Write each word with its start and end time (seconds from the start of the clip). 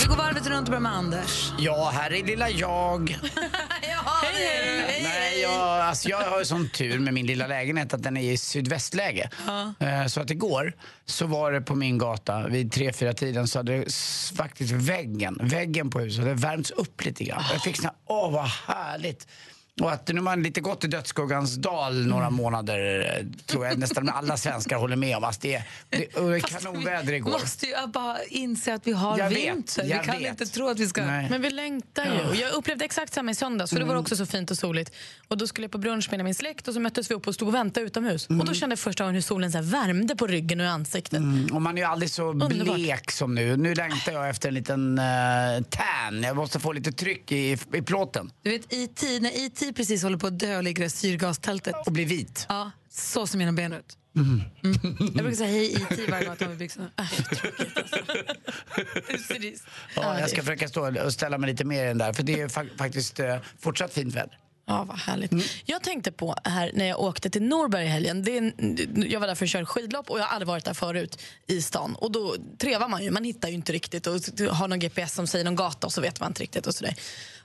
Vi 0.00 0.06
går 0.06 0.16
varvet 0.16 0.46
runt 0.46 0.60
och 0.60 0.64
börjar 0.66 0.80
med 0.80 0.92
Anders. 0.92 1.52
Ja, 1.58 1.90
här 1.94 2.12
är 2.12 2.24
lilla 2.24 2.50
jag. 2.50 3.10
hej, 4.22 4.34
hej, 4.86 5.00
Nej, 5.02 5.40
jag, 5.42 5.52
alltså 5.80 6.08
jag 6.08 6.18
har 6.18 6.38
ju 6.38 6.44
sån 6.44 6.68
tur 6.68 6.98
med 6.98 7.14
min 7.14 7.26
lilla 7.26 7.46
lägenhet 7.46 7.94
att 7.94 8.02
den 8.02 8.16
är 8.16 8.32
i 8.32 8.36
sydvästläge. 8.36 9.30
Eh, 9.80 10.06
Så 10.06 10.20
att 10.20 10.30
igår 10.30 10.72
så 11.06 11.26
var 11.26 11.52
det 11.52 11.60
på 11.60 11.74
min 11.74 11.98
gata 11.98 12.48
vid 12.48 12.72
tre 12.72 12.92
fyra 12.92 13.12
tiden 13.14 13.48
så 13.48 13.58
hade 13.58 13.76
det 13.78 13.82
s- 13.86 14.32
faktiskt 14.36 14.72
väggen, 14.72 15.38
väggen 15.42 15.90
på 15.90 16.00
huset 16.00 16.24
värmts 16.24 16.70
upp 16.70 17.04
lite 17.04 17.24
grann. 17.24 17.42
Jag 17.52 17.62
fick 17.62 17.76
sån 17.76 17.84
här, 17.84 17.94
åh 18.06 18.32
vad 18.32 18.46
härligt. 18.66 19.28
Och 19.82 19.92
att 19.92 20.08
nu 20.08 20.14
har 20.14 20.22
man 20.22 20.42
lite 20.42 20.60
gått 20.60 20.84
i 20.84 20.86
dödsskuggans 20.86 21.54
dal 21.56 22.06
några 22.06 22.30
månader 22.30 23.12
eh, 23.20 23.26
tror 23.46 23.66
jag 23.66 23.78
nästan 23.78 24.08
alla 24.14 24.36
svenskar 24.36 24.76
håller 24.76 24.96
med 24.96 25.16
om. 25.16 25.24
Alltså 25.24 25.40
det, 25.42 25.54
är- 25.54 25.64
det, 25.88 26.30
det 26.32 26.40
kanonväder 26.40 27.04
Vi 27.10 27.16
igår. 27.16 27.30
måste 27.30 27.66
ju 27.66 27.72
bara 27.86 28.24
inse 28.24 28.74
att 28.74 28.86
vi 28.86 28.92
har 28.92 29.18
Jag 29.18 29.28
vet, 29.28 29.38
vinter. 29.38 29.84
jag 29.84 29.98
vi 30.00 30.06
kan 30.06 30.18
vet. 30.18 30.30
inte 30.30 30.46
tro 30.46 30.68
att 30.68 30.78
vi 30.78 30.86
ska... 30.86 31.06
Nej. 31.06 31.26
Men 31.30 31.42
vi 31.42 31.50
längtar 31.50 32.04
ju. 32.04 32.28
Och 32.28 32.36
Jag 32.36 32.52
upplevde 32.52 32.84
exakt 32.84 33.14
samma 33.14 33.30
i 33.30 33.34
söndags, 33.34 33.70
för 33.70 33.76
det 33.76 33.82
Mm. 33.84 33.94
var 33.94 34.00
också 34.02 34.16
så 34.16 34.26
fint 34.26 34.50
och 34.50 34.58
soligt. 34.58 34.92
Och 35.28 35.38
Då 35.38 35.46
skulle 35.46 35.64
jag 35.64 35.72
på 35.72 35.78
brunch 35.78 36.08
med 36.10 36.24
min 36.24 36.34
släkt 36.34 36.68
och 36.68 36.74
så 36.74 36.80
möttes 36.80 37.10
vi 37.10 37.14
upp 37.14 37.26
och 37.26 37.34
stod 37.34 37.48
och 37.48 37.54
väntade 37.54 37.86
utomhus. 37.86 38.26
Och 38.26 38.44
Då 38.44 38.54
kände 38.54 38.72
jag 38.72 38.78
första 38.78 39.04
gången 39.04 39.14
hur 39.14 39.22
solen 39.22 39.52
så 39.52 39.58
här 39.58 39.64
värmde 39.64 40.16
på 40.16 40.26
ryggen 40.26 40.60
och 40.60 40.66
i 40.66 40.68
ansiktet. 40.68 41.18
Mm, 41.18 41.46
och 41.54 41.62
man 41.62 41.74
är 41.78 41.82
ju 41.82 41.88
aldrig 41.88 42.10
så 42.10 42.24
Underbart. 42.30 42.74
blek 42.76 43.10
som 43.10 43.34
nu. 43.34 43.56
Nu 43.56 43.74
längtar 43.74 44.12
jag 44.12 44.28
efter 44.30 44.48
en 44.48 44.54
liten 44.54 44.98
uh, 44.98 45.04
tan. 45.70 46.22
Jag 46.22 46.36
måste 46.36 46.60
få 46.60 46.72
lite 46.72 46.92
tryck 46.92 47.32
i, 47.32 47.58
i 47.74 47.82
plåten. 47.82 48.30
Du 48.42 48.50
vet, 48.50 48.72
IT, 48.72 49.02
när 49.20 49.46
IT 49.46 49.63
precis 49.72 50.02
håller 50.02 50.18
på 50.18 50.26
att 50.26 50.38
dö 50.38 50.56
och 50.56 50.62
ligger 50.62 50.84
i 50.84 50.90
syrgastältet. 50.90 51.74
Och 51.86 51.92
bli 51.92 52.04
vit. 52.04 52.46
Ja, 52.48 52.70
så 52.90 53.26
ser 53.26 53.38
mina 53.38 53.52
ben 53.52 53.72
ut. 53.72 53.98
Mm. 54.16 54.40
Jag 54.98 55.12
brukar 55.12 55.34
säga 55.36 55.48
hej 55.50 55.72
IT 55.72 56.10
varje 56.10 56.24
gång 56.24 56.32
jag 56.32 56.38
tar 56.38 56.48
med 56.48 56.58
byxorna. 56.58 56.90
Äh, 56.98 57.04
alltså. 57.12 57.46
Ja, 59.96 60.20
jag 60.20 60.30
ska 60.30 60.42
försöka 60.42 60.68
stå 60.68 61.02
och 61.04 61.12
ställa 61.12 61.38
mig 61.38 61.50
lite 61.50 61.64
mer 61.64 61.84
i 61.84 61.88
den 61.88 61.98
där. 61.98 62.12
För 62.12 62.22
det 62.22 62.40
är 62.40 62.48
fa- 62.48 62.78
faktiskt 62.78 63.20
eh, 63.20 63.36
fortsatt 63.60 63.92
fint 63.92 64.14
väder. 64.14 64.38
Ja, 64.66 64.84
vad 64.84 64.98
härligt. 64.98 65.32
Mm. 65.32 65.44
Jag 65.64 65.82
tänkte 65.82 66.12
på 66.12 66.36
här 66.44 66.70
när 66.74 66.84
jag 66.84 67.00
åkte 67.00 67.30
till 67.30 67.42
Norberg 67.42 67.84
i 67.84 67.88
helgen. 67.88 68.24
Det 68.24 68.38
är 68.38 68.52
jag 69.12 69.20
var 69.20 69.26
där 69.26 69.34
för 69.34 69.44
att 69.44 69.50
köra 69.50 69.66
skidlopp 69.66 70.10
och 70.10 70.18
jag 70.18 70.24
har 70.24 70.30
aldrig 70.34 70.46
varit 70.48 70.64
där 70.64 70.74
förut 70.74 71.22
i 71.46 71.62
stan. 71.62 71.94
Och 71.94 72.12
då 72.12 72.36
trevar 72.58 72.88
man 72.88 73.04
ju, 73.04 73.10
man 73.10 73.24
hittar 73.24 73.48
ju 73.48 73.54
inte 73.54 73.72
riktigt 73.72 74.06
och 74.06 74.14
har 74.50 74.68
någon 74.68 74.78
GPS 74.78 75.14
som 75.14 75.26
säger 75.26 75.44
någon 75.44 75.56
gata 75.56 75.86
och 75.86 75.92
så 75.92 76.00
vet 76.00 76.20
man 76.20 76.30
inte 76.30 76.42
riktigt 76.42 76.66
och 76.66 76.74
sådär. 76.74 76.94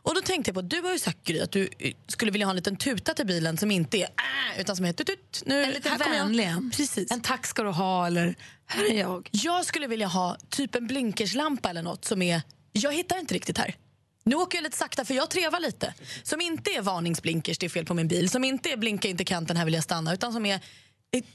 Och 0.02 0.16
då 0.16 0.22
tänkte 0.22 0.50
jag 0.50 0.56
på, 0.56 0.62
du 0.62 0.82
har 0.82 0.92
ju 0.92 1.00
sagt 1.00 1.24
Gry 1.24 1.40
att 1.40 1.52
du 1.52 1.70
eh, 1.80 1.94
skulle 2.08 2.32
vilja 2.32 2.48
ha 2.48 2.50
en 2.50 2.56
liten 2.56 2.76
tuta 2.76 3.14
till 3.14 3.26
bilen 3.26 3.58
som 3.58 3.72
inte 3.72 3.98
är 3.98 4.04
äh, 4.04 4.62
utan 4.62 4.76
som 4.76 4.86
är 4.86 4.94
tut, 4.94 5.08
tut, 5.08 5.44
nu, 5.46 5.64
En 5.64 5.72
liten 5.72 5.98
vänlig. 5.98 6.50
Precis. 6.74 7.12
En 7.12 7.22
tack 7.22 7.48
ska 7.48 7.64
du 7.64 7.70
ha 7.70 8.08
eller 8.08 8.36
här 8.66 8.92
är 8.92 9.00
jag. 9.00 9.30
Jag 9.32 9.66
skulle 9.66 9.88
vilja 9.88 10.08
ha 10.08 10.38
typ 10.50 10.76
en 10.76 10.88
blinkerslampa 10.88 11.70
eller 11.70 11.82
något 11.82 12.06
som 12.06 12.22
är, 12.22 12.42
jag 12.72 12.94
hittar 12.94 13.20
inte 13.20 13.34
riktigt 13.34 13.58
här. 13.58 13.76
Nu 14.24 14.36
åker 14.36 14.58
jag 14.58 14.64
lite 14.64 14.78
sakta 14.78 15.06
för 15.06 15.14
jag 15.14 15.30
trevar 15.30 15.60
lite. 15.60 15.94
Som 16.24 16.42
inte 16.42 16.72
är 16.72 16.82
varningsblinkers, 16.82 17.58
det 17.58 17.66
är 17.66 17.70
fel 17.70 17.86
på 17.86 17.94
min 17.94 18.08
bil. 18.08 18.30
Som 18.30 18.44
inte 18.44 18.70
är 18.70 18.78
blinka 18.78 19.08
inte 19.08 19.24
kanten, 19.24 19.58
här 19.58 19.66
vill 19.66 19.74
jag 19.74 19.84
stanna. 19.84 20.14
Utan 20.14 20.34
som 20.34 20.46
är, 20.46 20.60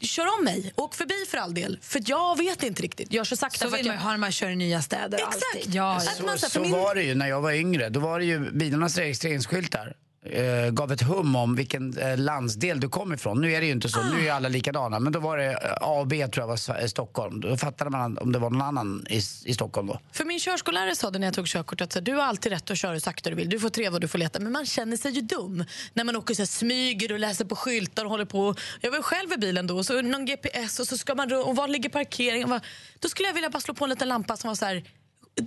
kör 0.00 0.38
om 0.38 0.44
mig, 0.44 0.72
åk 0.76 0.94
förbi 0.94 1.14
för 1.28 1.38
all 1.38 1.54
del. 1.54 1.78
För 1.82 2.02
jag 2.06 2.38
vet 2.38 2.62
inte 2.62 2.82
riktigt. 2.82 3.12
Jag 3.12 3.26
kör 3.26 3.36
sakta 3.36 3.58
Så 3.58 3.70
för 3.70 3.76
vill 3.76 3.80
att 3.80 3.86
man 3.86 3.94
ju 3.94 3.98
jag... 3.98 4.02
ha 4.04 4.10
när 4.10 4.18
man 4.18 4.32
kör 4.32 4.50
i 4.50 4.56
nya 4.56 4.82
städer. 4.82 5.18
Exakt. 5.18 5.74
Ja, 5.74 6.00
Så, 6.00 6.22
för 6.38 6.50
så 6.50 6.60
min- 6.60 6.72
var 6.72 6.94
det 6.94 7.02
ju 7.02 7.14
när 7.14 7.28
jag 7.28 7.40
var 7.40 7.52
yngre. 7.52 7.88
Då 7.88 8.00
var 8.00 8.18
det 8.18 8.24
ju 8.24 8.50
bilarnas 8.50 8.98
registreringsskyltar. 8.98 9.94
Eh, 10.26 10.70
gav 10.70 10.92
ett 10.92 11.02
hum 11.02 11.36
om 11.36 11.54
vilken 11.56 11.98
eh, 11.98 12.18
landsdel 12.18 12.80
du 12.80 12.88
kom 12.88 13.12
ifrån. 13.12 13.40
Nu 13.40 13.52
är 13.52 13.60
det 13.60 13.66
ju 13.66 13.72
inte 13.72 13.88
så, 13.88 14.02
nu 14.02 14.26
är 14.28 14.32
alla 14.32 14.48
likadana. 14.48 14.98
Men 14.98 15.12
då 15.12 15.20
var 15.20 15.36
det 15.36 15.52
eh, 15.52 15.72
A 15.80 16.00
och 16.00 16.06
B 16.06 16.28
tror 16.28 16.42
jag 16.42 16.48
var 16.48 16.56
Sver- 16.56 16.86
Stockholm. 16.86 17.40
Då 17.40 17.56
fattade 17.56 17.90
man 17.90 18.18
om 18.18 18.32
det 18.32 18.38
var 18.38 18.50
någon 18.50 18.62
annan 18.62 19.06
i, 19.10 19.16
i 19.44 19.54
Stockholm 19.54 19.86
då. 19.86 20.00
För 20.12 20.24
min 20.24 20.40
körskollärare 20.40 20.96
sa 20.96 21.10
det 21.10 21.18
när 21.18 21.26
jag 21.26 21.34
tog 21.34 21.46
körkort 21.46 21.80
att 21.80 21.92
så, 21.92 22.00
du 22.00 22.12
har 22.14 22.22
alltid 22.22 22.52
rätt 22.52 22.70
att 22.70 22.78
köra 22.78 22.92
hur 22.92 23.00
sakta 23.00 23.30
du 23.30 23.36
vill. 23.36 23.48
Du 23.48 23.60
får 23.60 23.68
treva 23.70 23.94
och 23.94 24.00
du 24.00 24.08
får 24.08 24.18
leta. 24.18 24.40
Men 24.40 24.52
man 24.52 24.66
känner 24.66 24.96
sig 24.96 25.12
ju 25.12 25.20
dum 25.20 25.64
när 25.94 26.04
man 26.04 26.16
åker 26.16 26.34
så 26.34 26.42
här, 26.42 26.46
smyger 26.46 27.12
och 27.12 27.18
läser 27.18 27.44
på 27.44 27.56
skyltar 27.56 28.04
och 28.04 28.10
håller 28.10 28.24
på. 28.24 28.54
Jag 28.80 28.90
var 28.90 29.02
själv 29.02 29.32
i 29.32 29.36
bilen 29.36 29.66
då 29.66 29.76
och 29.76 29.86
så 29.86 30.02
någon 30.02 30.24
GPS 30.24 30.80
och 30.80 30.86
så 30.86 30.98
ska 30.98 31.14
man 31.14 31.32
och 31.32 31.56
var 31.56 31.68
ligger 31.68 31.90
parkeringen? 31.90 32.50
Var... 32.50 32.60
Då 32.98 33.08
skulle 33.08 33.28
jag 33.28 33.34
vilja 33.34 33.50
bara 33.50 33.60
slå 33.60 33.74
på 33.74 33.84
en 33.84 33.90
liten 33.90 34.08
lampa 34.08 34.36
som 34.36 34.48
var 34.48 34.54
så 34.54 34.64
här 34.64 34.84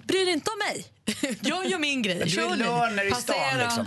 Bry 0.08 0.26
dig 0.26 0.34
inte 0.34 0.52
om 0.52 0.58
mig. 0.60 0.86
Jag 1.42 1.66
gör 1.70 1.80
min 1.80 2.02
grej. 2.02 2.24
Du 2.26 2.42
är 2.42 2.56
learner 2.56 3.06
i 3.06 3.12
stan 3.12 3.58
liksom. 3.60 3.86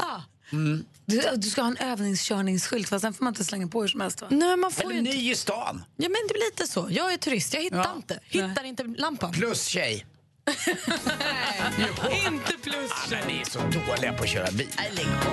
Du, 1.07 1.23
du 1.37 1.51
ska 1.51 1.63
ha 1.63 1.69
en 1.69 1.77
övningskörningsskylt 1.77 2.89
fast 2.89 3.03
sen 3.03 3.15
får 3.15 3.25
man 3.25 3.31
inte 3.33 3.45
slänga 3.45 3.67
på 3.69 3.81
hur 3.81 3.89
som 3.89 4.01
helst 4.01 4.21
va? 4.21 4.27
Nej, 4.31 4.57
man 4.57 4.71
får 4.71 4.83
Eller 4.83 4.93
ju 4.93 4.99
inte. 4.99 5.13
ny 5.13 5.31
i 5.31 5.35
stan. 5.35 5.85
Ja, 5.97 6.09
men 6.09 6.13
det 6.29 6.35
blir 6.35 6.45
lite 6.51 6.67
så. 6.67 6.89
Jag 6.91 7.13
är 7.13 7.17
turist, 7.17 7.55
jag 7.55 7.63
hittar 7.63 7.77
Ja. 7.79 7.93
inte. 7.97 8.21
Hittar 8.23 8.65
inte 8.65 8.85
lampan. 8.85 9.33
Plus 9.33 9.65
tjej. 9.67 10.07
inte 12.27 12.53
plus. 12.63 12.91
Men 13.11 13.27
ni 13.29 13.41
är 13.41 13.45
så 13.51 13.59
dåliga 13.59 14.13
på 14.13 14.23
att 14.23 14.29
köra 14.29 14.51
bil. 14.51 14.69
Nej, 14.77 14.91
lägg 14.95 15.07
på. 15.07 15.31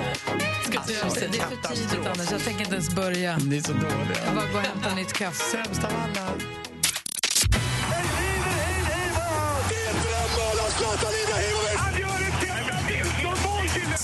Inte 0.66 0.82
det. 0.86 0.94
är 1.00 1.10
för 1.10 1.20
tidigt 1.74 2.06
Anders, 2.06 2.30
jag 2.30 2.44
tänker 2.44 2.60
inte 2.60 2.74
ens 2.74 2.94
börja. 2.94 3.36
Ni 3.38 3.56
är 3.56 3.60
så 3.62 3.72
dåliga. 3.72 4.24
Jag 4.26 4.34
bara 4.34 4.46
gå 4.52 4.58
och 4.58 4.64
hämta 4.64 4.94
nytt 4.94 5.12
kaffe. 5.12 5.44
Sämst 5.64 5.84
av 5.84 5.90
alla. 5.96 6.32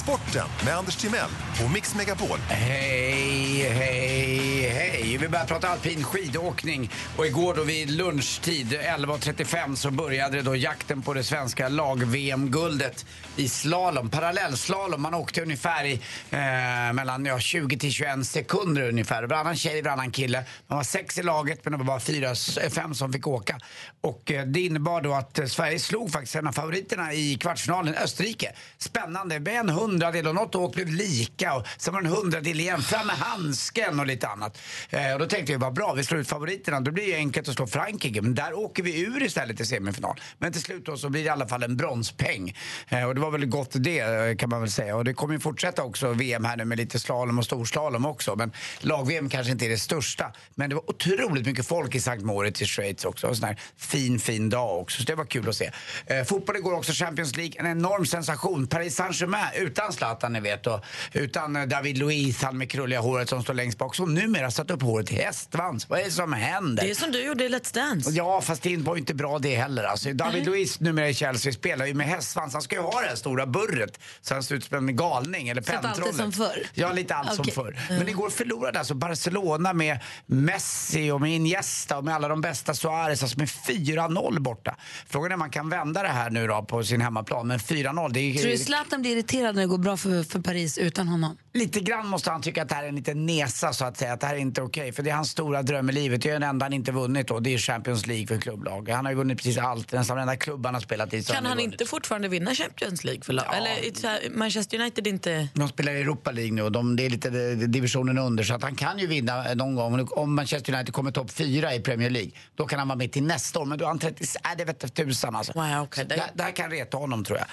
Sporten 0.04 0.48
med 0.64 0.76
Anders 0.76 0.96
Timell 0.96 1.30
och 1.64 1.70
Mix 1.70 1.94
Megapol. 1.94 2.38
Hej, 2.48 3.68
hej, 3.68 4.68
hej. 4.68 5.18
Vi 5.20 5.28
börjar 5.28 5.46
prata 5.46 5.68
alpin 5.68 6.04
skidåkning. 6.04 6.90
Och 7.16 7.26
igår 7.26 7.54
då 7.54 7.62
vid 7.62 7.90
lunchtid 7.90 8.72
11.35 8.72 9.74
så 9.74 9.90
började 9.90 10.36
det 10.36 10.42
då 10.42 10.56
jakten 10.56 11.02
på 11.02 11.14
det 11.14 11.24
svenska 11.24 11.68
lag-VM-guldet 11.68 13.06
i 13.36 13.48
slalom. 13.48 14.10
Parallellslalom. 14.10 15.02
Man 15.02 15.14
åkte 15.14 15.42
ungefär 15.42 15.84
i 15.84 15.92
eh, 16.30 16.92
mellan 16.92 17.24
ja, 17.26 17.38
20 17.38 17.78
till 17.78 17.92
21 17.92 18.26
sekunder 18.26 18.88
ungefär. 18.88 19.22
Varannan 19.22 19.56
tjej, 19.56 19.82
varannan 19.82 20.10
kille. 20.10 20.44
Man 20.66 20.76
var 20.76 20.84
sex 20.84 21.18
i 21.18 21.22
laget 21.22 21.60
men 21.64 21.72
det 21.72 21.78
var 21.78 21.84
bara 21.84 22.00
fyra, 22.00 22.28
eh, 22.62 22.70
fem 22.70 22.94
som 22.94 23.12
fick 23.12 23.26
åka. 23.26 23.58
Och 24.00 24.32
eh, 24.32 24.46
det 24.46 24.60
innebar 24.60 25.00
då 25.00 25.14
att 25.14 25.38
eh, 25.38 25.46
Sverige 25.46 25.78
slog 25.78 26.12
faktiskt 26.12 26.36
en 26.36 26.46
av 26.46 26.52
favoriterna 26.52 27.12
i 27.12 27.36
kvartsfinalen, 27.40 27.94
Österrike. 27.94 28.52
Spännande. 28.78 29.40
Med 29.40 29.54
en 29.54 29.68
hundradel 29.94 30.26
och 30.26 30.34
något 30.34 30.54
åk 30.54 30.74
blev 30.74 30.88
lika 30.88 31.54
och 31.54 31.66
sen 31.76 31.94
var 31.94 32.02
det 32.02 32.08
en 32.08 32.14
hundradel 32.14 32.60
igen. 32.60 32.82
Fram 32.82 33.06
med 33.06 33.16
handsken 33.16 34.00
och 34.00 34.06
lite 34.06 34.28
annat. 34.28 34.58
Eh, 34.90 35.12
och 35.12 35.18
då 35.18 35.26
tänkte 35.26 35.52
vi, 35.52 35.58
vad 35.58 35.74
bra, 35.74 35.92
vi 35.92 36.04
slår 36.04 36.20
ut 36.20 36.28
favoriterna. 36.28 36.80
Då 36.80 36.90
blir 36.90 37.06
det 37.06 37.14
enkelt 37.14 37.48
att 37.48 37.54
slå 37.54 37.66
Frankrike. 37.66 38.22
Men 38.22 38.34
där 38.34 38.58
åker 38.58 38.82
vi 38.82 39.00
ur 39.00 39.22
istället 39.22 39.60
i 39.60 39.66
semifinal. 39.66 40.20
Men 40.38 40.52
till 40.52 40.62
slut 40.62 40.86
då 40.86 40.96
så 40.96 41.08
blir 41.08 41.22
det 41.22 41.26
i 41.26 41.28
alla 41.28 41.48
fall 41.48 41.62
en 41.62 41.76
bronspeng. 41.76 42.56
Eh, 42.88 43.04
och 43.04 43.14
det 43.14 43.20
var 43.20 43.30
väl 43.30 43.46
gott 43.46 43.70
det 43.72 43.98
eh, 43.98 44.36
kan 44.36 44.48
man 44.48 44.60
väl 44.60 44.70
säga. 44.70 44.96
Och 44.96 45.04
det 45.04 45.14
kommer 45.14 45.34
ju 45.34 45.40
fortsätta 45.40 45.82
också 45.82 46.12
VM 46.12 46.44
här 46.44 46.56
nu 46.56 46.64
med 46.64 46.78
lite 46.78 46.98
slalom 46.98 47.38
och 47.38 47.44
storslalom 47.44 48.06
också. 48.06 48.36
Men 48.36 48.52
lag-VM 48.80 49.28
kanske 49.28 49.52
inte 49.52 49.66
är 49.66 49.70
det 49.70 49.78
största. 49.78 50.32
Men 50.54 50.70
det 50.70 50.76
var 50.76 50.90
otroligt 50.90 51.46
mycket 51.46 51.66
folk 51.66 51.94
i 51.94 52.00
Sankt 52.00 52.24
Moritz 52.24 52.62
i 52.62 52.66
Schweiz 52.66 53.04
också. 53.04 53.26
En 53.26 53.36
sån 53.36 53.48
här 53.48 53.60
fin, 53.76 54.18
fin 54.18 54.50
dag 54.50 54.80
också. 54.80 55.00
Så 55.00 55.04
det 55.04 55.14
var 55.14 55.24
kul 55.24 55.48
att 55.48 55.56
se. 55.56 55.70
Eh, 56.06 56.24
fotboll 56.24 56.56
igår 56.56 56.72
också, 56.72 56.92
Champions 56.92 57.36
League. 57.36 57.54
En 57.58 57.66
enorm 57.66 58.06
sensation. 58.06 58.66
Paris 58.66 58.94
Saint-Germain 58.94 59.44
utan 59.56 59.83
Zlatan 59.92 60.32
ni 60.32 60.40
vet. 60.40 60.66
Och 60.66 60.84
utan 61.12 61.56
eh, 61.56 61.62
David 61.62 61.98
Luiz, 61.98 62.42
han 62.42 62.58
med 62.58 62.70
krulliga 62.70 63.00
håret 63.00 63.28
som 63.28 63.42
står 63.42 63.54
längst 63.54 63.78
bak. 63.78 63.94
Som 63.94 64.14
numera 64.14 64.50
satt 64.50 64.70
upp 64.70 64.82
håret 64.82 65.12
i 65.12 65.14
hästsvans. 65.14 65.88
Vad 65.88 66.00
är 66.00 66.04
det 66.04 66.10
som 66.10 66.32
händer? 66.32 66.82
Det 66.82 66.90
är 66.90 66.94
som 66.94 67.12
du 67.12 67.24
gjorde 67.24 67.44
i 67.44 67.48
Let's 67.48 67.74
Dance. 67.74 68.10
Ja, 68.10 68.40
fast 68.40 68.62
det 68.62 68.76
var 68.76 68.94
ju 68.94 69.00
inte 69.00 69.14
bra 69.14 69.38
det 69.38 69.56
heller. 69.56 69.84
Alltså, 69.84 70.12
David 70.12 70.46
Luiz 70.46 70.80
numera 70.80 71.08
i 71.08 71.14
Chelsea 71.14 71.52
spelar 71.52 71.86
ju 71.86 71.94
med 71.94 72.06
hästsvans. 72.06 72.52
Han 72.52 72.62
ska 72.62 72.76
ju 72.76 72.82
ha 72.82 73.00
det 73.00 73.06
här 73.06 73.16
stora 73.16 73.46
burret 73.46 73.98
så 74.20 74.34
han 74.34 74.42
ser 74.42 74.54
ut 74.54 74.64
som 74.64 74.88
en 74.88 74.96
galning 74.96 75.48
eller 75.48 75.62
Så 75.62 75.72
att 75.72 75.76
allt 75.76 75.84
är 75.84 75.88
pentrollet. 75.88 76.16
som 76.16 76.32
förr? 76.32 76.66
Ja, 76.74 76.92
lite 76.92 77.14
allt 77.14 77.38
Okej. 77.38 77.52
som 77.54 77.64
förr. 77.64 77.78
Men 77.88 78.08
igår 78.08 78.30
förlorade 78.30 78.78
alltså 78.78 78.94
Barcelona 78.94 79.72
med 79.72 79.98
Messi 80.26 81.10
och 81.10 81.20
med 81.20 81.30
Iniesta 81.30 81.98
och 81.98 82.04
med 82.04 82.14
alla 82.14 82.28
de 82.28 82.40
bästa 82.40 82.74
Suarez, 82.74 83.22
alltså 83.22 83.38
med 83.38 83.48
4-0 83.48 84.38
borta. 84.40 84.76
Frågan 85.06 85.30
är 85.30 85.34
om 85.34 85.38
man 85.38 85.50
kan 85.50 85.68
vända 85.68 86.02
det 86.02 86.08
här 86.08 86.30
nu 86.30 86.46
då 86.46 86.62
på 86.62 86.84
sin 86.84 87.00
hemmaplan. 87.00 87.46
Men 87.48 87.58
4-0, 87.58 88.10
det 88.12 88.20
är 88.20 88.38
Tror 88.38 88.50
du 88.50 88.58
Zlatan 88.58 89.02
blir 89.02 89.12
irriterad 89.12 89.54
när 89.54 89.62
det 89.62 89.68
går 89.68 89.73
bra 89.78 89.96
för, 89.96 90.22
för 90.22 90.40
Paris 90.40 90.78
utan 90.78 91.08
honom? 91.08 91.36
Lite 91.52 91.80
grann 91.80 92.06
måste 92.06 92.30
han 92.30 92.42
tycka 92.42 92.62
att 92.62 92.68
det 92.68 92.74
här 92.74 92.84
är 92.84 92.88
en 92.88 92.96
liten 92.96 93.26
nesa 93.26 93.72
så 93.72 93.84
att 93.84 93.96
säga, 93.96 94.12
att 94.12 94.20
det 94.20 94.26
här 94.26 94.34
är 94.34 94.38
inte 94.38 94.62
okej. 94.62 94.92
För 94.92 95.02
det 95.02 95.10
är 95.10 95.14
hans 95.14 95.30
stora 95.30 95.62
dröm 95.62 95.90
i 95.90 95.92
livet. 95.92 96.22
Det 96.22 96.28
är 96.28 96.32
den 96.32 96.42
enda 96.42 96.64
han 96.64 96.72
inte 96.72 96.92
vunnit 96.92 97.28
då, 97.28 97.40
det 97.40 97.54
är 97.54 97.58
Champions 97.58 98.06
League 98.06 98.26
för 98.26 98.38
klubblag. 98.38 98.88
Han 98.88 99.04
har 99.04 99.12
ju 99.12 99.18
vunnit 99.18 99.38
precis 99.38 99.58
allt, 99.58 99.92
nästan 99.92 100.16
varenda 100.16 100.36
klubb 100.36 100.66
han 100.66 100.74
har 100.74 100.80
spelat 100.80 101.14
i. 101.14 101.22
Kan 101.22 101.46
han 101.46 101.56
vunnit. 101.56 101.72
inte 101.72 101.86
fortfarande 101.86 102.28
vinna 102.28 102.54
Champions 102.54 103.04
League 103.04 103.22
för 103.22 103.32
lag? 103.32 103.56
Eller 103.56 103.70
är 103.70 103.94
så 103.94 104.06
här, 104.06 104.20
Manchester 104.30 104.80
United 104.80 105.06
inte... 105.06 105.48
De 105.54 105.68
spelar 105.68 105.92
i 105.92 106.00
Europa 106.00 106.30
League 106.30 106.52
nu 106.52 106.62
och 106.62 106.72
de, 106.72 106.96
det 106.96 107.06
är 107.06 107.10
lite 107.10 107.54
divisionen 107.54 108.18
under 108.18 108.44
så 108.44 108.54
att 108.54 108.62
han 108.62 108.74
kan 108.74 108.98
ju 108.98 109.06
vinna 109.06 109.54
någon 109.54 109.74
gång. 109.74 110.08
Om 110.10 110.34
Manchester 110.34 110.74
United 110.74 110.94
kommer 110.94 111.10
topp 111.10 111.30
fyra 111.30 111.74
i 111.74 111.80
Premier 111.80 112.10
League, 112.10 112.30
då 112.54 112.66
kan 112.66 112.78
han 112.78 112.88
vara 112.88 112.98
med 112.98 113.12
till 113.12 113.22
nästa 113.22 113.60
år. 113.60 113.64
Men 113.64 113.78
då 113.78 113.84
är 113.84 113.88
han 113.88 113.98
30, 113.98 114.24
äh, 114.44 114.50
det 114.58 114.64
vet 114.64 114.82
jag 114.82 114.94
tusan 114.94 115.36
alltså. 115.36 115.52
Wow, 115.52 115.82
okay. 115.82 116.04
det, 116.04 116.22
det 116.34 116.42
här 116.42 116.52
kan 116.52 116.70
reta 116.70 116.96
honom 116.96 117.24
tror 117.24 117.38
jag. 117.38 117.48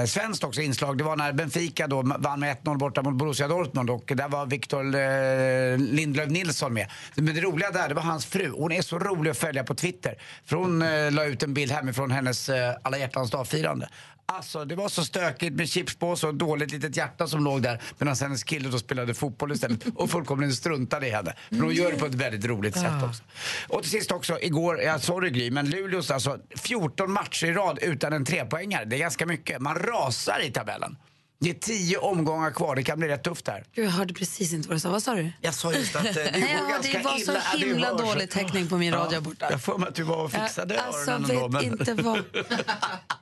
Eh, 0.00 0.06
svenskt 0.06 0.44
också 0.44 0.60
inslag, 0.60 0.98
det 0.98 1.04
var 1.04 1.11
när 1.14 1.32
Benfica 1.32 1.86
då 1.86 2.02
vann 2.18 2.40
med 2.40 2.56
1-0 2.56 2.78
borta 2.78 3.02
mot 3.02 3.14
Borussia 3.14 3.48
Dortmund 3.48 3.90
och 3.90 4.12
där 4.14 4.28
var 4.28 4.46
Victor 4.46 4.84
eh, 4.84 5.78
Lindelöf 5.78 6.30
Nilsson 6.30 6.72
med. 6.74 6.86
Men 7.14 7.34
det 7.34 7.40
roliga 7.40 7.70
där, 7.70 7.88
det 7.88 7.94
var 7.94 8.02
hans 8.02 8.26
fru. 8.26 8.50
Hon 8.50 8.72
är 8.72 8.82
så 8.82 8.98
rolig 8.98 9.30
att 9.30 9.38
följa 9.38 9.64
på 9.64 9.74
Twitter. 9.74 10.14
För 10.44 10.56
hon 10.56 10.82
eh, 10.82 11.10
la 11.10 11.24
ut 11.24 11.42
en 11.42 11.54
bild 11.54 11.72
hemifrån 11.72 12.10
hennes 12.10 12.48
eh, 12.48 12.74
alla 12.82 12.98
hjärtans 12.98 13.30
dag-firande. 13.30 13.88
Alltså 14.36 14.64
det 14.64 14.74
var 14.74 14.88
så 14.88 15.04
stökigt 15.04 15.56
med 15.56 15.68
chipspåse 15.68 16.26
och 16.26 16.34
dåligt 16.34 16.72
litet 16.72 16.96
hjärta 16.96 17.26
som 17.28 17.44
låg 17.44 17.62
där 17.62 17.82
medan 17.98 18.16
hennes 18.20 18.44
kille 18.44 18.68
då 18.68 18.78
spelade 18.78 19.14
fotboll 19.14 19.52
istället 19.52 19.80
och 19.94 20.10
fullkomligen 20.10 20.54
struntade 20.54 21.06
i 21.06 21.10
henne. 21.10 21.34
Men 21.48 21.60
hon 21.60 21.74
gör 21.74 21.92
det 21.92 21.98
på 21.98 22.06
ett 22.06 22.14
väldigt 22.14 22.44
roligt 22.44 22.74
sätt 22.74 23.02
också. 23.08 23.22
Och 23.68 23.82
till 23.82 23.90
sist 23.90 24.10
också, 24.12 24.38
igår, 24.40 24.80
ja, 24.80 24.98
sorry 24.98 25.30
Gry, 25.30 25.50
men 25.50 25.70
Luleås 25.70 26.10
alltså 26.10 26.38
14 26.56 27.12
matcher 27.12 27.46
i 27.46 27.52
rad 27.52 27.78
utan 27.82 28.12
en 28.12 28.24
trepoängare. 28.24 28.84
Det 28.84 28.96
är 28.96 29.00
ganska 29.00 29.26
mycket. 29.26 29.60
Man 29.60 29.74
rasar 29.74 30.40
i 30.44 30.50
tabellen. 30.50 30.96
Det 31.40 31.50
är 31.50 31.54
tio 31.54 31.98
omgångar 31.98 32.50
kvar, 32.50 32.76
det 32.76 32.82
kan 32.82 32.98
bli 32.98 33.08
rätt 33.08 33.22
tufft 33.24 33.48
här. 33.48 33.64
Gud, 33.74 33.84
jag 33.86 33.90
hörde 33.90 34.14
precis 34.14 34.52
inte 34.52 34.68
vad 34.68 34.76
du 34.76 34.80
sa. 34.80 34.90
Vad 34.90 35.02
sa 35.02 35.14
du? 35.14 35.32
Jag 35.40 35.54
sa 35.54 35.72
just 35.72 35.96
att 35.96 36.04
eh, 36.04 36.12
det 36.12 36.22
går 36.40 36.48
ja, 36.62 36.68
ganska 36.68 36.98
det 36.98 37.04
var 37.04 37.16
illa. 37.16 37.24
så 37.24 37.32
Ja, 37.52 37.66
himla 37.66 37.86
hörs. 37.86 38.00
dålig 38.00 38.30
täckning 38.30 38.68
på 38.68 38.76
min 38.78 38.92
radio 38.94 39.20
borta. 39.20 39.46
Jag 39.50 39.62
får 39.62 39.78
mig 39.78 39.88
att 39.88 39.94
du 39.94 40.02
var 40.02 40.24
och 40.24 40.32
fixade 40.32 40.74
Jag- 40.74 40.84
alltså, 40.86 41.10
öronen 41.10 41.28
vet 41.28 41.38
ändå. 41.38 41.48
Men... 41.48 41.64
inte 41.64 41.94
vad... 41.94 42.18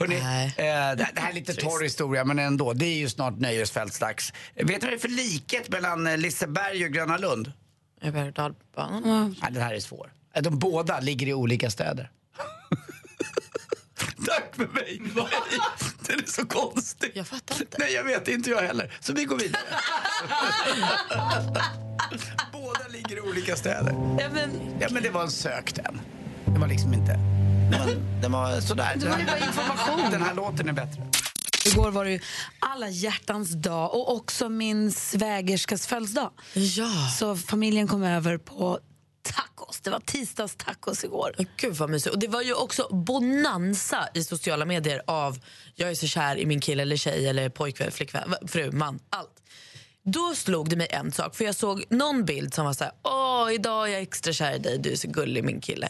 Hörrni, 0.00 0.16
eh, 0.16 0.22
det, 0.96 1.08
det 1.14 1.20
här 1.20 1.30
är 1.30 1.34
lite 1.34 1.54
torr 1.54 1.82
historia 1.82 2.24
men 2.24 2.38
ändå. 2.38 2.72
Det 2.72 2.86
är 2.86 2.96
ju 2.98 3.08
snart 3.08 3.38
nöjesfältsdags. 3.38 4.32
Vet 4.54 4.66
du 4.66 4.72
vad 4.72 4.80
det 4.80 4.94
är 4.94 4.98
för 4.98 5.08
likhet 5.08 5.68
mellan 5.68 6.06
eh, 6.06 6.16
Liseberg 6.18 6.84
och 6.84 6.90
Gröna 6.92 7.16
Lund? 7.16 7.52
Över 8.02 8.32
dalbanan? 8.32 9.36
Nej, 9.42 9.52
den 9.52 9.62
här 9.62 9.74
är 9.74 9.80
svår. 9.80 10.12
Eh, 10.34 10.42
De 10.42 10.58
båda 10.58 11.00
ligger 11.00 11.26
i 11.26 11.34
olika 11.34 11.70
städer. 11.70 12.10
Tack 14.26 14.56
för 14.56 14.66
mig! 14.66 15.00
Nej, 15.14 15.26
Den 16.06 16.18
är 16.18 16.26
så 16.26 16.46
konstig. 16.46 17.10
Jag 17.14 17.26
fattar 17.26 17.60
inte. 17.60 17.76
Nej, 17.78 17.92
jag 17.92 18.04
vet 18.04 18.28
inte 18.28 18.50
jag 18.50 18.62
heller. 18.62 18.92
Så 19.00 19.12
vi 19.12 19.24
går 19.24 19.36
vidare. 19.38 19.62
båda 22.52 22.88
ligger 22.88 23.16
i 23.16 23.20
olika 23.20 23.56
städer. 23.56 23.92
Ja, 24.20 24.28
men, 24.32 24.50
Ja, 24.80 24.88
men 24.90 25.02
det 25.02 25.10
var 25.10 25.22
en 25.22 25.30
sök 25.30 25.74
den. 25.74 26.00
Det 26.44 26.60
var 26.60 26.66
liksom 26.68 26.94
inte... 26.94 27.18
Det 27.70 27.78
var, 27.78 28.20
det 28.22 28.28
var 28.28 28.60
sådär. 28.60 28.96
Det 28.96 29.08
var 29.08 29.24
bara 29.26 29.38
information. 29.38 30.10
Den 30.10 30.22
här 30.22 30.34
låten 30.34 30.68
är 30.68 30.72
bättre. 30.72 31.02
igår 31.66 31.90
var 31.90 32.04
det 32.04 32.10
ju 32.10 32.20
alla 32.58 32.88
hjärtans 32.88 33.50
dag 33.50 33.94
och 33.94 34.14
också 34.16 34.48
min 34.48 34.92
svägerskas 34.92 35.86
födelsedag. 35.86 36.30
Ja. 36.54 37.08
Så 37.18 37.36
familjen 37.36 37.88
kom 37.88 38.02
över 38.02 38.38
på 38.38 38.78
tacos. 39.22 39.80
Det 39.80 39.90
var 39.90 40.00
tisdagstacos 40.00 41.04
igår. 41.04 41.34
Men 41.36 41.46
Gud 41.56 41.74
vad 41.74 41.90
mysigt. 41.90 42.14
Och 42.14 42.20
det 42.20 42.28
var 42.28 42.42
ju 42.42 42.54
också 42.54 42.88
bonanza 42.90 44.08
i 44.14 44.24
sociala 44.24 44.64
medier 44.64 45.02
av 45.06 45.38
jag 45.74 45.90
är 45.90 45.94
så 45.94 46.06
kär 46.06 46.38
i 46.38 46.46
min 46.46 46.60
kille 46.60 46.82
eller 46.82 46.96
tjej 46.96 47.28
eller 47.28 47.48
pojkvän, 47.48 47.90
flickvän, 47.90 48.34
fru, 48.46 48.72
man, 48.72 49.00
allt. 49.10 49.42
Då 50.04 50.34
slog 50.34 50.70
det 50.70 50.76
mig 50.76 50.86
en 50.90 51.12
sak, 51.12 51.36
för 51.36 51.44
jag 51.44 51.54
såg 51.54 51.84
någon 51.90 52.24
bild 52.24 52.54
som 52.54 52.64
var 52.64 52.72
så 52.72 52.84
här, 52.84 52.92
åh 53.02 53.54
idag 53.54 53.88
är 53.88 53.92
jag 53.92 54.02
extra 54.02 54.32
kär 54.32 54.54
i 54.54 54.58
dig, 54.58 54.78
du 54.78 54.92
är 54.92 54.96
så 54.96 55.08
gullig 55.08 55.44
min 55.44 55.60
kille. 55.60 55.88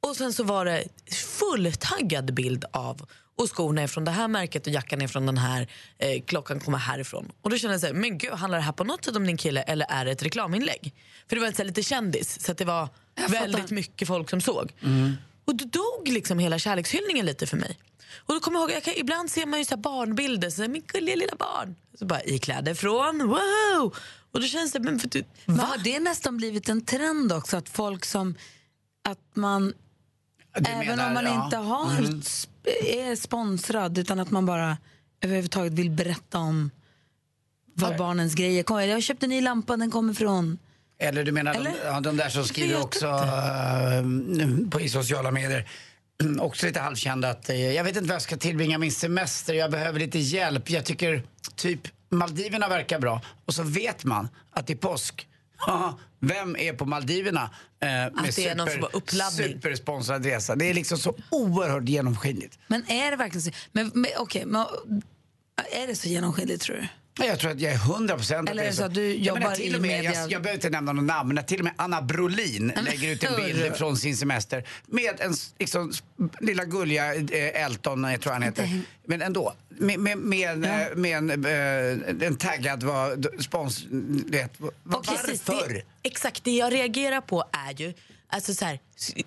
Och 0.00 0.16
sen 0.16 0.32
så 0.32 0.44
var 0.44 0.64
det 0.64 0.84
fulltaggad 1.14 2.34
bild 2.34 2.64
av 2.72 3.06
och 3.36 3.56
skorna 3.56 3.82
är 3.82 3.86
från 3.86 4.04
det 4.04 4.10
här 4.10 4.28
märket 4.28 4.66
och 4.66 4.72
jackan 4.72 5.02
är 5.02 5.08
från 5.08 5.26
den 5.26 5.38
här, 5.38 5.68
eh, 5.98 6.22
klockan 6.22 6.60
kommer 6.60 6.78
härifrån. 6.78 7.32
Och 7.42 7.50
då 7.50 7.56
kände 7.56 7.74
jag 7.74 7.80
så 7.80 7.86
här, 7.86 7.94
men 7.94 8.18
gud 8.18 8.32
handlar 8.32 8.58
det 8.58 8.64
här 8.64 8.72
på 8.72 8.84
något 8.84 9.04
sätt 9.04 9.16
om 9.16 9.26
din 9.26 9.36
kille 9.36 9.62
eller 9.62 9.86
är 9.88 10.04
det 10.04 10.10
ett 10.10 10.22
reklaminlägg? 10.22 10.94
För 11.28 11.36
det 11.36 11.42
var 11.42 11.52
så 11.52 11.64
lite 11.64 11.82
kändis 11.82 12.44
så 12.44 12.52
att 12.52 12.58
det 12.58 12.64
var 12.64 12.88
väldigt 13.28 13.70
mycket 13.70 14.08
folk 14.08 14.30
som 14.30 14.40
såg. 14.40 14.72
Och 15.44 15.54
då 15.56 15.64
dog 15.64 16.08
liksom 16.08 16.38
hela 16.38 16.58
kärlekshyllningen 16.58 17.26
lite 17.26 17.46
för 17.46 17.56
mig. 17.56 17.78
Och 18.16 18.34
då 18.34 18.40
kommer 18.40 18.58
jag 18.58 18.70
ihåg, 18.70 18.76
jag 18.76 18.82
kan, 18.82 18.94
ibland 18.96 19.30
ser 19.30 19.46
man 19.46 19.58
ju 19.58 19.64
så 19.64 19.74
här 19.74 19.82
barnbilder, 19.82 20.50
så 20.50 20.62
här, 20.62 20.68
min 20.68 20.82
gulliga 20.86 21.16
lilla 21.16 21.34
barn. 21.38 21.74
Så 21.98 22.06
bara, 22.06 22.22
i 22.22 22.38
kläder 22.38 22.74
från, 22.74 23.28
wow! 23.28 23.94
Och 24.32 24.40
då 24.40 24.46
känns 24.46 24.72
det, 24.72 24.80
men 24.80 24.98
för 25.00 25.08
du, 25.08 25.24
Va? 25.46 25.64
Har 25.64 25.78
det 25.78 26.00
nästan 26.00 26.36
blivit 26.36 26.68
en 26.68 26.84
trend 26.84 27.32
också? 27.32 27.56
Att 27.56 27.68
folk 27.68 28.04
som... 28.04 28.34
Att 29.08 29.36
man, 29.36 29.74
Du 30.54 30.70
även 30.70 30.86
menar, 30.86 31.08
om 31.08 31.14
man 31.14 31.24
ja. 31.24 31.44
inte 31.44 31.56
har, 31.56 32.00
sp- 32.00 32.48
är 32.86 33.16
sponsrad 33.16 33.98
utan 33.98 34.20
att 34.20 34.30
man 34.30 34.46
bara 34.46 34.76
överhuvudtaget 35.20 35.72
vill 35.72 35.90
berätta 35.90 36.38
om 36.38 36.70
var 37.74 37.98
barnens 37.98 38.34
grejer 38.34 38.62
kommer. 38.62 38.86
Jag 38.86 39.02
köpte 39.02 39.26
en 39.26 39.30
ny 39.30 39.40
lampa, 39.40 39.76
den 39.76 39.90
kommer 39.90 40.14
från... 40.14 40.58
Eller 40.98 41.24
du 41.24 41.32
menar 41.32 41.54
de, 41.54 41.60
Eller? 41.60 41.74
ja, 41.84 42.00
de 42.00 42.16
där 42.16 42.28
som 42.28 42.44
skriver 42.44 42.82
också 42.82 43.06
uh, 43.06 44.70
på, 44.70 44.80
i 44.80 44.88
sociala 44.88 45.30
medier. 45.30 45.68
också 46.40 46.66
lite 46.66 46.80
halvkända 46.80 47.30
att 47.30 47.50
eh, 47.50 47.72
jag 47.72 47.84
vet 47.84 47.96
inte 47.96 48.08
vad 48.08 48.14
jag 48.14 48.22
ska 48.22 48.36
tillbringa 48.36 48.78
min 48.78 48.92
semester, 48.92 49.54
jag 49.54 49.70
behöver 49.70 49.98
lite 49.98 50.18
hjälp. 50.18 50.70
Jag 50.70 50.84
tycker 50.84 51.22
typ 51.54 51.80
Maldiverna 52.08 52.68
verkar 52.68 52.98
bra. 52.98 53.20
Och 53.44 53.54
så 53.54 53.62
vet 53.62 54.04
man 54.04 54.28
att 54.50 54.66
det 54.66 54.72
är 54.72 54.76
påsk. 54.76 55.28
Vem 56.20 56.56
är 56.56 56.72
på 56.72 56.84
Maldiverna 56.84 57.50
eh, 57.80 57.88
med 57.88 58.12
det 58.36 58.48
är 58.48 58.54
någon 58.54 58.70
som 58.70 58.82
har 58.82 58.96
uppladdning. 58.96 59.48
supersponsrad 59.48 60.24
resa? 60.24 60.56
Det 60.56 60.64
är 60.64 60.74
liksom 60.74 60.98
så 60.98 61.14
oerhört 61.30 61.88
genomskinligt. 61.88 62.58
Men 62.66 62.90
är 62.90 63.10
det 63.10 63.16
verkligen 63.16 63.42
så? 63.42 63.50
Men, 63.72 63.90
men, 63.94 64.10
okej, 64.18 64.44
men, 64.46 64.66
är 65.72 65.86
det 65.86 65.96
så 65.96 66.08
genomskinligt 66.08 66.62
tror 66.62 66.76
du? 66.76 66.88
Ja, 67.18 67.24
Jag 67.24 67.38
tror 67.40 67.50
att 67.50 67.60
jag 67.60 67.72
är 67.72 67.76
hundra 67.76 68.16
procent 68.16 68.50
Eller 68.50 68.62
är 68.62 68.66
det 68.66 68.72
så 68.72 68.84
att 68.84 68.94
du 68.94 69.14
jobbar 69.14 69.54
till 69.54 69.74
i 69.74 69.78
och 69.78 69.80
med, 69.82 69.90
media- 69.90 70.12
jag, 70.14 70.32
jag 70.32 70.42
behöver 70.42 70.54
inte 70.54 70.70
nämna 70.70 70.92
någon 70.92 71.06
namn, 71.06 71.34
men 71.34 71.44
till 71.44 71.58
och 71.58 71.64
med 71.64 71.72
Anna 71.76 72.02
Brolin 72.02 72.72
lägger 72.84 73.08
ut 73.10 73.24
en 73.24 73.36
bild 73.36 73.76
från 73.76 73.96
sin 73.96 74.16
semester 74.16 74.64
med 74.86 75.20
en 75.20 75.34
liksom, 75.58 75.92
lilla 76.40 76.64
gulliga 76.64 77.14
eh, 77.14 77.64
Elton, 77.64 78.04
jag 78.04 78.20
tror 78.20 78.32
han 78.32 78.42
heter. 78.42 78.80
Men 79.06 79.22
ändå. 79.22 79.54
Med, 79.68 79.98
med, 80.00 80.18
med, 80.18 80.50
en, 80.50 80.64
eh, 80.64 80.86
med 80.94 81.16
en, 81.18 81.44
eh, 82.20 82.26
en 82.26 82.36
taggad 82.36 82.82
var, 82.82 83.40
spons... 83.42 83.84
Vet, 84.26 84.52
var, 84.60 85.00
Precis, 85.00 85.48
varför? 85.48 85.68
det, 85.74 85.82
exakt, 86.02 86.44
det 86.44 86.50
jag 86.56 86.72
reagerar 86.72 87.20
på 87.20 87.44
är 87.68 87.72
ju, 87.80 87.94
alltså 88.28 88.54
så 88.54 88.64
här, 88.64 88.78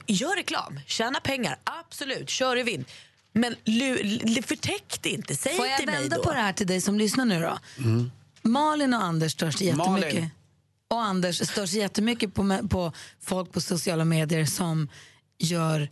gör 0.07 0.35
reklam, 0.35 0.79
tjäna 0.87 1.19
pengar, 1.19 1.57
absolut, 1.63 2.29
kör 2.29 2.57
i 2.57 2.63
vind. 2.63 2.85
Men 3.33 3.55
förtäck 4.43 4.99
det 5.01 5.09
inte, 5.09 5.35
säg 5.35 5.55
Får 5.55 5.67
jag 5.67 5.77
till 5.77 5.85
mig 5.85 5.99
vända 5.99 6.15
då. 6.17 6.23
på 6.23 6.31
det 6.31 6.39
här 6.39 6.53
till 6.53 6.67
dig 6.67 6.81
som 6.81 6.97
lyssnar 6.97 7.25
nu 7.25 7.41
då? 7.41 7.59
Malin 8.41 8.93
och 8.93 9.03
Anders 9.03 9.31
störs 9.31 9.61
jättemycket. 9.61 10.13
Malin. 10.13 10.29
Och 10.89 11.01
Anders 11.01 11.49
störs 11.49 11.73
jättemycket 11.73 12.33
på, 12.33 12.59
på 12.69 12.91
folk 13.21 13.51
på 13.51 13.61
sociala 13.61 14.05
medier 14.05 14.45
som 14.45 14.89
gör 15.37 15.89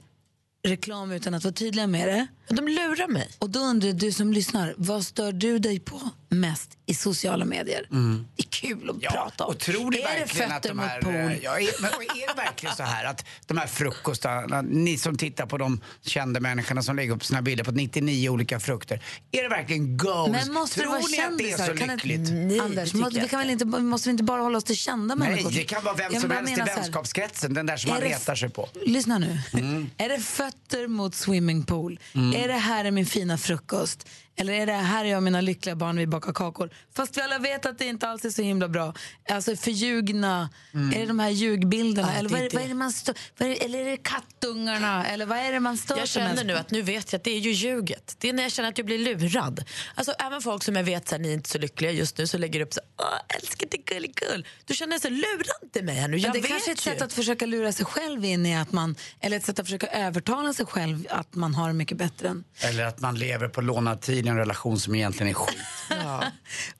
reklam 0.63 1.11
utan 1.11 1.33
att 1.33 1.43
vara 1.43 1.53
tydliga 1.53 1.87
med 1.87 2.07
det. 2.07 2.27
De 2.51 2.67
lurar 2.67 3.07
mig. 3.07 3.29
Och 3.39 3.49
då 3.49 3.59
undrar 3.59 3.91
du 3.93 4.11
som 4.11 4.33
lyssnar, 4.33 4.73
vad 4.77 5.05
stör 5.05 5.31
du 5.31 5.59
dig 5.59 5.79
på 5.79 6.01
mest 6.29 6.69
i 6.85 6.93
sociala 6.93 7.45
medier? 7.45 7.87
Det 7.89 8.43
är 8.43 8.47
kul 8.49 8.89
att 8.89 9.13
prata 9.13 9.43
om. 9.45 9.53
Och 9.53 9.59
tror 9.59 9.95
är 9.95 9.99
det 10.01 10.19
verkligen 10.19 10.51
att 10.51 10.55
fötter 10.55 10.69
de 10.69 10.75
mot 10.77 10.85
här, 10.85 11.01
pool? 11.01 11.13
eh, 11.15 11.37
ja, 11.43 11.59
är, 11.59 11.81
men, 11.81 11.91
och 11.93 12.03
är 12.03 12.27
det 12.35 12.41
verkligen 12.41 12.75
så 12.75 12.83
här 12.83 13.05
att 13.05 13.25
de 13.47 13.57
här 13.57 13.67
frukostarna, 13.67 14.61
ni 14.61 14.97
som 14.97 15.17
tittar 15.17 15.45
på 15.45 15.57
de 15.57 15.81
kända 16.01 16.39
människorna 16.39 16.83
som 16.83 16.95
lägger 16.95 17.13
upp 17.13 17.25
sina 17.25 17.41
bilder 17.41 17.63
på 17.63 17.71
99 17.71 18.29
olika 18.29 18.59
frukter, 18.59 19.03
är 19.31 19.43
det 19.43 19.49
verkligen 19.49 19.97
goals? 19.97 20.31
Men 20.31 20.53
måste 20.53 20.79
tror 20.79 20.85
det 20.85 20.99
vara 20.99 21.07
ni 21.11 21.21
att 21.21 21.37
det 21.37 21.43
är 21.43 21.57
kändisar? 21.57 21.73
så 21.73 21.85
Kan 21.85 21.95
lyckligt? 21.95 22.19
inte, 22.19 22.31
Nej, 22.31 22.59
Anders, 22.59 22.91
det 22.91 22.97
må, 22.97 23.09
tycker 23.09 23.21
vi 23.21 23.27
kan 23.29 23.39
väl 23.39 23.49
inte, 23.49 23.65
måste 23.65 24.09
vi 24.09 24.11
inte 24.11 24.23
bara 24.23 24.41
hålla 24.41 24.57
oss 24.57 24.63
till 24.63 24.75
kända 24.77 25.15
Nej, 25.15 25.29
människor? 25.29 25.51
det 25.51 25.63
kan 25.63 25.83
vara 25.83 25.95
vem 25.95 26.21
som 26.21 26.31
helst 26.31 26.57
i 26.57 26.61
vänskapskretsen, 26.61 27.53
den 27.53 27.65
där 27.65 27.77
som 27.77 27.89
man 27.91 28.01
retar 28.01 28.35
sig 28.35 28.49
på. 28.49 28.69
Lyssna 28.85 29.17
nu. 29.17 29.39
Mm. 29.53 29.89
Är 29.97 30.09
det 30.09 30.19
fötter 30.19 30.87
mot 30.87 31.15
swimmingpool? 31.15 31.99
Är 32.41 32.47
det 32.47 32.53
här 32.53 32.85
är 32.85 32.91
min 32.91 33.05
fina 33.05 33.37
frukost? 33.37 34.09
Eller 34.35 34.53
är 34.53 34.65
det 34.65 34.73
här 34.73 35.05
är 35.05 35.09
jag 35.09 35.17
och 35.17 35.23
mina 35.23 35.41
lyckliga 35.41 35.75
barn 35.75 35.97
vi 35.97 36.07
bakar 36.07 36.33
kakor? 36.33 36.69
Fast 36.95 37.17
vi 37.17 37.21
alla 37.21 37.39
vet 37.39 37.65
att 37.65 37.79
det 37.79 37.85
inte 37.85 38.07
alls 38.07 38.25
är 38.25 38.29
så 38.29 38.41
himla 38.41 38.67
bra. 38.67 38.93
Alltså 39.29 39.55
förljugna, 39.55 40.49
är 40.73 40.99
det 40.99 41.05
de 41.05 41.19
här 41.19 41.29
ljugbilderna? 41.29 42.07
Ja, 42.13 42.19
eller 42.19 42.29
vad 42.29 42.39
är 42.39 42.49
det. 42.49 42.55
vad 42.55 42.63
är 42.63 42.67
det 42.67 42.73
man 42.73 42.91
stör, 42.91 43.15
vad 43.37 43.49
är 43.49 43.53
det, 43.53 43.65
eller 43.65 43.79
är 43.79 43.85
det 43.85 43.97
kattungarna? 43.97 45.05
Eller 45.05 45.25
vad 45.25 45.37
är 45.37 45.51
det 45.51 45.59
man 45.59 45.77
stör 45.77 45.97
Jag 45.97 46.07
känner 46.07 46.43
nu 46.43 46.53
att 46.53 46.71
nu 46.71 46.81
vet 46.81 47.11
jag 47.13 47.19
att 47.19 47.23
det 47.23 47.31
är 47.31 47.39
ju 47.39 47.51
ljuget. 47.51 48.15
Det 48.19 48.29
är 48.29 48.33
när 48.33 48.43
jag 48.43 48.51
känner 48.51 48.69
att 48.69 48.77
jag 48.77 48.85
blir 48.85 48.97
lurad. 48.97 49.63
Alltså 49.95 50.11
även 50.11 50.41
folk 50.41 50.63
som 50.63 50.75
jag 50.75 50.83
vet 50.83 51.11
här, 51.11 51.19
ni 51.19 51.29
är 51.29 51.33
inte 51.33 51.49
så 51.49 51.57
lyckliga 51.57 51.91
just 51.91 52.17
nu 52.17 52.27
så 52.27 52.37
lägger 52.37 52.61
upp 52.61 52.73
så 52.73 52.81
åh 52.99 53.35
älskar 53.37 53.67
dig 53.67 53.83
gulligull. 53.85 54.47
Då 54.65 54.73
känner 54.73 54.99
så 54.99 55.09
lura 55.09 55.53
inte 55.63 55.81
mig 55.81 55.95
här 55.95 56.07
nu. 56.07 56.17
Jag 56.17 56.23
Men 56.23 56.33
det 56.33 56.39
vet 56.41 56.51
kanske 56.51 56.71
är 56.71 56.73
ett 56.73 56.87
ju. 56.87 56.91
sätt 56.91 57.01
att 57.01 57.13
försöka 57.13 57.45
lura 57.45 57.71
sig 57.71 57.85
själv 57.85 58.25
in 58.25 58.45
i 58.45 58.57
att 58.57 58.71
man, 58.71 58.95
eller 59.19 59.37
ett 59.37 59.45
sätt 59.45 59.59
att 59.59 59.65
försöka 59.65 59.87
övertala 59.87 60.53
sig 60.53 60.65
själv 60.65 61.07
att 61.09 61.35
man 61.35 61.55
har 61.55 61.67
det 61.67 61.73
mycket 61.73 61.97
bättre 61.97 62.27
än... 62.27 62.43
Eller 62.61 62.85
att 62.85 62.99
man 62.99 63.15
lever 63.15 63.47
på 63.47 63.61
lånad 63.61 64.01
tid 64.01 64.20
familj 64.21 64.29
och 64.29 64.33
en 64.33 64.37
relation 64.37 64.79
som 64.79 64.95
egentligen 64.95 65.29
är 65.29 65.33
skit. 65.33 65.57
Ja. 65.89 66.23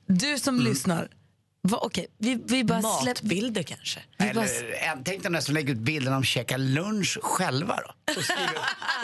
Du 0.06 0.38
som 0.38 0.54
mm. 0.54 0.66
lyssnar, 0.66 1.08
va, 1.62 1.78
okej, 1.82 2.06
vi, 2.18 2.38
vi 2.46 2.64
bara 2.64 2.82
släpp... 2.82 3.22
Matbilder 3.22 3.62
kanske. 3.62 4.00
Vi 4.18 4.32
bara, 4.34 4.44
Eller 4.44 4.72
en, 4.72 5.04
tänk 5.04 5.22
dig 5.22 5.32
den 5.32 5.42
som 5.42 5.54
lägger 5.54 5.72
ut 5.72 5.78
bilder 5.78 6.10
när 6.10 6.16
de 6.16 6.24
käkar 6.24 6.58
lunch 6.58 7.18
själva 7.22 7.76
då. 7.76 8.14
Och 8.16 8.24
skriver, 8.24 8.44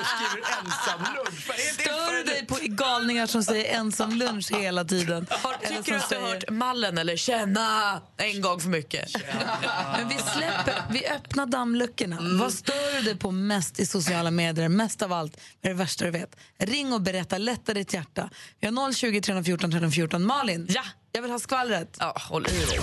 och 0.00 0.06
skriver 0.06 0.46
ensam 0.60 1.14
lunch. 1.14 1.42
Stör 1.74 2.12
du 2.12 2.24
för 2.24 2.34
dig 2.34 2.46
på 2.46 2.58
galningar 2.62 3.26
som 3.26 3.42
säger 3.42 3.78
ensam 3.78 4.10
lunch 4.12 4.52
hela 4.52 4.84
tiden? 4.84 5.26
Har, 5.30 5.54
tycker 5.68 5.92
du 5.92 5.98
att 5.98 6.10
du 6.10 6.16
har 6.16 6.28
hört 6.28 6.50
mallen 6.50 6.98
eller 6.98 7.16
känna 7.16 8.00
en 8.16 8.40
gång 8.40 8.60
för 8.60 8.68
mycket? 8.68 9.10
Men 9.96 10.08
vi 10.08 10.14
släpper, 10.18 10.82
vi 10.90 11.06
öppnar 11.06 11.46
dammluckorna. 11.46 12.18
Mm. 12.18 12.38
Vad 12.38 12.52
stör 12.52 12.96
du 12.96 13.02
dig 13.02 13.16
på 13.16 13.30
mest 13.30 13.80
i 13.80 13.86
sociala 13.86 14.30
medier? 14.30 14.68
Mest 14.68 15.02
av 15.02 15.12
allt, 15.12 15.36
är 15.62 15.68
det 15.68 15.74
värsta 15.74 16.04
du 16.04 16.10
vet. 16.10 16.36
Ring 16.58 16.92
och 16.92 17.00
berätta, 17.02 17.38
lätta 17.38 17.74
ditt 17.74 17.94
hjärta. 17.94 18.30
Vi 18.60 18.66
har 18.66 18.92
020 18.92 19.20
314 19.20 19.70
314. 19.70 20.26
Malin, 20.26 20.66
Ja 20.70 20.82
jag 21.18 21.22
vill 21.22 21.30
ha 21.30 21.38
skvallret. 21.38 21.96
Ja, 22.00 22.16
håll 22.16 22.46
i 22.46 22.64
dig. 22.64 22.80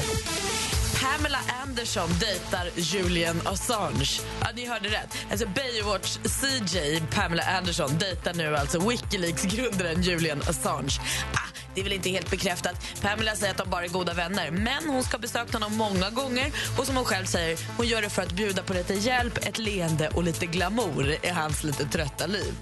Pamela 1.01 1.39
Anderson 1.63 2.09
dejtar 2.19 2.69
Julian 2.75 3.41
Assange. 3.45 4.21
Ja, 4.41 4.47
ni 4.55 4.67
hörde 4.67 4.89
rätt. 4.89 5.17
Alltså 5.31 5.47
Baywatch 5.47 6.17
CJ 6.17 7.01
Pamela 7.15 7.43
Anderson 7.43 7.97
dejtar 7.99 8.33
nu 8.33 8.55
alltså 8.55 8.89
Wikileaks-grundaren 8.89 10.01
Julian 10.01 10.41
Assange. 10.41 10.99
Ah, 11.33 11.47
det 11.75 11.81
är 11.81 11.83
väl 11.83 11.93
inte 11.93 12.09
helt 12.09 12.31
bekräftat. 12.31 12.75
Pamela 13.01 13.35
säger 13.35 13.51
att 13.51 13.57
de 13.57 13.69
bara 13.69 13.83
är 13.83 13.89
goda 13.89 14.13
vänner. 14.13 14.51
Men 14.51 14.89
hon 14.89 15.03
ska 15.03 15.17
ha 15.17 15.21
besökt 15.21 15.53
honom 15.53 15.77
många 15.77 16.09
gånger 16.09 16.51
och 16.77 16.85
som 16.85 16.95
hon 16.95 17.05
själv 17.05 17.25
säger, 17.25 17.59
hon 17.77 17.87
gör 17.87 18.01
det 18.01 18.09
för 18.09 18.21
att 18.21 18.31
bjuda 18.31 18.63
på 18.63 18.73
lite 18.73 18.93
hjälp, 18.93 19.37
ett 19.37 19.57
leende 19.57 20.09
och 20.09 20.23
lite 20.23 20.45
glamour 20.45 21.15
i 21.25 21.29
hans 21.29 21.63
lite 21.63 21.85
trötta 21.85 22.25
liv. 22.25 22.53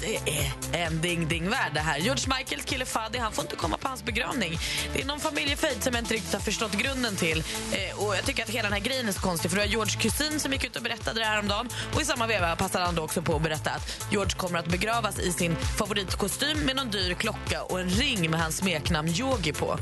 Det 0.00 0.16
är 0.16 0.86
en 0.86 1.00
ding-ding-värld 1.00 1.70
det 1.74 1.80
här. 1.80 1.98
George 1.98 2.24
Michaels 2.38 2.64
kille 2.64 2.84
Fadi 2.84 3.18
han 3.18 3.32
får 3.32 3.44
inte 3.44 3.56
komma 3.56 3.76
på 3.76 3.88
hans 3.88 4.04
begravning. 4.04 4.58
Det 4.94 5.02
är 5.02 5.06
någon 5.06 5.20
familjefejd 5.20 5.82
som 5.82 5.94
jag 5.94 6.02
inte 6.02 6.14
riktigt 6.14 6.32
har 6.32 6.40
förstått 6.40 6.72
grunden 6.72 7.16
till. 7.16 7.44
Eh, 7.72 8.04
och 8.04 8.16
jag 8.16 8.24
tycker 8.24 8.42
att 8.42 8.50
hela 8.50 8.62
den 8.62 8.72
här 8.72 8.80
grejen 8.80 9.08
är 9.08 9.12
så 9.12 9.20
konstig. 9.20 9.50
För 9.50 9.58
det 9.58 9.64
var 9.64 9.70
George 9.70 10.00
kusin 10.00 10.40
som 10.40 10.52
gick 10.52 10.64
ut 10.64 10.76
och 10.76 10.82
berättade 10.82 11.20
det 11.20 11.26
här 11.26 11.38
om 11.38 11.48
dagen. 11.48 11.68
Och 11.94 12.00
i 12.00 12.04
samma 12.04 12.26
veva 12.26 12.56
passade 12.56 12.84
han 12.84 12.94
då 12.94 13.02
också 13.02 13.22
på 13.22 13.36
att 13.36 13.42
berätta 13.42 13.70
att 13.70 14.06
George 14.10 14.36
kommer 14.36 14.58
att 14.58 14.66
begravas 14.66 15.18
i 15.18 15.32
sin 15.32 15.56
favoritkostym 15.56 16.58
med 16.58 16.76
någon 16.76 16.90
dyr 16.90 17.14
klocka 17.14 17.62
och 17.62 17.80
en 17.80 17.88
ring 17.88 18.30
med 18.30 18.40
hans 18.40 18.56
smeknamn 18.56 19.08
Yogi 19.08 19.52
på. 19.52 19.78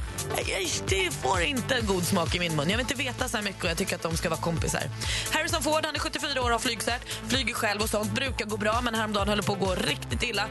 Det 0.89 1.11
får 1.11 1.41
inte 1.41 1.75
en 1.75 1.87
god 1.87 2.05
smak 2.05 2.35
i 2.35 2.39
min 2.39 2.57
mun. 2.57 2.71
Jag 2.71 2.77
vill 2.77 2.87
inte 2.91 2.95
veta 2.95 3.29
så 3.29 3.37
här 3.37 3.45
mycket 3.45 3.65
och 3.65 3.71
jag 3.71 3.79
tycker 3.79 3.97
att 3.97 4.03
de 4.03 4.17
ska 4.17 4.29
vara 4.29 4.41
kompisar. 4.41 4.83
Harrison 5.31 5.63
Ford 5.63 5.81
han 5.85 5.95
är 5.95 5.99
74 5.99 6.43
år 6.43 6.45
och 6.45 6.51
har 6.51 6.59
flygcert. 6.59 7.03
Flyger 7.29 7.55
själv 7.55 7.83
och 7.83 7.89
sånt 7.89 8.13
brukar 8.13 8.45
gå 8.47 8.57
bra 8.57 8.81
men 8.81 8.95
häromdagen 8.95 9.29
höll 9.29 9.37
det 9.37 9.43
på 9.43 9.53
att 9.53 9.61
gå 9.61 9.75
riktigt 9.93 10.23
illa. 10.23 10.49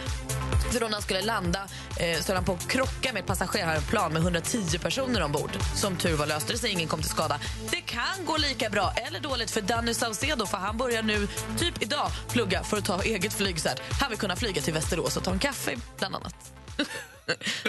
Så 0.71 0.79
då 0.79 0.85
när 0.85 0.93
han 0.93 1.01
skulle 1.01 1.21
landa 1.21 1.59
eh, 1.99 2.19
så 2.19 2.27
höll 2.27 2.35
han 2.35 2.45
på 2.45 2.53
att 2.53 2.67
krocka 2.67 3.13
med 3.13 3.19
ett 3.19 3.27
passagerarplan 3.27 4.13
med 4.13 4.21
110 4.21 4.79
personer 4.79 5.21
ombord. 5.21 5.51
Som 5.75 5.97
tur 5.97 6.15
var 6.15 6.27
löste 6.27 6.53
det 6.53 6.59
sig, 6.59 6.71
ingen 6.71 6.87
kom 6.87 7.01
till 7.01 7.09
skada. 7.09 7.39
Det 7.71 7.81
kan 7.81 8.25
gå 8.25 8.37
lika 8.37 8.69
bra 8.69 8.93
eller 8.95 9.19
dåligt 9.19 9.51
för 9.51 9.61
Danny 9.61 9.93
Saucedo 9.93 10.45
för 10.45 10.57
han 10.57 10.77
börjar 10.77 11.03
nu, 11.03 11.27
typ 11.59 11.83
idag, 11.83 12.11
plugga 12.29 12.63
för 12.63 12.77
att 12.77 12.85
ta 12.85 13.01
eget 13.01 13.33
flygcert. 13.33 13.81
Han 13.99 14.09
vill 14.09 14.19
kunna 14.19 14.35
flyga 14.35 14.61
till 14.61 14.73
Västerås 14.73 15.17
och 15.17 15.23
ta 15.23 15.31
en 15.31 15.39
kaffe, 15.39 15.75
bland 15.97 16.15
annat. 16.15 16.35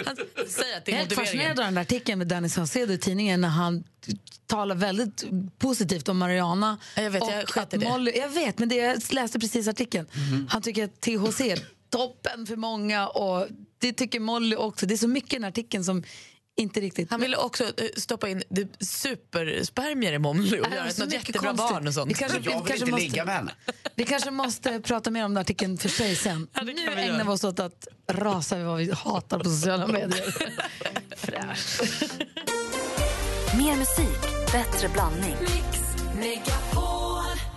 han 0.05 0.15
säger 0.47 0.77
att 0.77 0.85
det 0.85 0.91
är 0.91 0.95
helt 0.95 1.13
fascinerad 1.13 1.59
av 1.59 1.65
den 1.65 1.73
där 1.73 1.81
artikeln 1.81 2.19
med 2.19 2.27
Danny 2.27 2.49
Saucedo 2.49 2.93
i 2.93 2.97
tidningen 2.97 3.41
när 3.41 3.49
han 3.49 3.83
talar 4.47 4.75
väldigt 4.75 5.25
positivt 5.57 6.09
om 6.09 6.17
Mariana. 6.17 6.77
Ja, 6.95 7.01
jag 7.01 7.11
vet, 7.11 7.23
jag 7.29 7.63
att 7.63 7.73
i 7.73 7.77
det. 7.77 7.89
Molly, 7.89 8.11
jag 8.15 8.29
vet, 8.29 8.59
men 8.59 8.69
det, 8.69 8.75
jag 8.75 9.01
läste 9.11 9.39
precis 9.39 9.67
artikeln. 9.67 10.07
Han 10.49 10.61
tycker 10.61 10.83
att 10.83 11.01
THC 11.01 11.41
är 11.41 11.59
toppen 11.89 12.45
för 12.45 12.55
många 12.55 13.07
och 13.07 13.47
det 13.79 13.93
tycker 13.93 14.19
Molly 14.19 14.55
också. 14.55 14.85
Det 14.85 14.93
är 14.93 14.97
så 14.97 15.07
mycket 15.07 15.33
i 15.33 15.35
den 15.35 15.43
artikeln 15.43 15.83
som 15.83 16.03
inte 16.55 16.79
riktigt... 16.79 17.11
Han 17.11 17.21
ville 17.21 17.37
också 17.37 17.63
eh, 17.63 17.69
stoppa 17.97 18.29
in 18.29 18.43
superspermier 18.79 20.13
i 20.13 20.19
Molly 20.19 20.59
och 20.59 20.67
göra 20.71 20.83
mycket 20.85 21.13
jättebra 21.13 21.49
konstigt. 21.49 21.69
barn 21.69 21.87
och 21.87 21.93
sånt. 21.93 22.09
Vi 22.09 22.13
kanske, 22.13 22.37
Jag 22.37 22.43
vi 22.43 22.47
vill 22.47 22.57
kanske 22.57 22.73
inte 22.73 22.91
måste, 22.91 23.03
ligga 23.03 23.25
med 23.25 23.35
henne. 23.35 23.51
Vi 23.95 24.03
kanske 24.03 24.31
måste 24.31 24.79
prata 24.81 25.11
mer 25.11 25.25
om 25.25 25.33
den 25.33 25.41
artikeln 25.41 25.77
för 25.77 25.89
sig 25.89 26.15
sen. 26.15 26.47
Ja, 26.53 26.61
nu 26.61 26.73
vi 26.73 26.81
ägnar 26.81 27.03
göra. 27.03 27.23
vi 27.23 27.29
oss 27.29 27.43
åt 27.43 27.59
att 27.59 27.87
rasa 28.11 28.57
över 28.57 28.65
vad 28.65 28.77
vi 28.77 28.91
hatar 28.91 29.39
på 29.39 29.43
sociala 29.43 29.87
medier. 29.87 30.35
Fräscht. 31.15 31.81
Mer 33.57 33.75
musik, 33.75 34.51
bättre 34.51 34.89
blandning. 34.89 35.35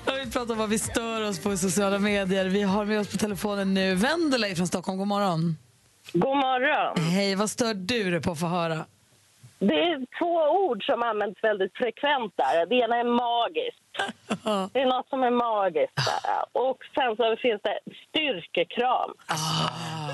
Jag 0.07 0.15
vill 0.15 0.31
prata 0.31 0.53
om 0.53 0.59
vad 0.59 0.69
vi 0.69 0.79
stör 0.79 1.23
oss 1.23 1.39
på 1.39 1.53
i 1.53 1.59
sociala 1.59 1.99
medier. 1.99 2.47
Vi 2.47 2.63
har 2.63 2.85
med 2.85 3.01
oss 3.01 3.09
på 3.09 3.17
telefonen 3.17 3.75
nu 3.75 3.95
Vendela 3.95 4.55
från 4.55 4.67
Stockholm. 4.67 4.99
God 4.99 5.09
morgon. 5.09 5.57
God 6.13 6.37
morgon. 6.37 7.05
Hej, 7.05 7.35
vad 7.35 7.51
stör 7.51 7.75
du 7.75 8.11
dig 8.11 8.23
på 8.23 8.31
att 8.33 8.41
få 8.41 8.47
höra? 8.47 8.85
Det 9.59 9.75
är 9.75 10.19
två 10.19 10.67
ord 10.67 10.85
som 10.87 11.03
används 11.03 11.45
väldigt 11.45 11.77
frekvent 11.77 12.33
där. 12.37 12.67
Det 12.67 12.75
ena 12.75 12.97
är 12.97 13.05
magiskt. 13.05 13.83
Det 14.73 14.81
är 14.81 14.87
något 14.87 15.09
som 15.09 15.23
är 15.23 15.31
magiskt 15.31 15.97
där. 15.97 16.63
Och 16.63 16.79
sen 16.95 17.17
så 17.17 17.37
finns 17.43 17.61
det 17.63 17.79
styrkekram. 18.09 19.11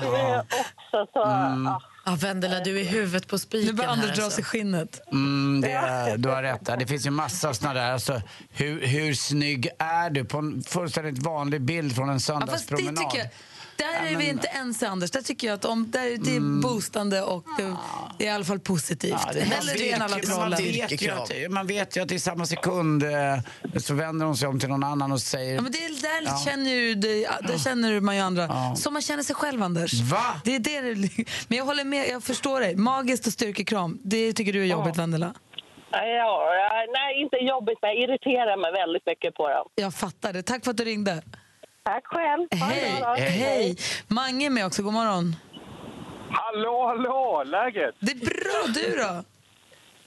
Det 0.01 0.17
är 0.21 0.39
också 0.39 1.11
så... 1.13 1.21
ah. 1.23 1.81
Ja, 2.05 2.17
Vendela, 2.21 2.59
du 2.59 2.79
är 2.81 2.83
huvudet 2.85 3.27
på 3.27 3.37
spiken 3.39 3.67
Nu 3.67 3.73
börjar 3.73 3.91
Anders 3.91 4.15
dra 4.17 4.23
alltså. 4.23 4.29
sig 4.35 4.41
i 4.41 4.45
skinnet. 4.45 5.01
Mm, 5.11 5.61
det, 5.61 6.15
du 6.17 6.29
har 6.29 6.43
rätt. 6.43 6.65
Det 6.79 6.87
finns 6.87 7.05
ju 7.05 7.09
massa 7.09 7.53
såna 7.53 7.73
där. 7.73 7.91
Alltså, 7.91 8.21
hur, 8.49 8.85
hur 8.87 9.13
snygg 9.13 9.69
är 9.79 10.09
du 10.09 10.25
på 10.25 10.37
en 10.37 10.63
fullständigt 10.63 11.23
vanlig 11.23 11.61
bild 11.61 11.95
från 11.95 12.07
en 12.09 12.13
Ja, 12.15 12.19
söndagspromenad? 12.19 13.11
tycker 13.11 13.29
där 13.75 13.85
är 13.85 13.93
Ja, 13.93 14.01
vi 14.03 14.11
men- 14.11 14.21
Mm. 14.21 14.29
inte 14.29 14.47
ense, 14.47 14.87
Anders. 14.87 15.11
Där 15.11 15.21
tycker 15.21 15.47
jag 15.47 15.53
att 15.55 15.65
om, 15.65 15.91
där, 15.91 16.17
det 16.17 16.35
är 16.35 16.61
boostande 16.61 17.21
och 17.21 17.45
det, 17.57 17.75
det 18.17 18.25
är 18.25 18.31
i 18.31 18.35
alla 18.35 18.45
fall 18.45 18.59
positivt. 18.59 19.15
Ja, 19.25 19.31
det 19.33 19.39
är 19.39 19.45
än 19.95 20.01
alla 20.01 20.39
man, 20.39 20.57
vet 20.57 21.01
ju 21.01 21.11
att, 21.11 21.51
man 21.51 21.67
vet 21.67 21.97
ju 21.97 22.01
att 22.03 22.11
i 22.11 22.19
samma 22.19 22.45
sekund 22.45 23.03
eh, 23.03 23.09
så 23.79 23.93
vänder 23.93 24.25
hon 24.25 24.37
sig 24.37 24.47
om 24.47 24.59
till 24.59 24.69
någon 24.69 24.83
annan 24.83 25.11
och 25.11 25.21
säger... 25.21 25.55
Ja, 25.55 25.61
men 25.61 25.71
det 25.71 25.77
är, 25.85 26.01
där, 26.01 26.31
Ja. 26.31 26.41
känner 26.45 26.69
ju, 26.71 26.95
det, 26.95 27.27
där 27.47 27.57
känner 27.57 27.99
man 27.99 28.15
ju 28.15 28.21
andra. 28.21 28.43
Ja. 28.43 28.75
Som 28.77 28.93
man 28.93 29.01
känner 29.01 29.23
sig 29.23 29.35
själv, 29.35 29.63
Anders. 29.63 29.93
Va? 30.01 30.41
Det 30.43 30.55
är 30.55 30.59
det, 30.59 30.81
men 31.47 31.57
jag 31.57 31.65
håller 31.65 31.83
med, 31.83 32.09
jag 32.09 32.23
förstår 32.23 32.59
dig. 32.59 32.75
Magiskt 32.75 33.27
och 33.27 33.33
styrkekram, 33.33 33.99
det 34.03 34.33
tycker 34.33 34.53
du 34.53 34.61
är 34.61 34.65
jobbigt, 34.65 34.97
Vendela. 34.97 35.33
Ja, 35.91 36.05
ja, 36.05 36.85
nej, 36.93 37.21
inte 37.21 37.35
jobbigt, 37.37 37.77
men 37.81 37.89
jag 37.91 37.99
irriterar 38.03 38.57
mig 38.61 38.71
väldigt 38.71 39.05
mycket 39.05 39.35
på 39.35 39.49
dem. 39.49 39.67
Jag 39.75 39.93
fattar 39.93 40.33
det. 40.33 40.43
Tack 40.43 40.63
för 40.63 40.71
att 40.71 40.77
du 40.77 40.83
ringde. 40.83 41.21
Tack 41.83 42.05
själv. 42.07 42.47
Hej. 42.51 43.01
Hej. 43.17 43.75
Mange 44.07 44.45
är 44.45 44.49
med 44.49 44.65
också. 44.65 44.83
God 44.83 44.93
morgon. 44.93 45.35
Hallå, 46.29 46.87
hallå! 46.87 47.43
Läget? 47.45 47.95
Det 47.99 48.11
är 48.11 48.19
bra. 48.19 48.73
Du 48.73 48.95
då? 48.95 49.23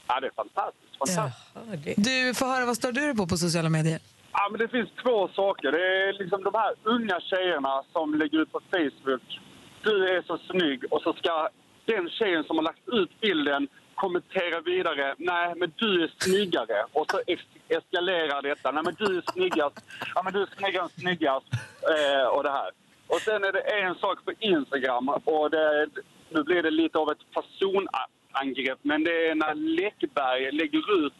Ja, 0.06 0.20
det 0.20 0.26
är 0.26 0.30
fantastiskt. 0.36 0.98
fantastiskt. 0.98 2.04
Du 2.04 2.34
får 2.34 2.46
höra, 2.46 2.66
vad 2.66 2.76
står 2.76 2.92
du 2.92 3.14
på 3.14 3.26
på 3.26 3.36
sociala 3.36 3.68
medier? 3.68 4.00
Ja, 4.32 4.48
men 4.50 4.58
det 4.60 4.68
finns 4.68 4.88
två 5.02 5.28
saker. 5.28 5.72
Det 5.72 5.86
är 6.08 6.12
liksom 6.22 6.42
de 6.44 6.54
här 6.54 6.74
unga 6.82 7.20
tjejerna 7.20 7.82
som 7.92 8.14
lägger 8.14 8.38
ut 8.42 8.52
på 8.52 8.60
Facebook. 8.70 9.40
Du 9.82 10.08
är 10.16 10.22
så 10.22 10.38
snygg 10.50 10.84
och 10.90 11.02
så 11.02 11.12
ska 11.12 11.48
den 11.84 12.08
tjejen 12.10 12.44
som 12.44 12.56
har 12.56 12.64
lagt 12.64 12.88
ut 12.88 13.20
bilden 13.20 13.68
kommentera 13.96 14.60
vidare. 14.60 15.14
Nej, 15.18 15.54
men 15.56 15.72
du 15.76 16.04
är 16.04 16.10
snyggare. 16.18 16.84
Och 16.92 17.06
så 17.10 17.20
eskalerar 17.68 18.42
detta. 18.42 18.70
Nej, 18.70 18.82
men 18.84 18.94
du 18.98 19.18
är 19.18 19.22
snyggast. 19.32 19.76
Ja, 20.14 20.22
men 20.24 20.32
du 20.32 20.42
är 20.42 20.48
snyggare 20.56 20.82
än 20.82 20.88
snyggast. 20.88 21.46
Eh, 21.94 22.26
och 22.26 22.42
det 22.42 22.50
här. 22.50 22.70
Och 23.06 23.20
sen 23.20 23.44
är 23.44 23.52
det 23.52 23.60
en 23.60 23.94
sak 23.94 24.24
på 24.24 24.32
Instagram 24.40 25.08
och 25.08 25.50
det, 25.50 25.88
nu 26.30 26.42
blir 26.42 26.62
det 26.62 26.70
lite 26.70 26.98
av 26.98 27.10
ett 27.10 27.24
personangrepp. 27.34 28.78
Men 28.82 29.04
det 29.04 29.28
är 29.28 29.34
när 29.34 29.54
Läckberg 29.54 30.52
lägger 30.52 31.06
ut 31.06 31.14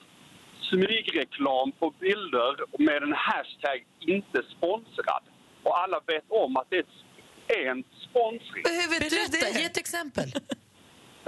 smygreklam 0.70 1.72
på 1.72 1.90
bilder 1.90 2.54
med 2.78 3.02
en 3.02 3.12
hashtag 3.12 3.86
inte 4.00 4.42
sponsrad. 4.56 5.22
Och 5.62 5.78
alla 5.78 6.00
vet 6.06 6.24
om 6.28 6.56
att 6.56 6.70
det 6.70 6.86
är 7.48 7.70
en 7.70 7.84
sponsring. 8.10 8.62
Vet 8.64 9.10
du 9.10 9.16
Berätta, 9.16 9.58
ge 9.58 9.64
ett 9.64 9.76
exempel. 9.76 10.32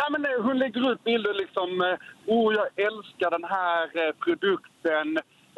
Nej, 0.00 0.08
men 0.10 0.24
eh, 0.24 0.42
hon 0.46 0.58
lägger 0.58 0.92
ut 0.92 1.04
bilder 1.04 1.34
liksom, 1.34 1.80
eh, 1.80 1.96
oh 2.26 2.54
jag 2.54 2.68
älskar 2.86 3.30
den 3.30 3.44
här 3.44 3.82
eh, 4.00 4.12
produkten 4.24 5.06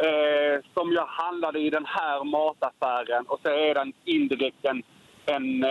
eh, 0.07 0.57
som 0.75 0.93
jag 0.93 1.07
handlade 1.07 1.59
i 1.61 1.71
den 1.71 1.87
här 1.87 2.25
mataffären 2.25 3.25
och 3.27 3.41
så 3.43 3.49
är 3.49 3.75
den 3.75 3.93
indirekt 4.05 4.65
en, 4.65 4.83
en, 5.37 5.65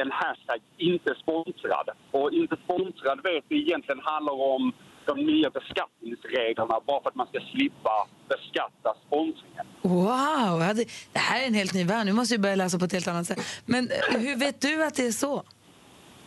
en 0.00 0.10
hashtag 0.10 0.60
inte 0.76 1.14
sponsrad. 1.22 1.88
Och 2.10 2.32
inte 2.32 2.56
sponsrad 2.64 3.18
vet 3.22 3.44
vi 3.48 3.56
egentligen 3.62 4.00
handlar 4.04 4.32
om 4.54 4.72
de 5.06 5.14
nya 5.26 5.50
beskattningsreglerna 5.50 6.80
bara 6.86 7.02
för 7.02 7.08
att 7.08 7.14
man 7.14 7.26
ska 7.26 7.40
slippa 7.40 8.08
beskatta 8.28 8.94
sponsringen. 9.06 9.66
Wow, 9.82 10.58
det, 11.12 11.18
här 11.18 11.42
är 11.42 11.46
en 11.46 11.54
helt 11.54 11.74
ny 11.74 11.84
värld. 11.84 12.06
Nu 12.06 12.12
måste 12.12 12.34
jag 12.34 12.40
börja 12.40 12.56
läsa 12.56 12.78
på 12.78 12.84
ett 12.84 12.92
helt 12.92 13.08
annat 13.08 13.26
sätt. 13.26 13.40
Men 13.66 13.88
hur 14.10 14.36
vet 14.36 14.60
du 14.60 14.84
att 14.84 14.94
det 14.94 15.06
är 15.06 15.12
så? 15.12 15.44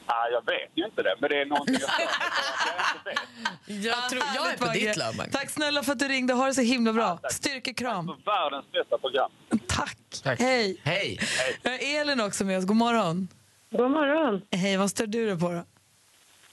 Nej, 0.07 0.31
jag 0.31 0.45
vet 0.45 0.71
ju 0.75 0.85
inte 0.85 1.03
det, 1.03 1.15
men 1.19 1.29
det 1.29 1.41
är 1.41 1.45
någonting 1.45 1.75
jag 1.79 1.89
att 1.89 1.99
jag 1.99 3.13
inte. 3.13 3.21
Jag, 3.87 4.09
tror, 4.09 4.23
jag 4.35 4.51
är 4.53 4.57
på 4.57 4.65
Bagge. 4.65 4.79
ditt 4.87 4.97
lag. 4.97 5.13
Tack 5.31 5.49
snälla 5.49 5.83
för 5.83 5.91
att 5.91 5.99
du 5.99 6.07
ringde. 6.07 6.33
Ha 6.33 6.45
det 6.47 6.53
så 6.53 6.61
himla 6.61 6.93
bra. 6.93 7.19
Styrkekram. 7.31 8.05
För 8.07 8.31
världens 8.31 8.71
bästa 8.71 8.97
program. 8.97 9.31
Tack. 9.67 9.97
Tack. 10.23 10.39
Hej. 10.39 10.81
Hej! 10.83 11.19
Har 11.63 11.99
Elin 12.01 12.21
också 12.21 12.45
med 12.45 12.57
oss. 12.57 12.65
God 12.65 12.75
morgon. 12.77 13.27
God 13.71 13.91
morgon. 13.91 14.41
Hej, 14.51 14.77
vad 14.77 14.89
stör 14.89 15.07
du 15.07 15.25
dig 15.25 15.39
på 15.39 15.51
då? 15.51 15.65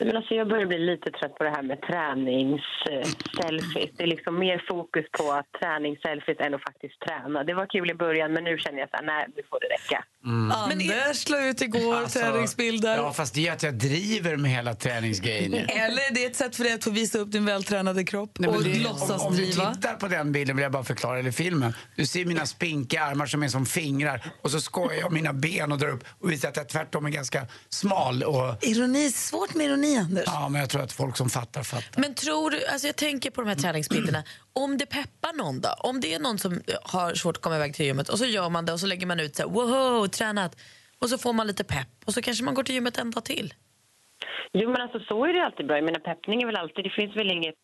Men 0.06 0.16
alltså 0.16 0.34
jag 0.34 0.48
börjar 0.48 0.66
bli 0.66 0.78
lite 0.78 1.10
trött 1.10 1.34
på 1.38 1.44
det 1.44 1.50
här 1.50 1.62
med 1.62 1.80
träningsselfies. 1.82 3.90
Det 3.96 4.02
är 4.02 4.06
liksom 4.06 4.38
mer 4.38 4.64
fokus 4.68 5.06
på 5.18 5.32
att 5.32 5.46
träningsselfies 5.60 6.40
än 6.40 6.54
att 6.54 6.62
faktiskt 6.62 7.00
träna. 7.06 7.44
Det 7.44 7.54
var 7.54 7.66
kul 7.66 7.90
i 7.90 7.94
början, 7.94 8.32
men 8.32 8.44
nu 8.44 8.58
känner 8.58 8.78
jag 8.78 8.90
så 8.90 8.96
här, 8.96 9.04
nej, 9.04 9.26
nu 9.36 9.42
får 9.50 9.58
det 9.60 9.66
räcka. 9.66 10.04
Anders 10.54 11.28
la 11.28 11.46
ut 11.48 11.62
igår 11.62 11.94
Alltså, 11.96 12.18
träningsbilder. 12.18 12.96
Ja, 12.96 13.12
fast 13.12 13.34
det 13.34 13.48
är 13.48 13.52
att 13.52 13.62
jag 13.62 13.74
driver 13.74 14.36
med 14.36 14.50
hela 14.50 14.74
träningsgrejen. 14.74 15.54
Eller 15.54 16.14
det 16.14 16.24
är 16.24 16.30
ett 16.30 16.36
sätt 16.36 16.56
för 16.56 16.64
dig 16.64 16.72
att 16.72 16.84
få 16.84 16.90
visa 16.90 17.18
upp 17.18 17.32
din 17.32 17.46
vältränade 17.46 18.04
kropp 18.04 18.30
Nej, 18.38 18.50
och 18.50 18.64
det- 18.64 18.78
låtsas 18.82 19.10
om, 19.20 19.26
om 19.26 19.36
du 19.36 19.44
driva. 19.46 19.74
tittar 19.74 19.94
på 19.94 20.08
den 20.08 20.32
bilden 20.32 20.56
vill 20.56 20.62
jag 20.62 20.72
bara 20.72 20.84
förklara, 20.84 21.18
eller 21.18 21.30
filmen. 21.30 21.74
Du 21.96 22.06
ser 22.06 22.24
mina 22.24 22.46
spinkiga 22.46 23.02
armar 23.02 23.26
som 23.26 23.42
är 23.42 23.48
som 23.48 23.66
fingrar 23.66 24.20
och 24.42 24.50
så 24.50 24.60
skojar 24.60 25.00
jag 25.00 25.12
mina 25.12 25.32
ben 25.32 25.72
och 25.72 25.78
drar 25.78 25.88
upp 25.88 26.04
och 26.20 26.32
visar 26.32 26.48
att 26.48 26.56
jag 26.56 26.68
tvärtom 26.68 27.06
är 27.06 27.10
ganska 27.10 27.46
smal. 27.68 28.22
Och, 28.22 28.64
Ironi, 28.64 29.10
svårt 29.10 29.54
med 29.54 29.66
ironi, 29.66 29.89
Anders. 29.96 30.24
ja, 30.26 30.48
men 30.48 30.60
jag 30.60 30.70
tror 30.70 30.82
att 30.82 30.92
folk 30.92 31.16
som 31.16 31.28
fattar 31.28 31.62
fattar. 31.62 32.00
Men 32.00 32.14
tror 32.14 32.50
du, 32.50 32.66
alltså 32.66 32.86
jag 32.86 32.96
tänker 32.96 33.30
på 33.30 33.40
de 33.40 33.48
här 33.48 33.56
träningsbilderna, 33.56 34.22
om 34.52 34.78
det 34.78 34.86
peppar 34.86 35.32
någon 35.32 35.60
då? 35.60 35.68
Om 35.78 36.00
det 36.00 36.14
är 36.14 36.18
någon 36.18 36.38
som 36.38 36.60
har 36.82 37.14
svårt 37.14 37.36
att 37.36 37.42
komma 37.42 37.56
iväg 37.56 37.74
till 37.74 37.86
gymmet 37.86 38.08
och 38.08 38.18
så 38.18 38.24
gör 38.24 38.48
man 38.48 38.66
det 38.66 38.72
och 38.72 38.80
så 38.80 38.86
lägger 38.86 39.06
man 39.06 39.20
ut 39.20 39.36
så 39.36 39.42
här, 39.42 39.50
wow, 39.50 40.06
tränat 40.06 40.56
och 40.98 41.08
så 41.08 41.18
får 41.18 41.32
man 41.32 41.46
lite 41.46 41.64
pepp 41.64 41.88
och 42.04 42.14
så 42.14 42.22
kanske 42.22 42.44
man 42.44 42.54
går 42.54 42.62
till 42.62 42.74
gymmet 42.74 42.98
en 42.98 43.10
dag 43.10 43.24
till. 43.24 43.54
Jo, 44.52 44.70
men 44.70 44.80
alltså 44.82 45.00
så 45.00 45.24
är 45.24 45.32
det 45.32 45.44
alltid 45.44 45.66
bra. 45.66 45.76
Jag 45.76 45.84
menar, 45.84 46.00
peppning 46.00 46.42
är 46.42 46.46
väl 46.46 46.56
alltid... 46.56 46.84
Det 46.84 46.90
finns 46.90 47.16
väl 47.16 47.30
inget, 47.30 47.54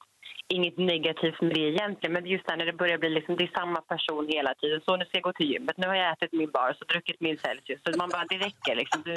inget 0.49 0.79
negativt 0.79 1.41
med 1.41 1.55
det 1.55 1.61
egentligen. 1.61 2.13
Men 2.13 2.27
just 2.27 2.49
när 2.49 2.57
det 2.57 2.73
börjar 2.73 2.99
bli 2.99 3.11
liksom, 3.11 3.37
det 3.37 3.45
är 3.45 3.59
samma 3.61 3.81
person 3.81 4.29
hela 4.29 4.55
tiden. 4.55 4.81
Så 4.85 4.97
nu 4.97 5.05
ska 5.05 5.17
jag 5.17 5.23
gå 5.23 5.33
till 5.33 5.51
gymmet. 5.53 5.77
Nu 5.77 5.87
har 5.87 5.95
jag 5.95 6.13
ätit 6.13 6.33
min 6.33 6.51
bars 6.51 6.77
och 6.81 6.87
druckit 6.87 7.21
min 7.21 7.39
Celsius. 7.39 7.81
Så 7.85 7.99
man 7.99 8.09
bara, 8.09 8.25
det 8.29 8.39
räcker 8.39 8.75
liksom. 8.77 9.03
Du 9.05 9.15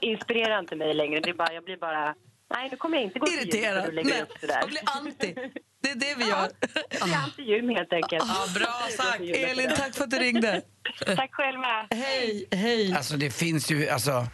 inspirerar 0.00 0.58
inte 0.58 0.76
mig 0.76 0.94
längre. 0.94 1.20
Det 1.20 1.30
är 1.30 1.34
bara, 1.34 1.54
jag 1.54 1.64
blir 1.64 1.76
bara... 1.76 2.14
Nej, 2.50 2.68
nu 2.70 2.76
kommer 2.76 2.96
jag 2.96 3.04
inte 3.04 3.18
gå 3.18 3.26
till 3.26 3.34
gymmet. 3.34 3.54
Irriterad. 3.54 4.22
upp 4.22 4.38
sådär. 4.40 4.58
jag 4.60 4.68
blir 4.68 4.82
anti. 4.84 5.34
Det 5.82 5.90
är 5.90 5.94
det 5.94 6.14
vi 6.18 6.24
gör. 6.24 6.50
Jag 6.90 7.08
blir 7.08 7.16
anti-gym 7.16 7.68
helt 7.68 7.92
enkelt. 7.92 8.24
Ja, 8.28 8.46
bra 8.54 8.88
sagt. 8.96 9.20
Elin, 9.20 9.70
tack 9.76 9.94
för 9.94 10.04
att 10.04 10.10
du 10.10 10.18
ringde. 10.18 10.62
Tack 11.06 11.34
själv 11.34 11.60
med. 11.60 11.86
Hej, 11.90 12.48
hej. 12.50 12.94
Alltså 12.94 13.16
det 13.16 13.30
finns 13.30 13.70
ju, 13.70 13.88
alltså, 13.88 14.26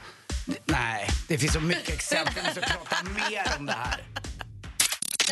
nej, 0.64 1.06
det 1.28 1.38
finns 1.38 1.52
så 1.52 1.60
mycket 1.60 1.88
exempel. 1.94 2.34
Vi 2.36 2.42
måste 2.42 2.60
prata 2.60 2.96
mer 3.04 3.42
om 3.58 3.66
det 3.66 3.72
här. 3.72 4.00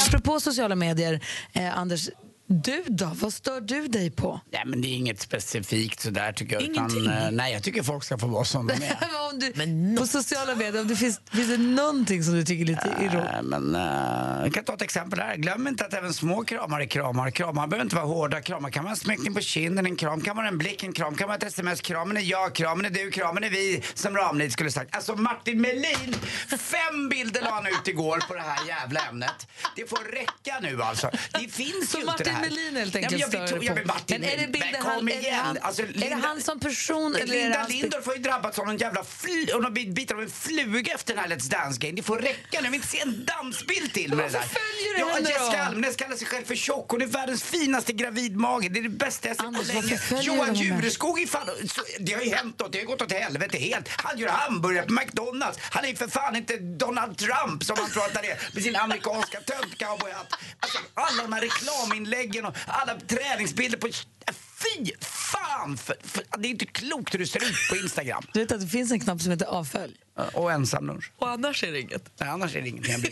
Apropå 0.08 0.40
sociala 0.40 0.74
medier, 0.74 1.20
eh, 1.52 1.78
Anders, 1.78 2.10
du 2.46 2.84
då? 2.86 3.10
Vad 3.14 3.32
stör 3.32 3.60
du 3.60 3.88
dig 3.88 4.10
på? 4.10 4.40
Nej, 4.52 4.62
men 4.66 4.80
det 4.80 4.88
är 4.88 4.94
inget 4.94 5.20
specifikt 5.20 6.00
sådär 6.00 6.32
tycker 6.32 6.54
jag. 6.54 6.62
Utan, 6.62 6.74
Ingenting? 6.74 7.06
eh, 7.12 7.30
nej, 7.30 7.52
jag 7.52 7.62
tycker 7.62 7.82
folk 7.82 8.04
ska 8.04 8.18
få 8.18 8.26
vara 8.26 8.44
som 8.44 8.66
de 8.66 8.74
är. 8.74 8.98
om 9.32 9.38
du, 9.38 9.96
På 10.00 10.06
sociala 10.06 10.54
medier, 10.54 10.80
om 10.80 10.88
det 10.88 10.96
finns, 10.96 11.20
finns 11.32 11.48
det 11.48 11.56
någonting 11.58 12.24
som 12.24 12.34
du 12.34 12.44
tycker 12.44 12.62
är 12.62 12.66
lite 12.66 12.90
ironi? 13.00 13.28
Nej, 13.32 13.42
men, 13.42 13.74
eh, 13.74 14.42
jag 14.44 14.54
kan 14.54 14.64
ta 14.64 14.74
ett 14.74 14.82
exempel 14.82 15.20
här. 15.20 15.36
Glöm 15.36 15.66
inte 15.66 15.84
att 15.84 15.94
även 15.94 16.14
små 16.14 16.44
kramar 16.44 16.80
är 16.80 16.86
kramar. 16.86 17.30
Kramar 17.30 17.66
behöver 17.66 17.84
inte 17.84 17.96
vara 17.96 18.06
hårda. 18.06 18.40
Kramar 18.40 18.70
kan 18.70 18.84
vara 18.84 18.90
en 18.90 18.96
smäckning 18.96 19.34
på 19.34 19.40
kinden, 19.40 19.86
en 19.86 19.96
kram 19.96 20.20
kan 20.20 20.36
vara 20.36 20.48
en 20.48 20.58
blick, 20.58 20.82
en 20.82 20.92
kram 20.92 21.14
kan 21.14 21.28
vara 21.28 21.36
ett 21.36 21.42
sms. 21.42 21.80
Kramen 21.80 22.16
är 22.16 22.20
jag, 22.20 22.54
kramen 22.54 22.86
är 22.86 22.90
du, 22.90 23.10
kramen 23.10 23.44
är 23.44 23.50
vi, 23.50 23.82
som 23.94 24.16
Ramlid 24.16 24.52
skulle 24.52 24.70
sagt. 24.70 24.96
Alltså 24.96 25.14
Martin 25.16 25.60
Melin, 25.60 26.14
fem 26.58 27.08
bilder 27.08 27.42
la 27.42 27.50
han 27.50 27.66
ut 27.66 27.88
igår 27.88 28.18
på 28.28 28.34
det 28.34 28.40
här 28.40 28.66
jävla 28.68 29.00
ämnet. 29.00 29.48
Det 29.76 29.90
får 29.90 30.12
räcka 30.12 30.58
nu 30.62 30.82
alltså. 30.82 31.10
Det 31.40 31.48
finns 31.52 31.94
ju 31.94 32.00
inte. 32.00 32.33
Melin 32.40 32.76
helt 32.76 32.94
Ja, 32.94 33.00
men 33.00 33.04
enkelt 33.04 33.20
jag, 33.20 33.28
stör 33.28 33.40
vet- 33.40 33.48
dig 33.48 33.58
ja, 33.66 33.72
på. 33.72 33.78
men 33.78 33.86
Martin 33.86 34.20
Men 34.20 34.30
är 34.30 34.36
det 34.36 34.46
bilden 34.52 34.82
kom 34.82 35.08
igen. 35.08 35.58
Alltså, 35.62 35.82
är 35.82 35.86
det 36.10 36.18
han 36.22 36.40
som 36.42 36.60
person 36.60 37.16
eller 37.16 37.26
Linda 37.26 37.58
hans- 37.58 37.68
Lindorff 37.72 38.06
har 38.06 38.14
ju 38.14 38.20
drabbats 38.22 38.58
av 38.58 38.66
någon 38.66 38.76
jävla 38.76 39.04
fly, 39.04 39.46
någon 39.46 39.74
bit, 39.74 39.88
bit 39.88 40.10
av 40.12 40.20
en 40.22 40.30
fluga 40.30 40.94
efter 40.94 41.14
den 41.14 41.24
här 41.24 41.36
Let's 41.36 41.50
Dance-grejen. 41.50 41.96
Det 41.96 42.02
får 42.02 42.18
räcka 42.18 42.36
nu. 42.50 42.56
Jag 42.56 42.62
vill 42.62 42.74
inte 42.74 42.86
se 42.88 43.00
en 43.00 43.24
dansbild 43.24 43.92
till 43.94 44.14
med 44.14 44.24
det 44.26 44.30
där. 44.32 44.40
Följer 44.42 44.98
du 45.06 45.12
henne? 45.14 45.28
Jessica 45.28 45.64
Almenäs 45.64 45.96
kallar 45.96 46.16
sig 46.16 46.26
själv 46.26 46.44
för 46.44 46.54
tjock. 46.54 46.90
Hon 46.90 47.02
är 47.02 47.06
världens 47.06 47.42
finaste 47.42 47.92
gravidmage. 47.92 48.68
Det 48.70 48.78
är 48.78 48.82
det 48.82 48.88
bästa 48.88 49.28
jag 49.28 49.36
sett 49.36 49.46
på 49.46 49.62
länge. 49.62 50.22
Johan? 50.22 50.54
Jureskog 50.54 51.20
är 51.22 51.26
fan... 51.26 51.46
Så, 51.68 51.82
det 52.00 52.12
har 52.12 52.22
ju 52.22 52.30
hänt 52.34 52.58
något. 52.60 52.72
Det 52.72 52.78
har 52.78 52.86
gått 52.86 53.02
åt 53.02 53.12
helvete 53.12 53.58
helt. 53.58 53.88
Han 53.88 54.18
gör 54.18 54.28
hamburgare 54.28 54.86
på 54.86 54.92
McDonalds. 54.92 55.58
Han 55.60 55.84
är 55.84 55.88
ju 55.88 55.96
för 55.96 56.08
fan 56.08 56.36
inte 56.36 56.56
Donald 56.58 57.18
Trump 57.18 57.64
som 57.64 57.76
han 57.78 57.90
tror 57.90 58.04
att 58.04 58.14
han 58.16 58.24
är 58.24 58.38
med 58.54 58.62
sin 58.62 58.76
amerikanska 58.76 59.38
tönt-cowboyhatt. 59.40 60.34
Alltså, 60.60 60.78
alla 60.94 61.22
de 61.22 61.32
här 61.32 61.40
reklaminläggen 61.40 62.23
och 62.44 62.56
alla 62.66 63.00
träningsbilder 63.00 63.78
på... 63.78 63.88
Fy 64.32 64.92
fan! 65.00 65.76
För, 65.76 65.96
för, 66.02 66.24
det 66.38 66.48
är 66.48 66.50
inte 66.50 66.66
klokt 66.66 67.14
hur 67.14 67.18
du 67.18 67.26
ser 67.26 67.38
ut 67.38 67.68
på 67.70 67.76
Instagram. 67.76 68.22
Du 68.32 68.40
vet 68.40 68.52
att 68.52 68.60
det 68.60 68.66
finns 68.66 68.92
en 68.92 69.00
knapp 69.00 69.20
som 69.20 69.30
heter 69.30 69.46
avfölj? 69.46 69.94
Och 70.32 70.52
ensam 70.52 70.86
lunch. 70.86 71.12
Och 71.16 71.28
annars 71.28 71.64
är 71.64 71.72
det 71.72 71.80
inget. 71.80 72.20
Nej, 72.20 72.28
annars 72.28 72.56
är 72.56 72.62
det 72.62 72.68
ingenting. 72.68 72.94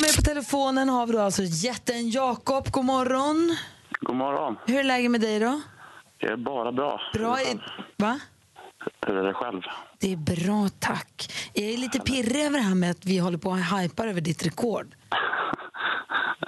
Med 0.00 0.16
på 0.16 0.22
telefonen 0.22 0.88
har 0.88 1.06
vi 1.06 1.12
då 1.12 1.20
alltså 1.20 1.42
jätten 1.42 2.10
Jakob. 2.10 2.70
God 2.70 2.84
morgon. 2.84 3.56
God 4.00 4.16
morgon. 4.16 4.56
Hur 4.66 4.78
är 4.78 4.84
läget 4.84 5.10
med 5.10 5.20
dig 5.20 5.40
då? 5.40 5.60
Det 6.20 6.26
är 6.26 6.36
bara 6.36 6.72
bra. 6.72 7.00
Bra 7.14 7.40
i... 7.40 7.58
Va? 7.96 8.20
Hur 9.06 9.16
är 9.16 9.22
det 9.22 9.34
själv? 9.34 9.62
Det 9.98 10.12
är 10.12 10.16
bra, 10.16 10.68
tack. 10.78 11.32
Jag 11.52 11.64
är 11.64 11.76
lite 11.78 12.00
pirrig 12.00 12.44
över 12.44 12.58
det 12.58 12.64
här 12.64 12.74
med 12.74 12.90
att 12.90 13.04
vi 13.04 13.18
håller 13.18 13.38
på 13.38 13.50
och 13.50 13.58
hypar 13.58 14.06
över 14.06 14.20
ditt 14.20 14.46
rekord. 14.46 14.94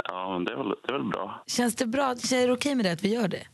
Ja, 0.09 0.33
men 0.33 0.45
det 0.45 0.53
är 0.53 0.57
väl, 0.57 0.69
det 0.69 0.89
är 0.89 0.93
väl 0.99 1.09
bra. 1.09 1.43
Känns 1.47 1.75
det 1.75 1.87
bra? 1.87 2.11
Är 2.11 2.47
det 2.47 2.53
okej 2.53 2.75
med 2.75 2.85
det 2.85 2.93
att 2.93 3.03
vi 3.05 3.15
gör 3.15 3.29
det? 3.29 3.47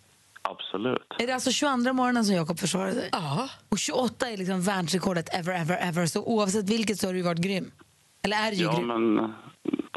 Absolut. 0.43 1.03
Är 1.19 1.27
det 1.27 1.33
alltså 1.35 1.53
22 1.53 1.93
morgonen 1.93 2.25
som 2.25 2.35
Jakob 2.35 2.59
försvarar 2.59 2.93
sig? 2.93 3.09
Ja. 3.13 3.49
Och 3.69 3.79
28 3.79 4.31
är 4.31 4.37
liksom 4.37 4.63
världsrekordet 4.63 5.35
ever, 5.35 5.55
ever, 5.55 5.79
ever. 5.89 6.07
Så 6.07 6.23
oavsett 6.25 6.69
vilket 6.71 6.99
så 7.01 7.07
har 7.09 7.15
du 7.15 7.23
varit 7.23 7.39
grym. 7.41 7.71
Eller 8.23 8.37
är 8.37 8.51
du 8.51 8.57
ju 8.57 8.63
Ja, 8.65 8.77
grym? 8.77 8.87
men 8.87 9.17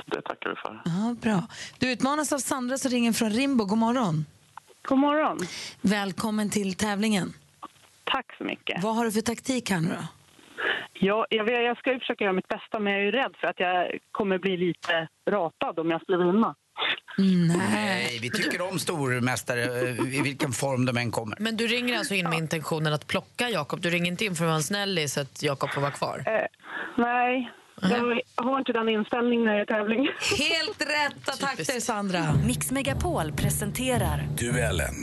det 0.05 0.21
tackar 0.21 0.49
vi 0.49 0.55
för. 0.55 0.81
Ja, 0.85 1.15
bra. 1.21 1.43
Du 1.79 1.91
utmanas 1.91 2.33
av 2.33 2.37
Sandra 2.39 2.77
som 2.77 2.91
ringer 2.91 3.11
från 3.13 3.29
Rimbo. 3.29 3.65
God 3.65 3.77
morgon. 3.77 4.25
God 4.87 4.97
morgon. 4.99 5.37
Välkommen 5.81 6.49
till 6.49 6.73
tävlingen. 6.75 7.33
Tack 8.15 8.37
så 8.37 8.43
mycket. 8.43 8.83
Vad 8.83 8.95
har 8.95 9.05
du 9.05 9.11
för 9.11 9.21
taktik 9.21 9.69
här 9.69 9.79
nu 9.79 9.89
då? 9.89 10.07
Ja, 10.93 11.25
jag, 11.29 11.43
vet- 11.43 11.63
jag 11.63 11.77
ska 11.77 11.93
ju 11.93 11.99
försöka 11.99 12.23
göra 12.23 12.33
mitt 12.33 12.47
bästa, 12.47 12.79
men 12.79 12.93
jag 12.93 13.01
är 13.01 13.05
ju 13.05 13.11
rädd 13.11 13.35
för 13.41 13.47
att 13.47 13.59
jag 13.59 13.97
kommer 14.11 14.37
bli 14.37 14.57
lite 14.57 15.07
ratad 15.29 15.79
om 15.79 15.91
jag 15.91 16.01
skulle 16.01 16.17
vinna. 16.17 16.55
Nej, 17.57 18.19
vi 18.21 18.29
tycker 18.31 18.61
om 18.71 18.79
stormästare 18.79 19.63
eh, 19.63 20.17
i 20.17 20.21
vilken 20.23 20.51
form 20.51 20.85
de 20.85 20.97
än 20.97 21.11
kommer. 21.11 21.37
Men 21.39 21.57
du 21.57 21.67
ringer 21.67 21.97
alltså 21.97 22.13
in 22.13 22.29
med 22.29 22.37
intentionen 22.37 22.93
att 22.93 23.07
plocka 23.07 23.49
Jakob? 23.49 23.81
Du 23.81 23.89
ringer 23.89 24.11
inte 24.11 24.25
in 24.25 24.35
för 24.35 24.43
att 24.43 24.47
vara 24.47 24.55
en 24.57 24.63
snällis 24.63 25.13
så 25.13 25.21
att 25.21 25.43
Jakob 25.43 25.69
får 25.69 25.81
vara 25.81 25.91
kvar? 25.91 26.23
Eh, 26.25 26.45
nej, 26.97 27.51
jag 27.81 28.21
har 28.45 28.59
inte 28.59 28.73
den 28.73 28.89
inställningen 28.89 29.45
när 29.45 29.51
jag 29.51 29.61
är 29.61 29.65
tävling. 29.65 30.07
Helt 30.37 30.81
rätta 30.81 31.31
takter, 31.31 31.79
Sandra. 31.79 32.19
Mix 32.47 32.71
Megapol 32.71 33.31
presenterar 33.31 34.23
Duellen. 34.37 34.95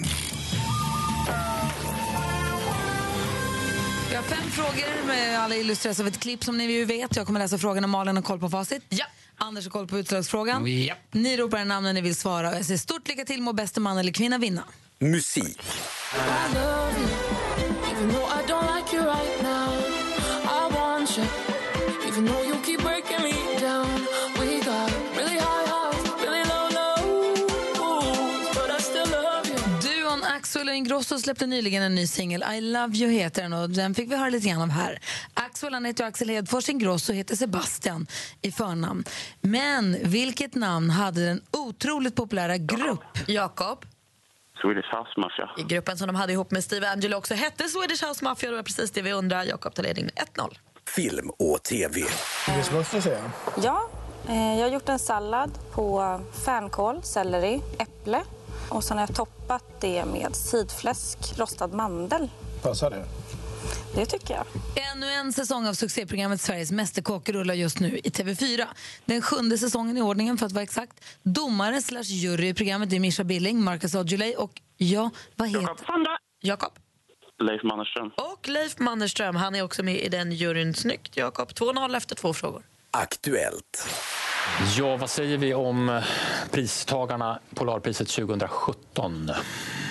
Vi 4.12 4.16
har 4.16 4.22
fem 4.22 4.50
frågor 4.50 5.06
med 5.06 5.38
alla 5.40 5.56
illustreras 5.56 6.00
av 6.00 6.06
ett 6.06 6.20
klipp 6.20 6.44
som 6.44 6.58
ni 6.58 6.72
ju 6.72 6.84
vet. 6.84 7.16
Jag 7.16 7.26
kommer 7.26 7.40
läsa 7.40 7.58
frågorna, 7.58 7.86
Malin 7.86 8.16
har 8.16 8.22
koll 8.22 8.38
på 8.38 8.48
facit. 8.48 8.82
Ja. 8.88 9.04
Anders 9.36 9.64
har 9.64 9.70
koll 9.70 9.86
på 9.86 9.98
utslagsfrågan. 9.98 10.84
Ja. 10.84 10.94
Ni 11.10 11.36
ropar 11.36 11.64
namnen 11.64 11.94
ni 11.94 12.00
vill 12.00 12.16
svara. 12.16 12.56
Jag 12.56 12.64
säger 12.64 12.78
stort 12.78 13.08
lycka 13.08 13.24
till, 13.24 13.42
må 13.42 13.52
bäste 13.52 13.80
man 13.80 13.98
eller 13.98 14.12
kvinna 14.12 14.38
vinna. 14.38 14.64
Musik. 14.98 15.60
Axel 30.72 30.78
Ingrosso 30.78 31.18
släppte 31.18 31.46
nyligen 31.46 31.82
en 31.82 31.94
ny 31.94 32.06
singel. 32.06 32.44
I 32.54 32.60
love 32.60 32.96
you 32.96 33.10
heter 33.10 33.42
den 33.42 33.52
och 33.52 33.70
den 33.70 33.94
fick 33.94 34.10
vi 34.10 34.16
höra 34.16 34.28
lite 34.28 34.48
grann 34.48 34.62
av 34.62 34.70
här. 34.70 34.98
Axel 35.34 35.74
han 35.74 35.84
heter 35.84 36.04
Axel 36.04 36.28
Hedfors, 36.28 36.68
Ingrosso 36.68 37.12
heter 37.12 37.36
Sebastian 37.36 38.06
i 38.42 38.52
förnamn. 38.52 39.04
Men 39.40 39.96
vilket 40.02 40.54
namn 40.54 40.90
hade 40.90 41.26
den 41.26 41.42
otroligt 41.50 42.16
populära 42.16 42.56
grupp? 42.56 43.18
Jakob? 43.26 43.84
Swedish 44.62 44.94
House 44.94 45.20
Mafia. 45.20 45.50
I 45.58 45.74
gruppen 45.74 45.98
som 45.98 46.06
de 46.06 46.16
hade 46.16 46.32
ihop 46.32 46.50
med 46.50 46.64
Steve 46.64 46.90
Angelo 46.90 47.16
också 47.16 47.34
hette 47.34 47.68
Swedish 47.68 48.04
House 48.04 48.24
Mafia. 48.24 48.50
Det 48.50 48.56
var 48.56 48.62
precis 48.62 48.90
det 48.90 49.02
vi 49.02 49.12
undrar. 49.12 49.44
Jakob 49.44 49.74
tar 49.74 49.82
ledning 49.82 50.04
med 50.04 50.14
1-0. 50.14 50.56
Film 50.96 51.30
och 51.30 51.62
TV. 51.62 52.00
måste 52.72 53.02
säga. 53.02 53.30
Ja, 53.62 53.88
eh, 54.28 54.54
jag 54.58 54.62
har 54.62 54.72
gjort 54.72 54.88
en 54.88 54.98
sallad 54.98 55.50
på 55.72 56.20
fänkål, 56.44 57.02
selleri, 57.02 57.62
äpple 57.78 58.22
och 58.72 58.84
sen 58.84 58.98
har 58.98 59.06
jag 59.06 59.16
toppat 59.16 59.80
det 59.80 60.04
med 60.04 60.36
sidfläsk, 60.36 61.18
rostad 61.38 61.66
mandel. 61.66 62.30
Passar 62.62 62.90
det? 62.90 63.04
Det 63.94 64.06
tycker 64.06 64.34
jag. 64.34 64.44
Ännu 64.92 65.06
en 65.06 65.32
säsong 65.32 65.66
av 65.66 65.74
succéprogrammet 65.74 66.40
Sveriges 66.40 66.72
Mästerkock 66.72 67.28
rullar 67.28 67.54
just 67.54 67.80
nu 67.80 67.98
i 67.98 68.08
TV4. 68.08 68.66
Den 69.04 69.22
sjunde 69.22 69.58
säsongen 69.58 69.98
i 69.98 70.02
ordningen 70.02 70.38
för 70.38 70.46
att 70.46 70.52
vara 70.52 70.62
exakt. 70.62 71.04
Domare 71.22 71.82
slash 71.82 72.02
jury 72.02 72.48
i 72.48 72.54
programmet 72.54 72.92
är 72.92 73.00
Mischa 73.00 73.24
Billing, 73.24 73.64
Marcus 73.64 73.94
Aujalay 73.94 74.34
och 74.34 74.60
ja, 74.76 75.10
vad 75.36 75.48
heter... 75.48 75.84
Sandra. 75.86 76.18
Jakob? 76.40 76.72
Leif 77.42 77.62
Mannerström. 77.62 78.10
Och 78.16 78.48
Leif 78.48 78.78
Mannerström. 78.78 79.36
Han 79.36 79.54
är 79.54 79.62
också 79.62 79.82
med 79.82 79.96
i 79.96 80.08
den 80.08 80.32
juryn. 80.32 80.74
Snyggt, 80.74 81.16
Jakob. 81.16 81.48
2-0 81.48 81.96
efter 81.96 82.14
två 82.14 82.34
frågor. 82.34 82.62
Aktuellt. 82.92 83.88
Ja, 84.78 84.96
vad 84.96 85.10
säger 85.10 85.38
vi 85.38 85.54
om 85.54 85.88
eh, 85.88 86.04
pristagarna 86.50 87.38
Polarpriset 87.54 88.08
2017? 88.08 89.30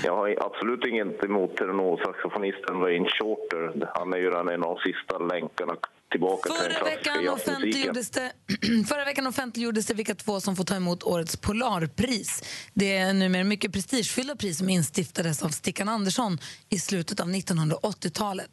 Jag 0.03 0.15
har 0.15 0.37
absolut 0.45 0.85
inget 0.85 1.23
emot 1.23 1.57
tenorsaxofonisten 1.57 2.79
Wayne 2.79 3.09
Shorter. 3.09 3.91
Han 3.95 4.13
är 4.13 4.17
ju 4.17 4.29
den 4.29 4.49
en 4.49 4.63
av 4.63 4.75
de 4.75 4.91
sista 4.93 5.17
länkarna 5.17 5.75
tillbaka 6.11 6.49
till 6.49 6.63
den 6.63 6.71
Förra 6.71 6.83
veckan, 6.83 7.29
offentliggjordes 7.29 8.09
det, 8.09 8.31
förra 8.87 9.05
veckan 9.05 9.27
offentliggjordes 9.27 9.85
det 9.85 9.93
vilka 9.93 10.15
två 10.15 10.39
som 10.39 10.55
får 10.55 10.63
ta 10.63 10.75
emot 10.75 11.03
årets 11.03 11.37
Polarpris. 11.37 12.43
Det 12.73 12.97
är 12.97 13.13
numera 13.13 13.43
mycket 13.43 13.73
prestigefyllda 13.73 14.35
pris 14.35 14.57
som 14.57 14.69
instiftades 14.69 15.43
av 15.43 15.49
Stickan 15.49 15.89
Andersson 15.89 16.37
i 16.69 16.79
slutet 16.79 17.19
av 17.19 17.27
1980-talet. 17.27 18.49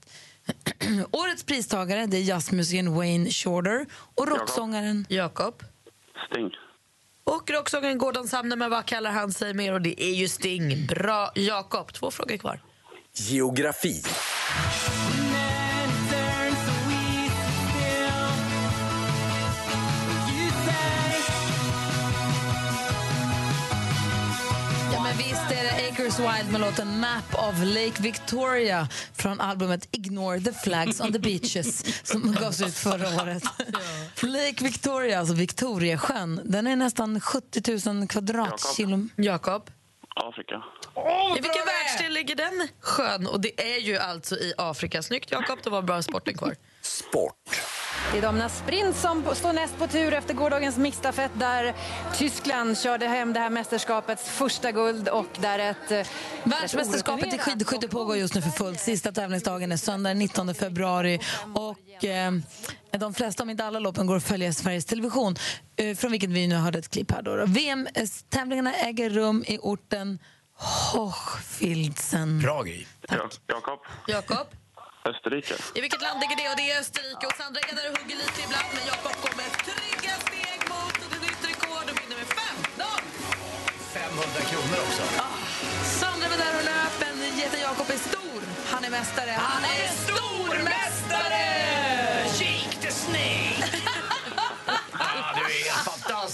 årets 1.10 1.44
pristagare 1.44 2.06
det 2.06 2.16
är 2.16 2.22
jazzmusikern 2.22 2.94
Wayne 2.94 3.30
Shorter 3.30 3.86
och 4.14 4.28
rocksångaren 4.28 5.06
Jakob. 5.08 5.62
Sting. 6.30 6.50
Och 7.24 7.50
rocksångaren 7.50 7.98
Gordon 7.98 8.28
Sumner, 8.28 8.56
men 8.56 8.70
vad 8.70 8.86
kallar 8.86 9.10
han 9.10 9.32
sig 9.32 9.54
mer? 9.54 9.72
Och 9.72 9.82
det 9.82 10.02
är 10.02 10.14
ju 10.14 10.28
Sting. 10.28 10.86
Bra, 10.86 11.32
Jakob. 11.34 11.92
Två 11.92 12.10
frågor 12.10 12.36
kvar. 12.36 12.60
Geografi. 13.14 14.02
Är 26.08 26.22
det 26.22 26.28
Acres 26.28 26.40
Wild 26.40 26.52
med 26.52 26.60
låten 26.60 27.00
Map 27.00 27.34
of 27.34 27.54
Lake 27.62 28.02
Victoria 28.02 28.88
från 29.14 29.40
albumet 29.40 29.88
Ignore 29.90 30.40
the 30.40 30.52
Flags 30.52 31.00
on 31.00 31.12
the 31.12 31.18
Beaches 31.18 32.06
som 32.06 32.32
gavs 32.40 32.62
ut 32.62 32.74
förra 32.74 33.22
året. 33.22 33.42
Lake 34.22 34.64
Victoria, 34.64 35.18
alltså 35.18 35.34
Victoriasjön, 35.34 36.40
den 36.44 36.66
är 36.66 36.76
nästan 36.76 37.20
70 37.20 37.90
000 37.94 38.08
kvadratkilometer. 38.08 39.22
Jakob? 39.22 39.70
Afrika. 40.14 40.62
I 41.38 41.40
vilken 41.40 41.66
världsdel 41.66 42.12
ligger 42.12 42.36
den 42.36 42.68
sjön? 42.80 43.26
Och 43.26 43.40
det 43.40 43.76
är 43.76 43.80
ju 43.80 43.98
alltså 43.98 44.36
i 44.36 44.54
Afrika. 44.58 45.02
Snyggt, 45.02 45.30
Jakob. 45.30 45.58
Det 45.64 45.70
var 45.70 45.82
bra 45.82 46.02
sporten 46.02 46.36
kvar. 46.38 46.56
Sport. 46.82 47.60
Det 48.12 48.18
är 48.18 48.22
damernas 48.22 48.58
sprint 48.58 48.96
som 48.96 49.34
står 49.34 49.52
näst 49.52 49.78
på 49.78 49.86
tur 49.86 50.12
efter 50.14 50.34
gårdagens 50.34 50.76
mixstafett 50.76 51.30
där 51.34 51.74
Tyskland 52.14 52.78
körde 52.78 53.06
hem 53.06 53.32
det 53.32 53.40
här 53.40 53.50
mästerskapets 53.50 54.28
första 54.30 54.72
guld 54.72 55.08
och 55.08 55.26
där 55.40 55.58
ett... 55.58 55.90
eh, 55.90 56.06
Världsmästerskapet 56.44 57.34
i 57.34 57.38
skidskytte 57.38 57.88
pågår 57.88 58.16
just 58.16 58.34
nu 58.34 58.42
för 58.42 58.50
fullt. 58.50 58.80
Sista 58.80 59.12
tävlingsdagen 59.12 59.72
är 59.72 59.76
söndag 59.76 60.10
den 60.10 60.18
19 60.18 60.54
februari. 60.54 61.20
Och, 61.54 62.04
eh, 62.04 62.32
de 62.98 63.14
flesta, 63.14 63.42
om 63.42 63.50
inte 63.50 63.64
alla 63.64 63.78
loppen, 63.78 64.06
går 64.06 64.16
att 64.16 64.24
följa 64.24 64.48
i 64.48 64.52
Sveriges 64.52 64.84
Television. 64.84 65.36
Eh, 65.76 65.96
från 65.96 66.10
vilket 66.10 66.30
vi 66.30 66.46
nu 66.46 66.54
hörde 66.54 66.78
ett 66.78 66.88
klipp 66.88 67.10
här. 67.10 67.22
Då. 67.22 67.44
VM-tävlingarna 67.46 68.74
äger 68.74 69.10
rum 69.10 69.44
i 69.46 69.58
orten 69.58 70.18
Hochfilzen. 70.92 72.40
Bra 72.40 72.62
grej. 72.62 72.86
Ja, 73.08 73.30
Jakob. 73.46 73.78
Jakob? 74.06 74.46
Österrike. 75.12 75.54
I 75.78 75.80
vilket 75.84 76.02
land 76.06 76.18
ligger 76.22 76.36
det? 76.40 76.46
Och 76.52 76.58
det 76.60 76.66
är 76.72 76.76
Österrike. 76.84 77.24
Och 77.30 77.36
Sandra 77.40 77.60
är 77.70 77.74
där 77.78 77.86
och 77.90 77.96
hugger 77.98 78.16
lite 78.24 78.38
ibland. 78.46 78.68
Men 78.76 78.84
Jakob 78.92 79.14
går 79.24 79.34
med 79.40 79.50
trygga 79.68 80.14
steg 80.26 80.58
mot 80.72 80.96
ett 81.04 81.22
nytt 81.26 81.42
rekord 81.50 81.86
och 81.90 81.96
vinner 82.00 82.16
med 82.22 82.28
5-0. 82.80 82.84
500 83.94 84.40
kronor 84.50 84.78
också. 84.86 85.04
Sandra 86.00 86.26
var 86.32 86.38
där 86.44 86.54
och 86.58 86.66
löp, 86.72 86.94
men 87.02 87.38
jätten 87.40 87.60
Jakob 87.68 87.88
är 87.96 88.00
stor. 88.10 88.40
Han 88.72 88.84
är 88.86 88.90
mästare. 88.98 89.34
Han 89.50 89.62
är 89.76 89.86
stormästare! 90.04 91.44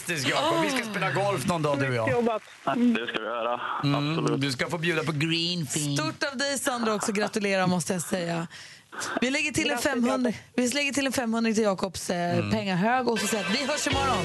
Fantastisk, 0.04 0.28
Jakob. 0.28 0.64
Vi 0.64 0.70
ska 0.70 0.90
spela 0.90 1.10
golf 1.12 1.46
någon 1.46 1.62
dag, 1.62 1.78
du 1.80 1.88
och 1.88 1.94
jag. 1.94 2.24
Det 2.76 3.06
ska 3.06 3.18
vi 3.20 3.24
göra. 3.26 3.60
Mm, 3.84 4.40
du 4.40 4.52
ska 4.52 4.68
få 4.70 4.78
bjuda 4.78 5.04
på 5.04 5.12
greenfin. 5.12 5.96
Stort 5.96 6.22
av 6.32 6.38
dig, 6.38 6.58
Sandra, 6.58 6.94
också. 6.94 7.12
Gratulerar, 7.12 7.66
måste 7.66 7.92
jag 7.92 8.02
säga. 8.02 8.46
Vi 9.20 9.30
lägger 9.30 9.52
till 9.52 9.70
en 9.70 9.78
500, 9.78 10.32
vi 10.56 10.68
lägger 10.68 10.92
till 10.92 11.06
en 11.06 11.12
500 11.12 11.52
till 11.54 11.62
Jakobs 11.62 12.10
eh, 12.10 12.34
Mm. 12.38 12.50
pengahög 12.50 13.08
och 13.08 13.18
så 13.20 13.26
säger 13.26 13.44
att 13.44 13.50
vi 13.54 13.64
hörs 13.66 13.86
imorgon. 13.86 14.24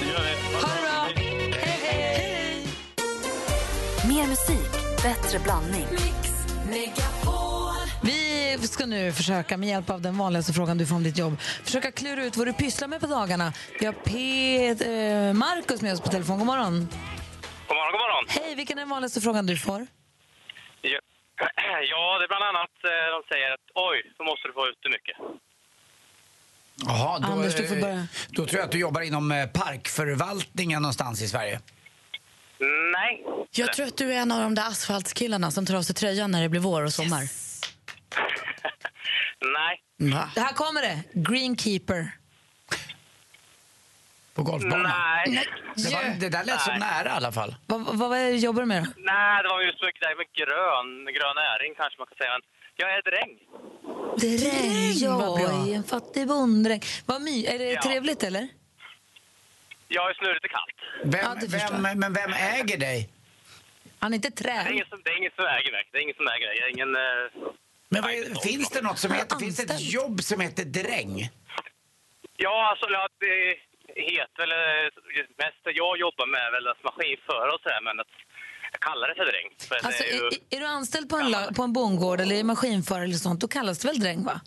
Det 0.00 0.06
gör 0.06 0.20
vi. 0.20 0.54
Ha 0.54 0.74
det 0.74 0.82
bra! 0.82 1.08
Hej, 1.52 1.80
hej! 1.82 2.66
Mer 4.08 4.26
musik, 4.26 4.70
bättre 5.02 5.38
blandning. 5.38 5.86
Vi 8.60 8.66
ska 8.66 8.86
nu 8.86 9.12
försöka 9.12 9.56
med 9.56 9.68
hjälp 9.68 9.90
av 9.90 10.00
den 10.00 10.18
vanligaste 10.18 10.52
frågan 10.52 10.78
du 10.78 10.86
får 10.86 10.96
om 10.96 11.02
ditt 11.02 11.18
jobb 11.18 11.40
försöka 11.40 11.92
klura 11.92 12.24
ut 12.24 12.36
vad 12.36 12.46
du 12.46 12.52
pysslar 12.52 12.88
med 12.88 13.00
på 13.00 13.06
dagarna. 13.06 13.52
Vi 13.80 13.86
har 13.86 13.92
Pet, 13.92 14.80
eh, 14.80 15.38
Markus 15.38 15.82
med 15.82 15.92
oss 15.92 16.00
på 16.00 16.08
telefon. 16.08 16.38
God 16.38 16.46
morgon. 16.46 16.74
God 17.68 17.76
morgon, 17.76 17.92
god 17.92 18.00
morgon. 18.00 18.24
Hej, 18.28 18.54
vilken 18.54 18.78
är 18.78 18.82
den 18.82 18.88
vanligaste 18.88 19.20
frågan 19.20 19.46
du 19.46 19.56
får? 19.56 19.86
Ja, 20.82 20.88
ja, 21.90 22.18
det 22.18 22.24
är 22.24 22.28
bland 22.28 22.44
annat 22.44 22.74
eh, 22.84 22.90
de 23.16 23.22
säger 23.34 23.50
att 23.52 23.66
oj, 23.74 24.12
då 24.18 24.24
måste 24.24 24.48
du 24.48 24.52
få 24.52 24.66
ut 24.66 24.78
det 24.82 24.90
mycket. 24.90 25.16
Jaha, 26.86 27.18
då, 27.18 27.26
Anders, 27.26 27.54
du 27.56 27.66
får 27.68 27.76
börja. 27.76 28.06
då 28.28 28.46
tror 28.46 28.58
jag 28.58 28.64
att 28.64 28.72
du 28.72 28.78
jobbar 28.78 29.00
inom 29.00 29.32
eh, 29.32 29.46
parkförvaltningen 29.46 30.82
någonstans 30.82 31.22
i 31.22 31.28
Sverige. 31.28 31.60
Nej. 32.92 33.24
Jag 33.50 33.72
tror 33.72 33.86
att 33.86 33.96
du 33.96 34.12
är 34.12 34.18
en 34.18 34.32
av 34.32 34.40
de 34.40 34.54
där 34.54 34.68
asfaltskillarna 34.68 35.50
som 35.50 35.66
tar 35.66 35.74
av 35.74 35.82
sig 35.82 35.94
tröjan 35.94 36.30
när 36.30 36.42
det 36.42 36.48
blir 36.48 36.60
vår 36.60 36.82
och 36.82 36.92
sommar. 36.92 37.49
Det 40.34 40.40
här 40.40 40.52
kommer 40.54 40.82
det. 40.82 41.02
Greenkeeper. 41.12 42.10
På 44.34 44.42
golfbanan? 44.42 44.92
Nej. 45.26 45.48
Det, 45.76 45.94
var, 45.94 46.20
det 46.20 46.28
där 46.28 46.44
lät 46.44 46.60
så 46.60 46.70
Nej. 46.70 46.78
nära 46.80 47.08
i 47.08 47.12
alla 47.12 47.32
fall. 47.32 47.54
Vad, 47.66 47.80
vad, 47.80 47.98
vad 47.98 48.18
är 48.18 48.24
det 48.24 48.30
du 48.30 48.36
jobbar 48.36 48.64
med 48.64 48.82
då? 48.82 48.90
Nej, 48.96 49.42
det 49.42 49.48
var 49.48 49.62
just 49.62 49.82
mycket 49.82 50.00
där 50.00 50.14
med 50.16 50.26
grön, 50.40 50.88
grön 51.16 51.34
näring 51.44 51.74
kanske 51.76 51.98
man 51.98 52.06
kan 52.06 52.16
säga. 52.16 52.30
Men 52.32 52.42
jag 52.76 52.88
är 52.98 53.02
dräng. 53.10 53.32
Dräng, 54.22 55.10
vad 55.18 55.38
bra. 55.40 55.40
jag 55.40 55.68
är 55.68 55.74
en 55.76 55.84
fattig 55.84 56.28
bonddräng. 56.28 56.80
Vad 57.06 57.22
my, 57.22 57.44
är 57.46 57.58
det 57.58 57.70
Ja. 57.72 57.82
trevligt 57.82 58.22
eller? 58.22 58.48
Jag 59.88 60.10
är 60.10 60.14
snurrigt 60.14 60.44
och 60.44 60.50
kallt. 60.50 60.78
Vem, 61.04 61.20
Ja, 61.24 61.34
det 61.40 61.46
vem, 61.82 61.98
men 62.00 62.12
vem 62.12 62.32
äger 62.32 62.78
dig? 62.78 63.08
Han 63.98 64.12
är 64.12 64.16
inte 64.16 64.30
Det 64.30 64.50
är 64.50 64.62
trä. 64.64 64.72
ingen 64.72 64.86
som, 64.90 65.00
det 65.04 65.10
är 65.10 65.16
ingen 65.18 65.32
som 65.36 65.44
äger 65.46 65.72
mig. 65.72 65.88
Det 65.92 65.98
är 65.98 66.02
ingen 66.02 66.16
som 66.16 66.26
äger 66.28 66.46
mig. 66.48 66.56
Jag 66.60 66.66
är 66.68 66.72
ingen... 66.72 66.96
Eh... 66.96 67.52
Men 67.92 68.02
vad 68.02 68.10
är, 68.12 68.34
finns 68.48 68.68
det 68.70 68.80
något 68.82 68.98
som 68.98 69.12
heter, 69.12 69.36
finns 69.36 69.56
det 69.56 69.62
ett 69.74 69.80
jobb 69.92 70.22
som 70.22 70.40
heter 70.40 70.64
dräng? 70.64 71.28
Ja, 72.36 72.68
alltså 72.70 72.86
ja, 72.90 73.08
det 73.20 73.34
heter 74.02 74.38
väl 74.42 74.52
eh, 74.52 75.24
mest 75.44 75.60
jag 75.64 75.98
jobbar 75.98 76.26
med 76.26 76.52
väl 76.52 76.66
alltså 76.68 76.84
maskinförare 76.84 77.50
och 77.54 77.60
sådär, 77.60 77.80
men 77.84 78.00
att 78.00 78.12
jag 78.72 78.80
kallar 78.80 79.08
det 79.08 79.14
för 79.14 79.26
dräng. 79.32 79.48
Det 79.68 79.86
Alltså, 79.86 80.04
är 80.04 80.12
ju... 80.12 80.30
är, 80.56 80.60
du 80.60 80.66
anställd 80.66 81.08
på 81.10 81.16
en, 81.16 81.30
la- 81.30 81.52
på 81.56 81.62
en 81.62 81.72
bondgård 81.72 82.20
eller 82.20 82.36
är 82.36 82.44
maskinförare 82.44 83.04
eller 83.04 83.14
sånt, 83.14 83.40
då 83.40 83.48
kallas 83.48 83.78
det 83.78 83.88
väl 83.88 84.00
dräng 84.00 84.24
va? 84.24 84.40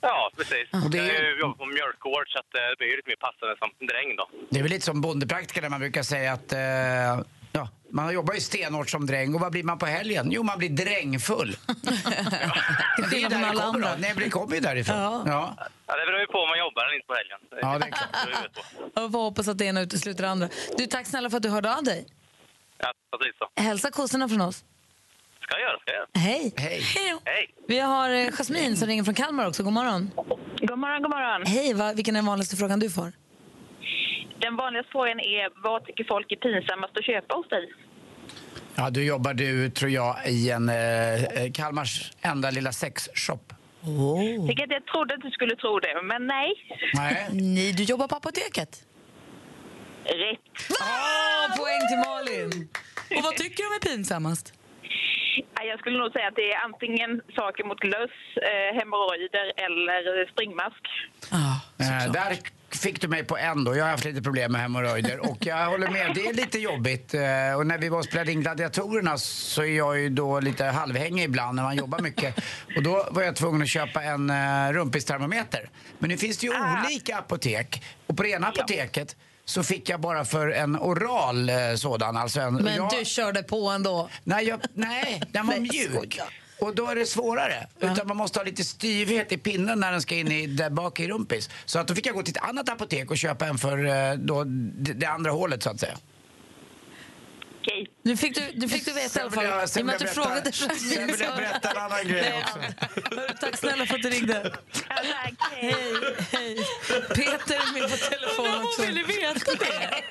Ja, 0.00 0.30
precis. 0.36 0.68
Och 0.84 0.90
det 0.90 0.98
är- 0.98 1.22
Jag 1.24 1.38
jobbar 1.40 1.54
på 1.54 1.66
mjölkgård 1.66 2.26
så 2.32 2.38
att 2.38 2.54
eh, 2.54 2.60
det 2.70 2.76
blir 2.78 2.88
ju 2.88 2.96
lite 2.96 3.08
mer 3.08 3.16
passande 3.16 3.56
som 3.58 3.86
dräng 3.86 4.16
då. 4.16 4.28
Det 4.50 4.58
är 4.58 4.62
väl 4.62 4.72
lite 4.72 4.84
som 4.84 5.00
bondepraktiker 5.00 5.62
där 5.62 5.68
man 5.68 5.80
brukar 5.80 6.02
säga 6.02 6.32
att 6.32 6.52
eh, 6.52 7.24
ja, 7.52 7.68
man 7.90 8.14
jobbar 8.14 8.34
ju 8.34 8.40
stenhårt 8.40 8.90
som 8.90 9.06
dräng 9.06 9.34
och 9.34 9.40
vad 9.40 9.52
blir 9.52 9.64
man 9.64 9.78
på 9.78 9.86
helgen? 9.86 10.28
Jo, 10.32 10.42
man 10.42 10.58
blir 10.58 10.68
drängfull. 10.68 11.56
det 13.10 13.22
är 13.22 13.28
där 13.30 13.38
det 13.38 13.46
alla 13.46 13.62
kommer 13.62 13.64
andra. 13.66 13.90
då. 13.90 13.96
Nej, 13.98 14.14
det 14.16 14.30
kommer 14.30 14.54
ju 14.54 14.60
därifrån. 14.60 14.96
Ja. 14.96 15.22
Ja. 15.26 15.56
Ja, 15.86 15.96
det 15.96 16.06
beror 16.06 16.20
ju 16.20 16.26
på 16.26 16.38
om 16.38 16.48
man 16.48 16.58
jobbar 16.58 16.84
eller 16.84 16.94
inte 16.94 17.06
på 17.06 17.14
helgen. 17.14 17.38
Ja, 17.50 17.78
det 17.78 17.86
är 17.86 17.90
klart. 17.90 18.92
Jag 18.94 19.12
får 19.12 19.18
hoppas 19.18 19.48
att 19.48 19.58
det 19.58 19.64
ena 19.64 19.80
utesluter 19.80 20.22
det 20.22 20.30
andra. 20.30 20.48
Du, 20.76 20.86
tack 20.86 21.06
snälla 21.06 21.30
för 21.30 21.36
att 21.36 21.42
du 21.42 21.48
hörde 21.48 21.76
av 21.76 21.84
dig. 21.84 22.06
Ja, 22.78 22.92
precis 23.18 23.38
så. 23.38 23.62
Hälsa 23.62 23.90
kossorna 23.90 24.28
från 24.28 24.40
oss. 24.40 24.64
Ska 25.42 25.58
jag 25.58 25.60
göra, 25.60 25.78
ska 25.80 25.90
jag 25.90 25.98
göra. 25.98 26.08
Hej. 26.14 26.52
Hej. 26.56 26.82
Hej. 27.24 27.54
Vi 27.68 27.78
har 27.78 28.10
eh, 28.10 28.30
Jasmin 28.30 28.76
som 28.76 28.88
ringer 28.88 29.04
från 29.04 29.14
Kalmar 29.14 29.48
också. 29.48 29.62
God 29.62 29.72
morgon. 29.72 30.10
God 30.60 30.78
morgon, 30.78 31.02
god 31.02 31.10
morgon. 31.10 31.46
Hej, 31.46 31.74
va, 31.74 31.92
vilken 31.92 32.16
är 32.16 32.18
den 32.18 32.26
vanligaste 32.26 32.56
frågan 32.56 32.80
du 32.80 32.90
får? 32.90 33.12
Den 34.44 34.56
vanligaste 34.56 34.90
frågan 34.92 35.20
är 35.20 35.62
vad 35.62 35.84
tycker 35.86 36.04
folk 36.04 36.32
är 36.32 36.36
pinsammast 36.36 36.96
att 36.98 37.04
köpa 37.04 37.34
hos 37.34 37.48
dig? 37.48 37.66
ja, 38.74 38.90
du 38.90 39.04
jobbar 39.04 39.34
du, 39.34 39.70
tror 39.70 39.90
jag, 39.90 40.16
i 40.26 40.50
en 40.50 40.68
eh, 40.68 41.24
eh, 41.24 41.52
Kalmars 41.54 42.10
enda 42.22 42.50
lilla 42.50 42.72
sexshop. 42.72 43.52
Oh. 43.82 44.46
Vilket 44.46 44.70
jag 44.70 44.86
trodde 44.86 45.14
att 45.14 45.20
du 45.20 45.30
skulle 45.30 45.56
tro 45.56 45.78
det, 45.78 46.02
men 46.02 46.26
nej. 46.26 46.50
Nej. 46.94 47.28
Nej, 47.32 47.72
du 47.72 47.82
jobbar 47.82 48.08
på 48.08 48.16
apoteket. 48.16 48.84
Rätt. 50.04 50.38
Ah, 50.80 51.56
poäng 51.56 51.82
till 51.90 52.00
Malin! 52.08 52.68
Och 53.16 53.22
vad 53.22 53.34
tycker 53.36 53.56
du 53.62 53.66
om 53.66 53.74
är 53.74 53.84
pinsammast? 53.90 54.52
Ja, 55.54 55.62
Jag 55.70 55.78
skulle 55.78 55.98
nog 55.98 56.12
säga 56.12 56.28
att 56.28 56.36
det 56.36 56.52
är 56.52 56.64
antingen 56.64 57.22
saker 57.36 57.64
mot 57.64 57.84
löss, 57.84 58.18
eh, 58.50 58.70
hemorrojder 58.78 59.46
eller 59.66 60.32
springmask. 60.32 60.84
Eh, 61.32 62.12
där 62.12 62.30
fick 62.76 63.00
du 63.00 63.08
mig 63.08 63.24
på 63.24 63.36
en 63.36 63.64
då. 63.64 63.76
Jag 63.76 63.84
har 63.84 63.90
haft 63.90 64.04
lite 64.04 64.22
problem 64.22 64.52
med 64.52 64.60
hemorrojder 64.60 65.30
och 65.30 65.46
jag 65.46 65.66
håller 65.66 65.88
med, 65.88 66.12
det 66.14 66.26
är 66.26 66.32
lite 66.32 66.58
jobbigt. 66.58 67.14
Eh, 67.14 67.20
Och 67.56 67.66
när 67.66 67.78
vi 67.78 67.88
var 67.88 67.98
och 67.98 68.04
spelade 68.04 68.32
in 68.32 68.40
Gladiatorerna 68.40 69.18
så 69.18 69.62
är 69.62 69.76
jag 69.76 69.98
ju 70.00 70.08
då 70.08 70.40
lite 70.40 70.64
halvhängig 70.64 71.24
ibland 71.24 71.56
när 71.56 71.62
man 71.62 71.76
jobbar 71.76 71.98
mycket. 71.98 72.34
Och 72.76 72.82
då 72.82 73.08
var 73.10 73.22
jag 73.22 73.36
tvungen 73.36 73.62
att 73.62 73.68
köpa 73.68 74.02
en 74.02 74.30
uh, 74.30 74.72
rumpistermometer. 74.72 75.70
Men 75.98 76.10
nu 76.10 76.16
finns 76.16 76.38
det 76.38 76.46
ju 76.46 76.52
olika 76.52 77.16
apotek 77.18 77.82
och 78.06 78.16
på 78.16 78.22
det 78.22 78.28
ena 78.28 78.48
apoteket 78.48 79.16
så 79.44 79.62
fick 79.62 79.88
jag 79.88 80.00
bara 80.00 80.24
för 80.24 80.48
en 80.48 80.76
oral 80.78 81.48
eh, 81.48 81.56
sådan. 81.76 82.16
Alltså 82.16 82.40
en, 82.40 82.54
Men 82.54 82.76
jag, 82.76 82.90
du 82.98 83.04
körde 83.04 83.42
på 83.42 83.68
ändå. 83.68 84.08
Nej, 84.24 84.48
jag, 84.48 84.60
nej 84.74 85.22
den 85.32 85.46
var 85.46 85.56
mjuk. 85.58 86.18
Och 86.62 86.74
då 86.74 86.86
är 86.86 86.94
det 86.94 87.06
svårare. 87.06 87.66
Utan 87.80 88.06
man 88.06 88.16
måste 88.16 88.38
ha 88.38 88.44
lite 88.44 88.64
styvhet 88.64 89.32
i 89.32 89.38
pinnen 89.38 89.80
när 89.80 89.92
den 89.92 90.02
ska 90.02 90.14
in 90.14 90.32
i, 90.32 90.46
där 90.46 90.70
bak 90.70 91.00
i 91.00 91.08
rumpis. 91.08 91.50
Så 91.64 91.78
att 91.78 91.88
då 91.88 91.94
fick 91.94 92.06
jag 92.06 92.14
gå 92.14 92.22
till 92.22 92.36
ett 92.36 92.42
annat 92.42 92.68
apotek 92.68 93.10
och 93.10 93.18
köpa 93.18 93.46
en 93.46 93.58
för 93.58 93.84
eh, 93.86 94.12
då, 94.18 94.44
det, 94.44 94.92
det 94.92 95.06
andra 95.06 95.30
hålet 95.30 95.62
så 95.62 95.70
att 95.70 95.80
säga. 95.80 95.96
Nu 98.02 98.16
fick 98.16 98.34
du, 98.34 98.52
nu 98.54 98.68
fick 98.68 98.84
du 98.84 98.92
veta 98.92 99.20
i 99.20 99.22
alla 99.22 99.30
vill 99.30 99.44
jag- 99.44 99.58
fall. 99.58 99.68
sen 99.68 99.80
I 99.80 99.82
och 99.82 99.86
med 99.86 99.94
att 99.94 100.00
vill 100.00 100.06
du 100.08 100.14
jag 100.20 100.24
frågade 100.24 100.40
berätta- 100.50 100.68
Jasmine 100.74 100.94
sen 100.96 101.06
vill 101.06 101.20
jag 101.20 101.36
berätta 101.36 101.70
en 101.70 101.76
annan 101.76 102.08
grej 102.08 102.34
också. 102.42 102.58
Hörru, 102.58 103.28
Tack 103.40 103.56
snälla 103.56 103.86
för 103.86 103.94
att 103.94 104.02
du 104.02 104.10
ringde. 104.10 104.52
Hej, 104.88 105.34
hej. 106.32 106.56
Peter 107.08 107.54
är 107.54 107.72
med 107.80 107.90
på 107.90 107.96
telefon 107.96 108.64
också. 108.64 108.82
Vill 108.82 108.94
du 108.94 109.02
veta 109.04 109.52
det? 109.54 110.02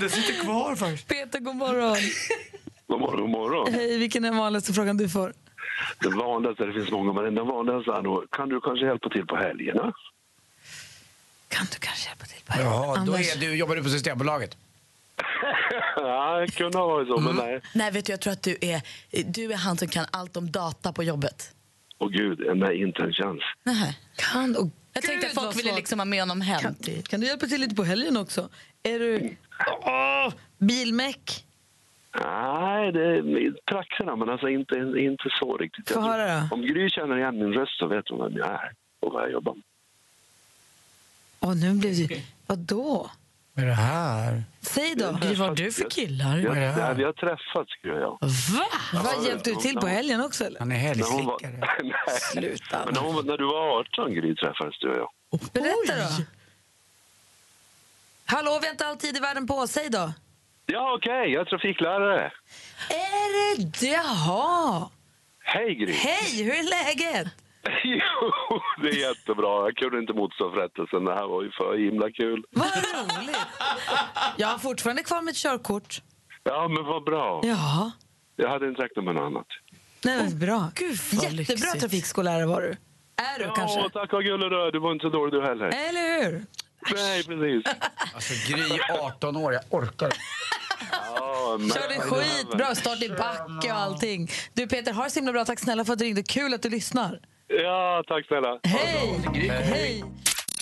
det 0.00 0.08
sitter 0.10 0.44
kvar 0.44 0.76
faktiskt. 0.76 1.08
Peter, 1.08 1.38
god 1.38 1.56
morgon. 1.56 1.96
God 2.88 3.00
morgon, 3.00 3.20
god 3.20 3.30
morgon. 3.30 3.72
Hej, 3.74 3.98
vilken 3.98 4.24
är 4.24 4.30
den 4.30 4.38
vanligaste 4.38 4.72
frågan 4.72 4.96
du 4.96 5.08
får? 5.08 5.32
Det 6.00 6.08
vanligaste, 6.08 6.64
det 6.64 6.72
finns 6.72 6.90
många, 6.90 7.12
men 7.12 7.34
den 7.34 7.46
vanligaste 7.46 7.90
är 7.92 8.02
nog, 8.02 8.30
kan 8.30 8.48
du 8.48 8.60
kanske 8.60 8.86
hjälpa 8.86 9.08
till 9.08 9.26
på 9.26 9.36
helgerna? 9.36 9.92
Kan 11.48 11.66
du 11.72 11.78
kanske 11.78 12.08
hjälpa 12.08 12.24
till? 12.24 12.42
Jaha, 12.48 13.04
då 13.06 13.12
är 13.12 13.40
du, 13.40 13.56
jobbar 13.56 13.76
du 13.76 13.82
på 13.82 13.88
Systembolaget? 13.88 14.56
ja, 15.96 16.40
det 16.40 16.46
kunde 16.56 16.78
ha 16.78 16.86
varit 16.86 17.08
så, 17.08 17.20
men 17.20 17.36
nej. 17.36 17.60
Nej, 17.74 17.90
vet 17.90 18.04
du, 18.06 18.12
jag 18.12 18.20
tror 18.20 18.32
att 18.32 18.42
du 18.42 18.56
är, 18.60 18.82
du 19.32 19.52
är 19.52 19.56
han 19.56 19.76
som 19.76 19.88
kan 19.88 20.06
allt 20.10 20.36
om 20.36 20.50
data 20.50 20.92
på 20.92 21.02
jobbet. 21.02 21.52
Åh 21.98 22.08
gud, 22.08 22.56
nej, 22.56 22.82
inte 22.82 23.02
en 23.02 23.12
chans. 23.12 23.40
Nej. 23.62 23.98
Kan, 24.16 24.56
och 24.56 24.68
Jag 24.92 25.02
tänkte 25.02 25.26
att 25.26 25.34
folk 25.34 25.56
ville 25.58 25.74
liksom 25.74 25.98
ha 25.98 26.04
med 26.04 26.20
honom 26.20 26.40
hem. 26.40 26.60
Kan, 26.60 26.74
kan 27.02 27.20
du 27.20 27.26
hjälpa 27.26 27.46
till 27.46 27.60
lite 27.60 27.74
på 27.74 27.84
helgen 27.84 28.16
också? 28.16 28.48
Är 28.82 28.98
du... 28.98 29.36
Åh, 29.82 30.32
bilmäck? 30.58 31.45
Nej, 32.24 32.92
det 32.92 33.04
är 33.16 33.54
trakterna, 33.70 34.16
men 34.16 34.28
alltså 34.30 34.48
inte, 34.48 34.74
inte 34.98 35.28
så 35.40 35.56
riktigt. 35.56 35.88
Få 35.88 35.94
Jag 35.94 36.02
höra 36.02 36.40
då. 36.40 36.54
Om 36.54 36.62
Gry 36.62 36.90
känner 36.90 37.18
igen 37.18 37.38
min 37.38 37.52
röst 37.52 37.78
så 37.78 37.86
vet 37.86 38.08
hon 38.08 38.18
vem 38.24 38.36
jag 38.38 38.48
är 38.48 38.72
och 39.00 39.12
vad 39.12 39.22
jag 39.22 39.32
jobbar 39.32 39.54
med. 39.54 39.62
Åh, 41.40 41.54
nu 41.56 41.74
blev 41.74 42.08
det... 42.08 42.22
Vadå? 42.46 43.10
Vad 43.52 43.64
är 43.64 43.68
det 43.68 43.74
här? 43.74 44.42
Säg 44.60 44.94
då. 44.94 45.04
Vad 45.12 45.36
har 45.36 45.54
du 45.54 45.72
för 45.72 45.90
killar? 45.90 46.36
Vi 46.36 46.46
har, 46.48 46.56
ja, 46.56 46.92
vi 46.92 47.04
har 47.04 47.12
träffats, 47.12 47.72
Gry 47.82 47.90
och 47.92 48.00
jag. 48.00 48.18
Va? 48.20 48.66
Vad 48.92 49.26
hjälpte 49.26 49.50
du 49.50 49.56
till 49.56 49.74
på 49.76 49.86
helgen 49.86 50.20
också 50.24 50.44
eller? 50.44 50.58
Han 50.58 50.72
är 50.72 50.76
helgslickare. 50.76 51.60
nej. 51.82 51.92
Sluta. 52.32 52.82
Men 52.84 52.94
när, 52.94 53.00
hon, 53.00 53.14
var- 53.14 53.22
när 53.22 53.36
du 53.38 53.44
var 53.44 53.80
18, 53.80 54.14
Gry, 54.14 54.34
träffades 54.34 54.78
du 54.78 54.88
och 54.90 54.96
jag. 54.98 55.10
Berätta 55.52 55.96
då. 56.18 56.24
Hallå, 58.24 58.58
vi 58.60 58.66
har 58.66 58.72
inte 58.72 58.86
all 58.86 58.96
tid 58.96 59.16
i 59.16 59.20
världen 59.20 59.46
på 59.46 59.54
oss. 59.54 59.70
Säg 59.70 59.88
då. 59.90 60.12
Ja, 60.66 60.94
okej, 60.96 61.32
jag 61.32 61.40
är 61.40 61.44
trafiklärare. 61.44 62.32
Är 62.90 63.58
det? 63.80 63.86
Jaha. 63.86 64.88
Hej, 65.44 65.74
Gry. 65.74 65.92
Hej, 65.92 66.44
hur 66.44 66.52
är 66.52 66.70
läget? 66.86 67.32
Jo, 67.84 68.60
det 68.82 68.88
är 68.88 69.08
jättebra. 69.08 69.64
Jag 69.64 69.76
kunde 69.76 69.98
inte 69.98 70.12
motstå 70.12 70.52
frestelsen. 70.52 71.04
Det 71.04 71.14
här 71.14 71.26
var 71.26 71.42
ju 71.42 71.50
för 71.50 71.78
himla 71.78 72.10
kul. 72.10 72.44
Vad 72.50 72.66
roligt. 72.68 73.36
Jag 74.36 74.48
har 74.48 74.58
fortfarande 74.58 75.02
kvar 75.02 75.22
mitt 75.22 75.36
körkort. 75.36 76.02
Ja, 76.44 76.68
men 76.68 76.84
vad 76.84 77.04
bra. 77.04 77.40
Ja. 77.44 77.90
Jag 78.36 78.48
hade 78.50 78.68
inte 78.68 78.82
räknat 78.82 79.04
med 79.04 79.14
något 79.14 79.22
annat. 79.26 79.46
Nej, 80.04 80.16
men 80.22 80.38
bra. 80.38 80.58
vad 80.58 80.80
Jättebra 81.22 81.30
lyxigt. 81.30 81.80
trafikskollärare 81.80 82.46
var 82.46 82.60
du. 82.62 82.68
Är 83.22 83.38
du 83.38 83.44
kanske? 83.56 83.80
Ja, 83.80 83.88
tack 83.92 84.12
vad 84.12 84.24
gullig 84.24 84.50
du 84.50 84.66
är. 84.66 84.72
Du 84.72 84.78
var 84.78 84.92
inte 84.92 85.02
så 85.02 85.08
dålig 85.10 85.32
du 85.34 85.42
heller. 85.42 85.66
Eller 85.66 86.24
hur? 86.24 86.44
Nej, 86.94 87.24
precis. 87.24 87.74
Alltså 88.14 88.52
Gry, 88.52 88.78
18 89.00 89.36
år, 89.36 89.52
jag 89.52 89.62
orkar 89.70 90.10
Ja, 91.16 91.56
men- 91.60 91.70
Körde 91.70 92.00
skitbra, 92.00 92.74
start 92.74 93.02
i 93.02 93.08
backe 93.08 93.72
och 93.72 93.78
allting. 93.78 94.30
Du 94.54 94.66
Peter, 94.66 94.92
ha 94.92 95.04
det 95.04 95.10
så 95.10 95.18
himla 95.18 95.32
bra. 95.32 95.44
Tack 95.44 95.60
snälla 95.60 95.84
för 95.84 95.92
att 95.92 95.98
du 95.98 96.04
ringde. 96.04 96.22
Kul 96.22 96.54
att 96.54 96.62
du 96.62 96.68
lyssnar. 96.70 97.20
Ja, 97.48 98.02
tack 98.06 98.26
snälla. 98.26 98.58
Hej! 98.62 99.20
Hej! 99.50 100.04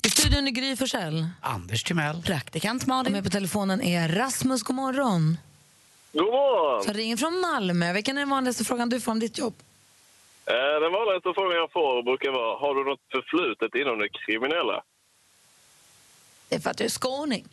I 0.06 0.08
studion 0.10 0.46
är 0.46 0.50
Gry 0.50 0.76
Forssell. 0.76 1.26
Anders 1.40 1.82
Timell. 1.84 2.22
Praktikant 2.22 2.82
Och 2.82 2.88
Malin. 2.88 3.12
med 3.12 3.24
på 3.24 3.30
telefonen 3.30 3.82
är 3.82 4.08
Rasmus. 4.08 4.62
God 4.62 4.76
morgon. 4.76 5.38
God 6.12 6.22
morgon! 6.24 6.84
Som 6.84 6.94
ringer 6.94 7.16
från 7.16 7.40
Malmö. 7.40 7.92
Vilken 7.92 8.16
är 8.16 8.20
den 8.20 8.30
vanligaste 8.30 8.64
frågan 8.64 8.88
du 8.88 9.00
får 9.00 9.12
om 9.12 9.20
ditt 9.20 9.38
jobb? 9.38 9.54
Eh, 10.46 10.80
Den 10.80 10.92
vanligaste 10.92 11.32
frågan 11.34 11.56
jag 11.58 11.72
får 11.72 12.02
brukar 12.02 12.30
vara, 12.30 12.58
har 12.58 12.74
du 12.74 12.84
något 12.90 13.00
förflutet 13.12 13.74
inom 13.74 13.98
det 13.98 14.08
kriminella? 14.08 14.82
Det 16.48 16.54
är 16.56 16.60
för 16.60 16.70
att 16.70 16.78
du 16.78 16.84
är 16.84 16.88
skåning. 16.88 17.44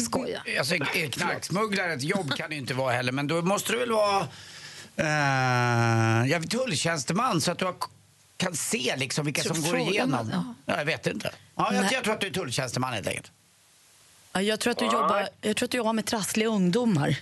Skoja. 0.00 0.42
Alltså, 0.58 0.74
är 0.74 1.10
knarksmugglare 1.10 1.92
ett 1.92 2.02
jobb 2.02 2.34
kan 2.36 2.48
det 2.48 2.54
ju 2.54 2.60
inte 2.60 2.74
vara 2.74 2.92
heller, 2.92 3.12
men 3.12 3.26
då 3.26 3.42
måste 3.42 3.72
du 3.72 3.78
väl 3.78 3.92
vara 3.92 4.28
uh, 5.00 6.30
jag 6.30 6.50
tulltjänsteman 6.50 7.40
så 7.40 7.50
att 7.50 7.58
du 7.58 7.64
har, 7.64 7.74
kan 8.36 8.54
se 8.54 8.96
liksom 8.96 9.24
vilka 9.24 9.42
Så 9.42 9.54
som 9.54 9.62
går 9.62 9.70
frågar 9.70 9.84
man, 9.84 9.92
igenom. 9.92 10.30
ja. 10.32 10.54
Ja, 10.66 10.78
jag 10.78 10.84
vet 10.84 11.06
inte. 11.06 11.30
Ja, 11.54 11.74
jag, 11.74 11.92
jag 11.92 12.04
tror 12.04 12.14
att 12.14 12.20
du 12.20 12.26
är 12.26 12.30
tulltjänsteman 12.30 12.92
helt 12.92 13.06
enkelt. 13.06 13.32
Ja, 14.32 14.42
jag, 14.42 14.60
tror 14.60 14.70
att 14.70 14.78
du 14.78 14.84
jobbar, 14.84 15.28
jag 15.40 15.56
tror 15.56 15.66
att 15.66 15.70
du 15.70 15.76
jobbar 15.76 15.92
med 15.92 16.06
trassliga 16.06 16.48
ungdomar. 16.48 17.16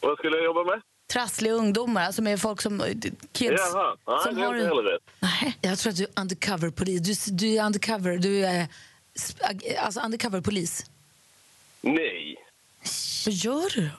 Vad 0.00 0.18
skulle 0.18 0.36
jag 0.36 0.44
jobba 0.44 0.64
med? 0.64 0.82
Trassliga 1.12 1.52
ungdomar, 1.52 2.02
alltså 2.02 2.22
med 2.22 2.40
folk 2.40 2.62
som... 2.62 2.82
Kids 3.32 3.62
Jaha, 3.72 3.96
nej, 4.06 4.16
som 4.22 4.34
det 4.34 4.40
är 4.40 4.46
har 4.46 4.54
inte 4.54 4.66
en... 4.66 4.76
heller 4.76 4.82
rätt. 4.82 5.02
Nej, 5.20 5.58
jag 5.60 5.78
tror 5.78 5.90
att 5.90 5.96
du 5.96 6.02
är 6.02 6.10
undercover-polis. 6.20 7.00
Du, 7.00 7.36
du 7.36 7.56
är 7.56 7.64
undercover. 7.66 8.18
Du 8.18 8.46
är 8.46 8.66
alltså 9.78 10.00
undercover-polis. 10.00 10.84
Nej. 11.80 12.36
Vad 13.26 13.34
gör 13.34 13.74
du? 13.74 13.90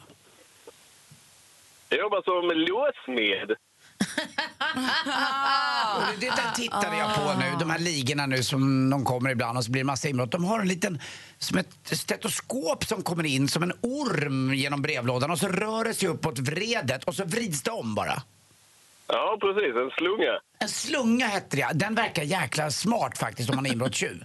Jag 1.89 1.99
jobbar 1.99 2.21
som 2.21 2.57
låsmed. 2.57 3.55
Det 6.19 6.29
där 6.29 6.51
tittade 6.55 6.97
jag 6.97 7.15
på 7.15 7.33
nu, 7.39 7.55
de 7.59 7.69
här 7.69 7.79
ligorna 7.79 8.25
nu 8.25 8.43
som 8.43 8.89
de 8.89 9.05
kommer 9.05 9.29
ibland 9.29 9.57
och 9.57 9.65
så 9.65 9.71
blir 9.71 9.81
det 9.81 9.85
massa 9.85 10.09
inbrott. 10.09 10.31
De 10.31 10.43
har 10.45 10.59
en 10.59 10.67
liten, 10.67 10.99
som 11.37 11.57
ett 11.57 11.69
stetoskop 11.83 12.85
som 12.85 13.03
kommer 13.03 13.25
in 13.25 13.47
som 13.47 13.63
en 13.63 13.71
orm 13.81 14.53
genom 14.53 14.81
brevlådan 14.81 15.31
och 15.31 15.39
så 15.39 15.47
rör 15.47 15.83
det 15.83 15.93
sig 15.93 16.09
uppåt 16.09 16.39
vredet 16.39 17.03
och 17.03 17.15
så 17.15 17.25
vrids 17.25 17.61
det 17.63 17.71
om 17.71 17.95
bara. 17.95 18.21
Ja, 19.07 19.37
precis. 19.41 19.75
En 19.75 19.89
slunga. 19.97 20.39
En 20.59 20.69
slunga 20.69 21.27
hette 21.27 21.57
det, 21.57 21.69
den 21.73 21.95
verkar 21.95 22.23
jäkla 22.23 22.71
smart 22.71 23.17
faktiskt 23.17 23.49
om 23.49 23.55
man 23.55 23.65
är 23.65 23.71
inbrottstjuv. 23.71 24.23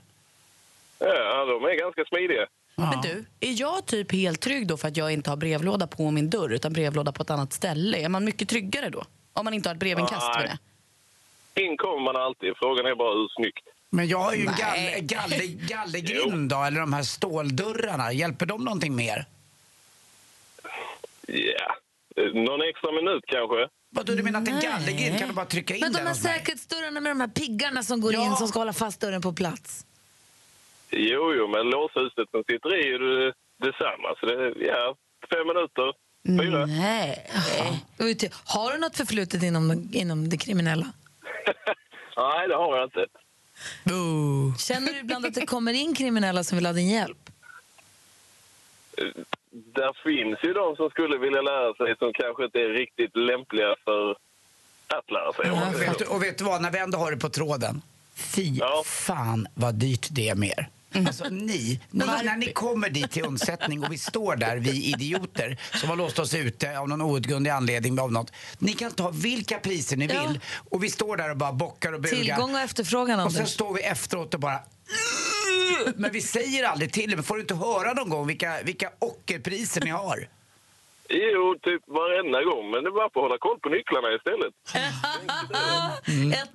Ja, 1.00 1.44
de 1.44 1.64
är 1.64 1.78
ganska 1.78 2.04
smidiga. 2.04 2.46
Men 2.76 3.00
du, 3.00 3.24
är 3.40 3.60
jag 3.60 3.86
typ 3.86 4.12
helt 4.12 4.40
trygg 4.40 4.66
då 4.66 4.76
för 4.76 4.88
att 4.88 4.96
jag 4.96 5.12
inte 5.12 5.30
har 5.30 5.36
brevlåda 5.36 5.86
på 5.86 6.10
min 6.10 6.30
dörr 6.30 6.52
utan 6.52 6.72
brevlåda 6.72 7.12
på 7.12 7.22
ett 7.22 7.30
annat 7.30 7.52
ställe? 7.52 7.98
Är 7.98 8.08
man 8.08 8.24
mycket 8.24 8.48
tryggare 8.48 8.88
då? 8.88 9.04
Om 9.32 9.44
man 9.44 9.54
inte 9.54 9.68
har 9.68 9.74
ett 9.74 9.80
brevinkast 9.80 10.26
med 10.36 10.58
det? 11.54 11.62
In 11.62 11.76
kommer 11.76 12.00
man 12.04 12.16
alltid. 12.16 12.52
Frågan 12.56 12.86
är 12.86 12.94
bara 12.94 13.14
hur 13.14 13.28
snyggt. 13.36 13.64
Men 13.90 14.08
jag 14.08 14.18
har 14.18 14.34
ju 14.34 14.44
galler, 14.44 15.00
galler, 15.00 15.66
gallergrind 15.68 16.48
då, 16.50 16.62
eller 16.62 16.80
de 16.80 16.92
här 16.92 17.02
ståldörrarna. 17.02 18.12
Hjälper 18.12 18.46
de 18.46 18.64
någonting 18.64 18.96
mer? 18.96 19.24
Ja. 21.26 21.76
Eh, 22.16 22.34
Någon 22.34 22.60
extra 22.68 22.92
minut 22.92 23.24
kanske? 23.26 23.68
Vadå, 23.90 24.12
du 24.12 24.22
menar 24.22 24.42
att 24.42 24.48
en 24.48 24.60
gallergrind 24.60 25.18
kan 25.18 25.28
du 25.28 25.34
bara 25.34 25.46
trycka 25.46 25.74
in 25.74 25.80
Men 25.80 25.92
de 25.92 25.98
här 25.98 26.14
säkerhetsdörrarna 26.14 27.00
med 27.00 27.10
de 27.10 27.20
här 27.20 27.28
piggarna 27.28 27.82
som 27.82 28.00
går 28.00 28.14
in 28.14 28.36
som 28.36 28.48
ska 28.48 28.58
hålla 28.58 28.72
fast 28.72 29.00
dörren 29.00 29.22
på 29.22 29.32
plats. 29.32 29.86
Jo, 30.90 31.34
jo, 31.34 31.48
men 31.48 31.70
låshuset 31.70 32.30
som 32.30 32.44
sitter 32.50 32.76
i 32.76 32.80
är 32.80 32.86
ju 32.86 33.32
detsamma. 33.58 34.08
Så 34.20 34.26
det, 34.26 34.54
ja, 34.66 34.96
fem 35.30 35.46
minuter. 35.46 35.92
Fyra. 36.26 36.66
Nej. 36.66 37.26
Du, 37.98 38.28
Har 38.44 38.72
du 38.72 38.78
något 38.78 38.96
förflutet 38.96 39.42
inom, 39.42 39.88
inom 39.92 40.28
det 40.28 40.36
kriminella? 40.36 40.86
Nej, 42.16 42.48
det 42.48 42.54
har 42.54 42.76
jag 42.76 42.86
inte. 42.86 43.06
Känner 44.58 44.92
du 44.92 44.98
ibland 44.98 45.26
att 45.26 45.34
det 45.34 45.46
kommer 45.46 45.72
in 45.72 45.94
kriminella 45.94 46.44
som 46.44 46.58
vill 46.58 46.66
ha 46.66 46.72
din 46.72 46.88
hjälp? 46.88 47.30
Där 49.50 49.92
finns 50.02 50.38
ju 50.42 50.52
de 50.52 50.76
som 50.76 50.90
skulle 50.90 51.18
vilja 51.18 51.42
lära 51.42 51.74
sig 51.74 51.96
som 51.98 52.12
kanske 52.12 52.44
inte 52.44 52.58
är 52.58 52.68
riktigt 52.68 53.16
lämpliga 53.16 53.74
för 53.84 54.10
att 54.86 55.10
lära 55.10 55.32
sig. 55.32 55.50
man 55.50 55.74
Och 55.74 55.82
vet, 55.82 55.98
du, 55.98 56.04
och 56.04 56.22
vet 56.22 56.38
du 56.38 56.44
vad, 56.44 56.62
när 56.62 56.70
vi 56.70 56.78
ändå 56.78 56.98
har 56.98 57.10
det 57.10 57.16
på 57.16 57.28
tråden. 57.28 57.82
Fy 58.14 58.60
fan 58.84 59.46
vad 59.54 59.74
dyrt 59.74 60.08
det 60.10 60.28
är 60.28 60.34
mer. 60.94 61.06
Alltså 61.06 61.24
ni, 61.28 61.80
ni 61.90 62.06
när 62.06 62.36
ni 62.36 62.52
kommer 62.52 62.90
dit 62.90 63.10
till 63.10 63.24
undsättning 63.24 63.84
och 63.84 63.92
vi 63.92 63.98
står 63.98 64.36
där, 64.36 64.56
vi 64.56 64.84
idioter 64.84 65.58
som 65.74 65.88
har 65.88 65.96
låst 65.96 66.18
oss 66.18 66.34
ute 66.34 66.78
av 66.78 66.88
någon 66.88 67.02
outgrundlig 67.02 67.50
anledning 67.50 68.00
av 68.00 68.12
något. 68.12 68.32
Ni 68.58 68.72
kan 68.72 68.90
ta 68.92 69.10
vilka 69.10 69.58
priser 69.58 69.96
ni 69.96 70.06
Ja. 70.06 70.26
vill 70.26 70.40
och 70.70 70.84
vi 70.84 70.90
står 70.90 71.16
där 71.16 71.30
och 71.30 71.36
bara 71.36 71.52
bockar 71.52 71.92
och 71.92 72.00
bugar. 72.00 72.16
Tillgång 72.16 72.54
och 72.54 72.60
efterfrågan, 72.60 73.20
Och 73.20 73.32
sen 73.32 73.40
Anders. 73.40 73.52
står 73.54 73.74
vi 73.74 73.82
efteråt 73.82 74.34
och 74.34 74.40
bara 74.40 74.58
men 75.96 76.12
vi 76.12 76.20
säger 76.20 76.64
aldrig 76.64 76.92
till 76.92 77.12
er. 77.12 77.22
Får 77.22 77.34
du 77.34 77.40
inte 77.40 77.54
höra 77.54 77.92
någon 77.92 78.08
gång 78.08 78.26
vilka, 78.26 78.62
vilka 78.62 78.90
ockerpriser 78.98 79.80
ni 79.80 79.90
har? 79.90 80.28
Jo, 81.08 81.56
typ 81.62 81.82
varenda 81.88 82.42
gång. 82.42 82.70
Men 82.70 82.84
det 82.84 82.88
är 82.88 82.92
bara 82.92 83.10
för 83.10 83.20
att 83.20 83.24
hålla 83.24 83.38
koll 83.38 83.58
på 83.58 83.68
nycklarna 83.68 84.08
istället. 84.14 84.54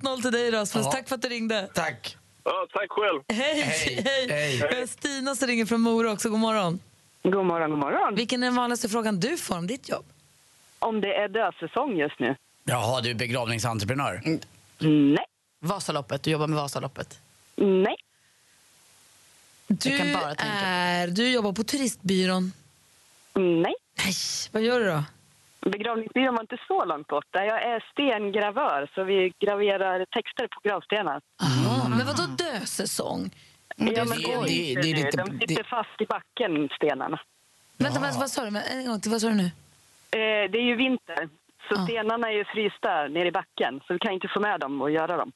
1-0 0.02 0.22
till 0.22 0.32
dig 0.32 0.50
Rasmus. 0.50 0.84
Ja. 0.86 0.92
Tack 0.92 1.08
för 1.08 1.14
att 1.14 1.22
du 1.22 1.28
ringde. 1.28 1.68
Tack. 1.74 2.16
Ja, 2.46 2.66
tack 2.72 2.90
själv. 2.90 3.22
Hej! 3.28 3.60
Hej. 3.62 4.02
Hej. 4.30 4.56
Hej. 4.70 4.86
Stina 4.88 5.34
som 5.34 5.48
ringer 5.48 5.66
från 5.66 5.80
Mora 5.80 6.12
också. 6.12 6.28
God 6.28 6.38
morgon. 6.38 6.80
God 7.22 7.44
morgon, 7.46 7.70
god 7.70 7.78
morgon. 7.78 8.14
Vilken 8.14 8.42
är 8.42 8.46
den 8.46 8.54
vanligaste 8.56 8.88
frågan 8.88 9.20
du 9.20 9.36
får 9.36 9.58
om 9.58 9.66
ditt 9.66 9.88
jobb? 9.88 10.04
Om 10.78 11.00
det 11.00 11.14
är 11.14 11.28
dödsäsong 11.28 11.96
just 11.96 12.18
nu? 12.18 12.36
Jaha, 12.64 13.00
du 13.00 13.10
är 13.10 13.14
begravningsentreprenör? 13.14 14.22
Nej. 14.78 15.24
Vasaloppet, 15.60 16.22
du 16.22 16.30
jobbar 16.30 16.46
med 16.46 16.56
Vasaloppet. 16.56 17.20
Nej. 17.56 17.96
Du, 19.68 19.90
Jag 19.90 19.98
kan 19.98 20.12
bara 20.12 20.34
tänka. 20.34 20.44
är, 20.52 21.08
du 21.08 21.28
jobbar 21.30 21.52
på 21.52 21.64
turistbyrån. 21.64 22.52
Nej. 23.34 23.74
Nej, 24.04 24.14
vad 24.52 24.62
gör 24.62 24.80
du 24.80 24.86
då? 24.86 25.04
Begravningsbyrån 25.60 26.34
var 26.34 26.40
inte 26.42 26.58
så 26.68 26.84
långt 26.84 27.06
borta. 27.06 27.44
Jag 27.44 27.62
är 27.62 27.84
stengravör, 27.92 28.90
så 28.94 29.04
vi 29.04 29.32
graverar 29.38 30.04
texter 30.04 30.46
på 30.48 30.60
gravstenar. 30.68 31.20
Ah, 31.42 31.88
Men 31.88 32.06
vadå 32.06 32.22
dösäsong? 32.38 33.30
Ja, 33.76 33.84
men 33.86 33.94
det- 33.96 34.14
det, 34.14 34.74
det- 34.74 34.80
det 34.82 34.90
är 34.90 34.96
lite- 34.96 35.16
de 35.24 35.38
sitter 35.46 35.62
fast 35.64 36.00
i 36.00 36.06
backen, 36.06 36.68
stenarna. 36.76 37.20
Vänta, 37.78 38.00
vänta, 38.00 38.18
vad 38.18 38.30
sa 38.30 38.42
du? 38.50 38.58
En 38.58 38.86
gång 38.86 39.00
till, 39.00 39.10
vad 39.10 39.20
sa 39.20 39.28
du 39.28 39.34
nu? 39.34 39.44
Eh, 40.10 40.50
det 40.50 40.58
är 40.58 40.62
ju 40.62 40.76
vinter, 40.76 41.28
så 41.68 41.74
stenarna 41.84 42.28
är 42.28 42.32
ju 42.32 42.44
frysta 42.44 43.08
nere 43.08 43.28
i 43.28 43.32
backen. 43.32 43.80
Så 43.86 43.92
vi 43.92 43.98
kan 43.98 44.12
inte 44.12 44.28
få 44.28 44.40
med 44.40 44.60
dem 44.60 44.82
och 44.82 44.90
göra 44.90 45.16
dem. 45.16 45.32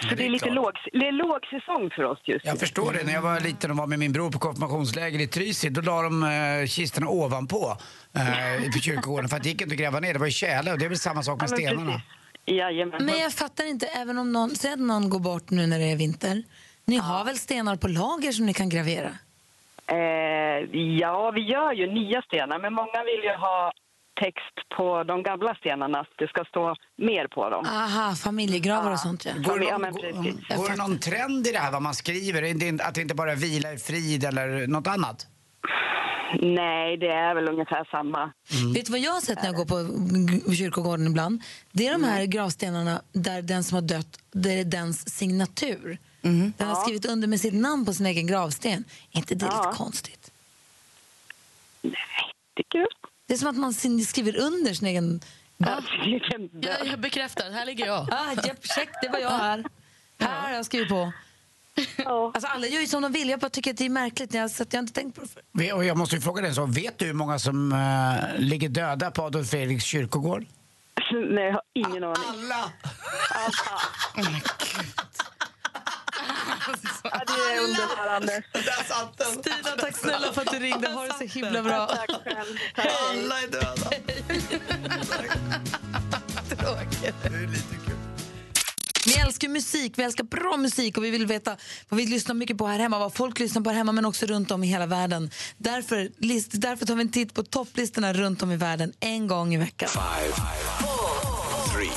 Så 0.00 0.08
det, 0.08 0.14
det 0.14 0.22
är 0.22 0.26
är 0.26 0.30
lite 0.30 0.50
låg, 0.50 0.72
det 0.92 1.08
är 1.08 1.12
låg 1.12 1.46
säsong 1.46 1.90
för 1.90 2.04
oss 2.04 2.18
just 2.24 2.44
nu. 2.44 2.50
Jag 2.50 2.58
förstår 2.58 2.92
det. 2.92 3.04
När 3.04 3.12
jag 3.12 3.22
var 3.22 3.40
liten 3.40 3.70
och 3.70 3.76
var 3.76 3.86
med 3.86 3.98
min 3.98 4.12
bror 4.12 4.30
på 4.30 4.38
konfirmationsläger 4.38 5.18
i 5.20 5.26
Trysil, 5.26 5.72
då 5.74 5.80
la 5.80 6.02
de 6.02 6.22
eh, 6.22 6.66
kistorna 6.66 7.08
ovanpå 7.08 7.76
eh, 8.16 8.72
på 8.72 8.78
kyrkogården 8.78 9.28
för 9.28 9.36
att 9.36 9.42
det 9.42 9.48
gick 9.48 9.62
inte 9.62 9.74
att 9.74 9.78
gräva 9.78 10.00
ner. 10.00 10.12
Det 10.12 10.18
var 10.18 10.26
ju 10.26 10.32
tjäle 10.32 10.72
och 10.72 10.78
det 10.78 10.84
är 10.84 10.88
väl 10.88 10.98
samma 10.98 11.22
sak 11.22 11.40
med 11.40 11.50
Ja, 11.50 11.54
men 11.56 11.66
stenarna. 11.66 12.02
Jajamän. 12.46 13.04
Men 13.04 13.18
jag 13.18 13.32
fattar 13.32 13.64
inte, 13.64 13.86
även 13.86 14.18
om 14.18 14.32
någon, 14.32 14.50
säg 14.50 14.72
att 14.72 14.78
någon 14.78 15.10
går 15.10 15.20
bort 15.20 15.50
nu 15.50 15.66
när 15.66 15.78
det 15.78 15.84
är 15.92 15.96
vinter. 15.96 16.42
Ni 16.84 16.96
har 16.96 17.24
väl 17.24 17.38
stenar 17.38 17.76
på 17.76 17.88
lager 17.88 18.32
som 18.32 18.46
ni 18.46 18.54
kan 18.54 18.68
gravera? 18.68 19.10
Eh, 19.86 19.98
ja, 21.00 21.30
vi 21.30 21.40
gör 21.40 21.72
ju 21.72 21.86
nya 21.86 22.22
stenar, 22.22 22.58
men 22.58 22.72
många 22.74 23.04
vill 23.04 23.22
ju 23.24 23.34
ha 23.36 23.72
text 24.20 24.68
på 24.76 25.04
de 25.04 25.22
gamla 25.22 25.54
stenarna, 25.54 26.00
att 26.00 26.08
det 26.18 26.28
ska 26.28 26.44
stå 26.44 26.76
mer 26.96 27.26
på 27.28 27.50
dem. 27.50 27.64
Aha, 27.66 28.14
familjegravar 28.14 28.92
och 28.92 28.98
sånt 29.00 29.24
ja. 29.24 29.32
Går 29.36 29.58
det, 29.58 29.64
Ja, 29.64 29.72
någon, 29.72 29.80
men 29.80 29.92
precis. 29.94 30.48
går, 30.48 30.56
går 30.56 30.68
det 30.68 30.76
någon 30.76 30.98
trend 30.98 31.46
i 31.46 31.52
det 31.52 31.58
här 31.58 31.72
vad 31.72 31.82
man 31.82 31.94
skriver? 31.94 32.42
Är 32.42 32.54
det- 32.54 32.82
Att 32.84 32.94
det 32.94 33.00
inte 33.02 33.14
bara 33.14 33.34
vilar 33.34 33.74
i 33.74 33.78
frid 33.78 34.24
eller 34.24 34.66
något 34.66 34.86
annat? 34.86 35.26
Nej, 36.42 36.96
det 36.96 37.06
är 37.08 37.34
väl 37.34 37.48
ungefär 37.48 37.84
samma. 37.90 38.32
Vet 38.74 38.86
du 38.86 38.92
vad 38.92 39.00
jag 39.00 39.12
har 39.12 39.20
sett 39.20 39.38
när 39.42 39.46
jag 39.46 39.54
går 39.56 39.64
på 40.46 40.52
kyrkogården 40.54 41.06
ibland? 41.06 41.42
Det 41.72 41.86
är 41.86 41.92
de 41.92 42.04
här 42.04 42.24
gravstenarna 42.26 43.02
där 43.12 43.42
den 43.42 43.64
som 43.64 43.74
har 43.74 43.82
dött, 43.82 44.18
där 44.32 44.50
det 44.50 44.60
är 44.60 44.64
dens 44.64 45.16
signatur. 45.16 45.98
Den 46.22 46.52
har 46.58 46.66
Ja. 46.66 46.74
skrivit 46.74 47.06
under 47.06 47.28
med 47.28 47.40
sitt 47.40 47.54
namn 47.54 47.86
på 47.86 47.92
sin 47.92 48.06
egen 48.06 48.26
gravsten. 48.26 48.84
Är 49.12 49.18
inte 49.18 49.34
det 49.34 49.46
Ja. 49.50 49.56
lite 49.66 49.76
konstigt? 49.78 50.30
Tycker 52.56 52.78
du? 52.78 52.86
Det 53.30 53.34
är 53.34 53.38
som 53.38 53.48
att 53.48 53.56
man 53.56 53.74
skriver 54.04 54.36
under 54.36 54.74
sin 54.74 54.86
egen... 54.88 55.20
Ja, 56.60 56.76
jag 56.84 57.00
bekräftar, 57.00 57.50
här 57.50 57.66
ligger 57.66 57.86
jag. 57.86 58.08
Ah, 58.12 58.32
japp, 58.46 58.66
check, 58.66 58.88
det 59.02 59.08
var 59.08 59.18
jag 59.18 59.30
här. 59.30 59.64
Här 60.20 60.40
har 60.48 60.50
jag 60.50 60.66
skrivit 60.66 60.88
på. 60.88 61.12
Alltså, 62.04 62.46
alla 62.46 62.66
gör 62.66 62.80
ju 62.80 62.86
som 62.86 63.02
de 63.02 63.12
vill. 63.12 63.28
Jag 63.28 63.40
bara 63.40 63.50
tycker 63.50 63.70
att 63.70 63.76
det 63.76 63.84
är 63.84 63.90
märkligt. 63.90 64.34
Jag, 64.34 64.50
så 64.50 64.64
jag 64.70 64.78
har 64.78 64.82
inte 64.82 64.92
tänkt 64.92 65.14
på 65.14 65.20
det 65.20 65.28
förr. 65.28 65.72
Och 65.72 65.84
jag 65.84 65.96
måste 65.96 66.16
ju 66.16 66.20
fråga 66.22 66.42
dig 66.42 66.54
så, 66.54 66.66
vet 66.66 66.98
du 66.98 67.06
hur 67.06 67.12
många 67.12 67.38
som 67.38 67.72
eh, 67.72 68.40
ligger 68.40 68.68
döda 68.68 69.10
på 69.10 69.22
Adolf 69.22 69.50
Fredriks 69.50 69.84
kyrkogård? 69.84 70.46
Nej, 71.12 71.44
jag 71.44 71.52
har 71.52 71.62
ingen 71.74 72.04
aning. 72.04 72.24
Alla! 72.28 72.72
Ja, 77.04 77.22
det 77.26 77.32
är 77.54 77.60
underbart, 77.60 78.08
Anders. 78.08 78.44
Stina, 79.40 79.76
tack 79.78 79.96
snälla 79.96 80.32
för 80.32 80.42
att 80.42 80.50
du 80.52 80.58
ringde. 80.58 80.88
Ha 80.88 81.06
det 81.06 81.14
så 81.18 81.38
himla 81.38 81.62
bra. 81.62 81.86
Tack 81.86 82.10
själv. 82.24 82.58
Alla 82.74 83.40
är 83.40 83.48
döda. 83.48 83.90
Vi 89.06 89.14
älskar 89.14 89.48
musik, 89.48 89.92
vi 89.96 90.02
älskar 90.02 90.24
bra 90.24 90.56
musik 90.56 90.96
och 90.96 91.04
vi 91.04 91.10
vill 91.10 91.26
veta 91.26 91.56
vad 91.88 91.98
vi 91.98 92.06
lyssnar 92.06 92.34
mycket 92.34 92.58
på 92.58 92.66
här 92.66 92.78
hemma, 92.78 92.98
vad 92.98 93.14
folk 93.14 93.38
lyssnar 93.38 93.62
på 93.62 93.70
här 93.70 93.76
hemma 93.76 93.92
men 93.92 94.04
också 94.04 94.26
runt 94.26 94.50
om 94.50 94.64
i 94.64 94.66
hela 94.66 94.86
världen. 94.86 95.30
Därför, 95.56 96.10
list, 96.18 96.48
därför 96.52 96.86
tar 96.86 96.94
vi 96.94 97.00
en 97.00 97.12
titt 97.12 97.34
på 97.34 97.42
topplistorna 97.42 98.12
runt 98.12 98.42
om 98.42 98.52
i 98.52 98.56
världen 98.56 98.92
en 99.00 99.26
gång 99.26 99.54
i 99.54 99.56
veckan. 99.56 99.88
Three. 101.72 101.90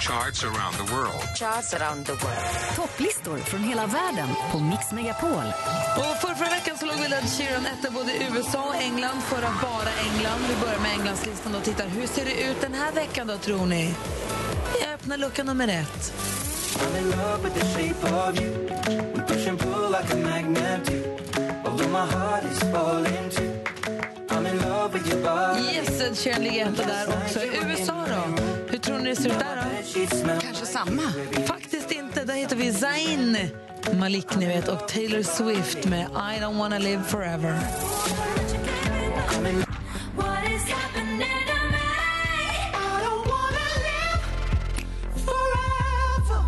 Charts 0.00 0.44
around 0.44 0.74
the 0.76 0.94
world. 0.94 1.22
Charts 1.34 1.74
around 1.74 2.06
the 2.06 2.12
world. 2.12 2.76
Topplistor 2.76 3.38
från 3.38 3.60
hela 3.62 3.86
världen 3.86 4.28
på 4.52 4.58
Mix 4.58 4.92
Megapol. 4.92 5.52
Och 5.96 6.16
för 6.20 6.34
förra 6.34 6.50
veckan 6.50 6.78
så 6.78 6.86
låg 6.86 6.96
väl 6.96 7.12
Ed 7.12 7.28
Sheeran 7.38 7.66
etta 7.66 7.90
både 7.90 8.12
i 8.12 8.26
USA 8.34 8.68
och 8.68 8.74
England, 8.74 9.20
förra 9.22 9.48
bara 9.62 9.90
England. 10.12 10.40
Vi 10.48 10.56
börjar 10.66 10.78
med 10.78 10.92
Englandslistan 10.92 11.54
och 11.54 11.64
tittar. 11.64 11.86
Hur 11.86 12.06
ser 12.06 12.24
det 12.24 12.42
ut 12.42 12.60
den 12.60 12.74
här 12.74 12.92
veckan 12.92 13.26
då 13.26 13.38
tror 13.38 13.66
ni? 13.66 13.94
Jag 14.82 14.92
öppnar 14.94 15.16
lucka 15.16 15.44
nummer 15.44 15.68
ett. 15.68 16.12
I'm 16.78 16.98
in 16.98 17.10
love 17.10 17.42
with 17.44 17.54
the 17.60 17.66
shape 17.66 18.14
of 18.14 18.40
you. 18.40 18.52
We 19.14 19.22
push 19.26 19.48
and 19.48 19.58
pull 19.58 19.90
like 19.90 20.12
a 20.12 20.16
magnet 20.16 20.84
do. 20.86 21.16
Although 21.64 21.88
my 21.88 22.06
heart 22.16 22.44
is 22.44 22.58
falling 22.58 23.30
too. 23.30 23.52
I'm 24.30 24.46
in 24.46 24.58
love 24.58 24.92
with 24.92 25.12
your 25.12 25.22
body. 25.22 25.62
Yes, 25.62 26.00
Ed 26.00 26.16
Sheeran 26.18 26.42
ligger 26.42 26.66
etta 26.66 26.82
där 26.86 27.06
också. 27.24 27.40
I 27.40 27.60
USA 27.66 28.06
då? 28.06 28.55
Tror 28.86 28.98
ni 28.98 29.10
det 29.10 29.16
ser 29.16 29.30
ut 29.30 29.38
där 29.38 29.56
då? 30.24 30.40
Kanske 30.40 30.66
samma. 30.66 31.02
Faktiskt 31.46 31.92
inte. 31.92 32.24
Där 32.24 32.34
hittar 32.34 32.56
vi 32.56 32.72
Zayn 32.72 33.36
Malik 33.92 34.36
ni 34.36 34.46
vet, 34.46 34.68
och 34.68 34.88
Taylor 34.88 35.22
Swift 35.22 35.84
med 35.84 36.06
I 36.10 36.40
don't 36.40 36.58
wanna 36.58 36.78
live 36.78 37.02
forever. 37.02 37.52
What 40.16 40.50
is 40.50 40.70
happening 40.70 41.18
to 41.18 41.58
me? 41.72 41.86
I 42.74 43.04
don't 43.04 43.26
wanna 43.28 43.68
live 43.88 44.22
forever. 45.26 46.40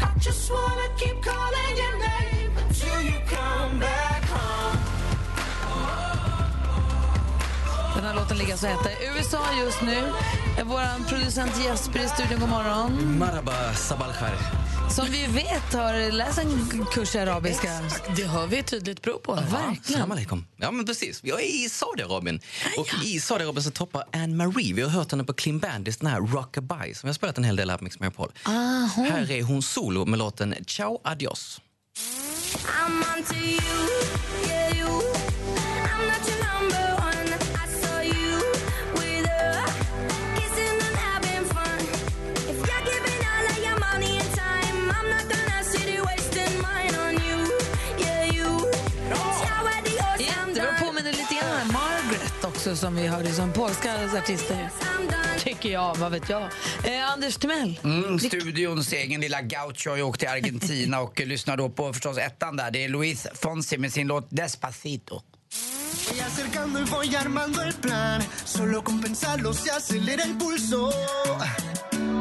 I 0.00 0.24
just 0.24 0.50
wanna 0.50 0.88
keep 0.98 1.22
calling 1.22 1.76
your 1.82 1.98
name 1.98 2.52
until 2.68 3.00
you 3.02 3.20
come 3.28 3.80
back 3.80 4.24
home. 4.30 4.78
Den 7.94 8.04
här 8.04 8.14
låten 8.14 8.38
ligger 8.38 8.54
etta 8.54 8.90
i 8.90 8.94
USA 9.16 9.38
just 9.64 9.82
nu. 9.82 10.12
Vår 10.64 11.08
producent 11.08 11.52
Jesper 11.64 12.00
i 12.00 12.08
studion, 12.08 12.40
god 12.40 12.48
morgon. 12.48 13.18
Marhaba, 13.18 13.74
sabal 13.74 14.12
khair. 14.12 14.34
Som 14.90 15.06
vi 15.10 15.26
vet 15.26 15.74
har 15.74 16.12
läst 16.12 16.38
en 16.38 16.86
kurs 16.92 17.14
i 17.14 17.18
arabiska. 17.18 17.80
Det 18.16 18.22
har 18.24 18.46
vi 18.46 18.58
ett 18.58 18.66
tydligt 18.66 19.02
prov 19.02 19.18
på. 19.18 19.34
verkligen. 19.34 20.46
Ja, 20.56 20.70
men 20.70 20.86
precis. 20.86 21.20
Jag 21.24 21.40
är 21.40 21.64
i 21.64 21.68
Saudiarabien. 21.68 22.40
Och 22.78 23.04
i 23.04 23.20
Saudiarabien 23.20 23.62
så 23.62 23.70
toppar 23.70 24.04
Anne 24.12 24.36
Marie. 24.36 24.74
Vi 24.74 24.82
har 24.82 24.90
hört 24.90 25.10
henne 25.10 25.24
på 25.24 25.32
Clean 25.32 25.58
Bandits, 25.58 25.96
den 25.98 26.10
här 26.10 26.20
Rockabye 26.20 26.94
som 26.94 27.06
vi 27.06 27.08
har 27.08 27.14
spelat 27.14 27.38
en 27.38 27.44
hel 27.44 27.56
del 27.56 27.70
här 27.70 27.76
på 27.78 27.84
Mix 27.84 28.00
Megapol. 28.00 28.32
Aha. 28.46 29.02
Här 29.10 29.30
är 29.30 29.42
hon 29.42 29.62
solo 29.62 30.04
med 30.06 30.18
låten 30.18 30.54
Ciao 30.66 31.00
Adios. 31.04 31.60
I'm 32.66 34.29
också 52.70 52.86
som 52.86 52.96
vi 52.96 53.06
hörde 53.06 53.32
som 53.32 53.52
polska 53.52 54.18
artister. 54.18 54.70
Tycker 55.38 55.68
jag, 55.68 55.96
vad 55.96 56.12
vet 56.12 56.28
jag. 56.28 56.42
Eh, 56.84 57.12
Anders 57.12 57.36
Timell. 57.36 57.80
Mm, 57.84 58.18
studions 58.18 58.92
egen 58.92 59.20
lilla 59.20 59.42
gaucho 59.42 59.90
har 59.90 59.96
ju 59.96 60.02
åkt 60.02 60.20
till 60.20 60.28
Argentina 60.28 61.00
och 61.00 61.20
lyssnar 61.20 61.56
då 61.56 61.68
på 61.68 61.92
förstås 61.92 62.18
ettan 62.18 62.56
där. 62.56 62.70
Det 62.70 62.84
är 62.84 62.88
Luis 62.88 63.26
Fonsi 63.34 63.78
med 63.78 63.92
sin 63.92 64.06
låt 64.06 64.26
Despacito. 64.30 65.22
Voy 66.10 66.20
acercando 66.20 66.80
y 66.80 66.84
voy 66.84 67.16
armando 67.16 67.62
el 67.62 67.72
plan. 67.72 68.22
Solo 68.44 68.84
con 68.84 69.00
pensarlo 69.00 69.52
se 69.52 69.70
acelera 69.70 70.22
el 70.22 70.38
pulso. 70.38 70.90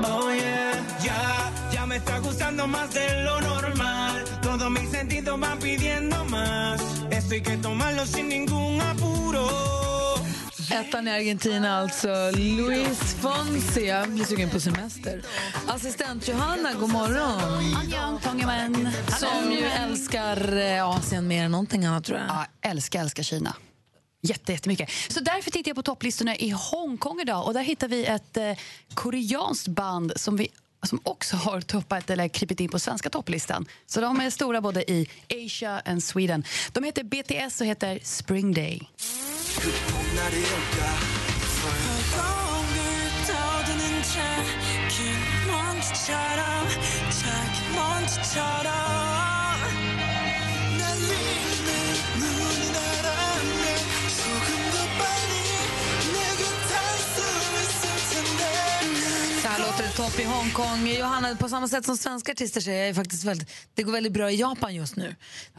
Oh 0.03 0.31
yeah, 0.33 0.73
ya, 1.03 1.51
ya 1.73 1.85
me 1.85 1.95
está 1.95 2.19
gustando 2.19 2.67
más 2.67 2.93
de 2.93 3.23
lo 3.23 3.41
normal. 3.41 4.23
Todos 4.41 4.71
mis 4.71 4.89
sentidos 4.91 5.39
van 5.39 5.59
pidiendo 5.59 6.25
más. 6.25 6.81
Esto 7.11 7.33
hay 7.33 7.41
que 7.41 7.57
tomarlo 7.57 8.05
sin 8.05 8.29
ningún 8.29 8.81
apuro. 8.81 9.88
Ettan 10.71 11.07
i 11.07 11.11
Argentina 11.11 11.77
alltså. 11.77 12.31
Luis 12.35 13.15
Fonsi. 13.21 13.87
Jag 13.87 14.09
blir 14.09 14.25
sugen 14.25 14.49
på 14.49 14.59
semester. 14.59 15.21
Assistent 15.67 16.27
Johanna, 16.27 16.73
god 16.73 16.89
morgon. 16.89 17.41
Annyeong, 17.75 18.91
Som 19.19 19.51
ju 19.51 19.65
älskar 19.65 20.57
eh, 20.57 20.89
Asien 20.89 21.27
mer 21.27 21.43
än 21.43 21.51
någonting 21.51 21.85
annat 21.85 22.05
tror 22.05 22.19
jag. 22.19 22.27
Ja, 22.27 22.45
älskar, 22.69 22.99
älskar 23.01 23.23
Kina. 23.23 23.55
Jätte, 24.21 24.51
jättemycket. 24.51 24.89
Så 25.09 25.19
därför 25.19 25.51
tittar 25.51 25.69
jag 25.69 25.75
på 25.75 25.83
topplistorna 25.83 26.35
i 26.35 26.49
Hongkong 26.49 27.21
idag. 27.21 27.45
Och 27.45 27.53
där 27.53 27.61
hittar 27.61 27.87
vi 27.87 28.05
ett 28.05 28.37
eh, 28.37 28.51
koreanskt 28.93 29.67
band 29.67 30.13
som 30.15 30.37
vi 30.37 30.47
som 30.83 30.99
också 31.03 31.35
har 31.35 31.61
toppat 31.61 32.09
eller 32.09 32.27
krypit 32.27 32.59
in 32.59 32.69
på 32.69 32.79
svenska 32.79 33.09
topplistan. 33.09 33.65
Så 33.85 34.01
de 34.01 34.19
är 34.19 34.29
stora 34.29 34.61
både 34.61 34.91
i 34.91 35.07
Asia 35.45 35.81
and 35.85 36.03
Sweden. 36.03 36.43
De 36.71 36.83
heter 36.83 37.03
BTS 37.03 37.61
och 37.61 37.67
heter 37.67 37.99
Spring 38.03 38.53
Day. 38.53 38.89
I 60.19 60.23
Hongkong. 60.23 60.87
Johanna, 60.87 61.35
på 61.35 61.49
samma 61.49 61.67
sätt 61.67 61.85
som 61.85 61.97
svenska 61.97 62.31
artister 62.31 62.61
säger 62.61 62.85
jag 62.87 62.95
faktiskt 62.95 63.23
väldigt, 63.23 63.49
det 63.73 63.83
går 63.83 63.91
väldigt 63.91 64.13
bra 64.13 64.31
i 64.31 64.35
Japan 64.35 64.75
just 64.75 64.95
nu. 64.95 65.15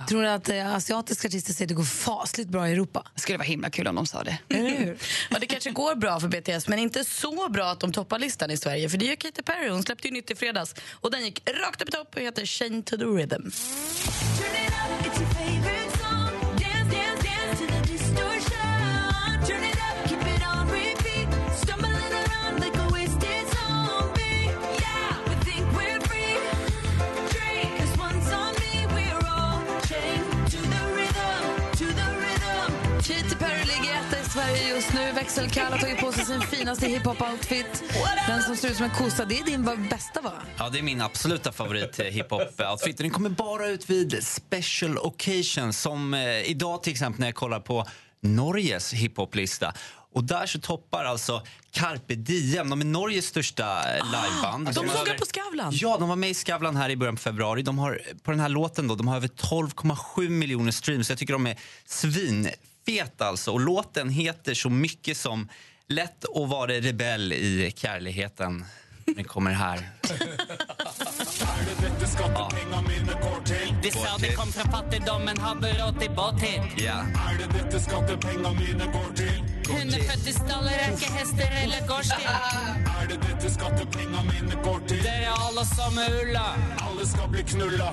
Tror 0.09 0.23
du 0.23 0.29
att 0.29 0.49
eh, 0.49 0.75
asiatiska 0.75 1.29
artister 1.29 1.53
säger 1.53 1.69
det 1.69 1.75
går 1.75 1.85
fasligt 1.85 2.49
bra 2.49 2.69
i 2.69 2.73
Europa? 2.73 3.07
Det 3.15 3.21
skulle 3.21 3.39
vara 3.39 3.47
himla 3.47 3.71
kul 3.71 3.87
om 3.87 3.95
de 3.95 4.07
sa 4.07 4.25
det. 4.25 4.39
Eller 4.49 4.71
hur? 4.71 4.99
Ja, 5.31 5.39
det 5.39 5.47
kanske 5.47 5.71
går 5.71 5.95
bra 5.95 6.21
för 6.21 6.29
BTS, 6.29 6.69
men 6.69 6.79
inte 6.79 7.05
så 7.05 7.49
bra 7.49 7.65
att 7.65 7.81
de 7.81 7.93
toppar 7.93 8.19
listan 8.19 8.51
i 8.51 8.57
Sverige. 8.57 8.89
För 8.89 8.99
det 8.99 9.05
gör 9.05 9.17
Katy 9.17 9.43
Perry. 9.43 9.69
Hon 9.69 9.83
släppte 9.83 10.09
ju 10.09 10.15
nytt 10.15 10.31
i 10.31 10.35
fredags. 10.35 10.75
Och 10.93 11.11
den 11.11 11.25
gick 11.25 11.49
rakt 11.49 11.83
upp 11.83 11.89
i 11.89 11.93
topp 11.93 12.15
och 12.15 12.21
heter 12.21 12.47
Chain 12.47 12.83
to 12.83 12.97
the 12.97 13.05
Rhythm. 13.05 13.51
Just 34.81 34.93
nu. 34.93 35.13
Växelkall 35.13 35.73
har 35.73 35.79
tagit 35.79 35.99
på 35.99 36.13
sig 36.13 36.25
sin 36.25 36.41
finaste 36.41 36.87
hiphop-outfit. 36.87 37.83
Den 38.29 38.43
som 38.43 38.57
ser 38.57 38.69
ut 38.71 38.77
som 38.77 38.85
en 38.85 38.91
kossa, 38.91 39.25
det 39.25 39.39
är 39.39 39.45
din 39.45 39.89
bästa 39.91 40.21
va? 40.21 40.33
Ja, 40.59 40.69
det 40.69 40.79
är 40.79 40.83
min 40.83 41.01
absoluta 41.01 41.53
favorit 41.53 41.99
eh, 41.99 42.07
hiphop-outfit. 42.07 42.97
Den 42.97 43.11
kommer 43.11 43.31
bara 43.31 43.67
ut 43.67 43.91
vid 43.91 44.25
special 44.27 44.99
occasions 44.99 45.81
som 45.81 46.15
eh, 46.15 46.51
idag 46.51 46.83
till 46.83 46.93
exempel 46.93 47.21
när 47.21 47.27
jag 47.27 47.35
kollar 47.35 47.61
på 47.61 47.87
Norges 48.23 48.93
hiphop-lista. 48.93 49.73
Och 50.13 50.25
där 50.25 50.47
så 50.47 50.61
toppar 50.61 51.05
alltså 51.05 51.43
Carpe 51.71 52.15
Diem, 52.15 52.71
de 52.71 52.81
är 52.81 52.85
Norges 52.85 53.27
största 53.27 53.97
eh, 53.97 54.05
liveband. 54.05 54.67
de 54.67 54.75
såg 54.75 54.85
över- 54.85 55.19
på 55.19 55.25
Skavlan. 55.27 55.73
Ja, 55.75 55.97
de 56.01 56.09
var 56.09 56.17
med 56.17 56.31
i 56.31 56.35
Skavlan 56.35 56.77
här 56.77 56.91
i 56.91 56.97
början 56.97 57.17
på 57.17 57.23
februari. 57.23 57.63
De 57.63 57.79
har, 57.79 58.01
på 58.23 58.31
den 58.31 58.41
här 58.41 58.49
låten 58.49 58.89
då, 58.89 58.95
de 58.95 59.09
har 59.09 59.17
över 59.17 59.29
12,7 59.29 60.29
miljoner 60.29 60.73
streams. 60.73 61.09
Jag 61.11 61.19
tycker 61.19 61.33
de 61.33 61.47
är 61.47 61.57
svinfeta 62.85 63.27
alltså. 63.27 63.53
Och 63.53 63.61
låten 63.61 64.11
heter 64.11 64.55
så 64.55 64.71
mycket 64.71 65.17
som 65.17 65.49
Lätt 65.93 66.25
att 66.25 66.49
vara 66.49 66.73
rebell 66.73 67.33
i 67.33 67.73
kärligheten. 67.77 68.65
Den 69.05 69.25
kommer 69.25 69.53
här. 69.53 69.91
De 73.83 73.91
sa 73.91 74.19
det 74.19 74.33
kom 74.33 74.53
fra 74.53 74.71
fattigdommen, 74.71 75.39
hadde 75.39 75.69
råd 75.69 76.01
til 76.01 76.11
båtid. 76.11 76.63
Ja. 76.77 76.99
Er 77.31 77.39
det 77.39 77.59
dette 77.59 77.81
skattepengene 77.81 78.55
mine 78.55 78.87
går 78.93 79.15
til? 79.17 79.43
Hundefødte 79.69 80.33
staller 80.33 80.73
er 80.73 80.93
ikke 80.95 81.13
hester 81.13 81.51
eller 81.63 81.87
gårdstid. 81.89 82.27
Er 83.03 83.09
det 83.09 83.19
dette 83.29 83.51
skattepengene 83.55 84.23
mine 84.33 84.63
går 84.65 84.79
til? 84.87 85.03
Dere 85.03 85.33
er 85.33 85.49
alle 85.49 85.67
samme 85.75 86.07
ulla. 86.23 86.47
Alle 86.87 87.07
skal 87.07 87.29
bli 87.35 87.43
knulla. 87.43 87.91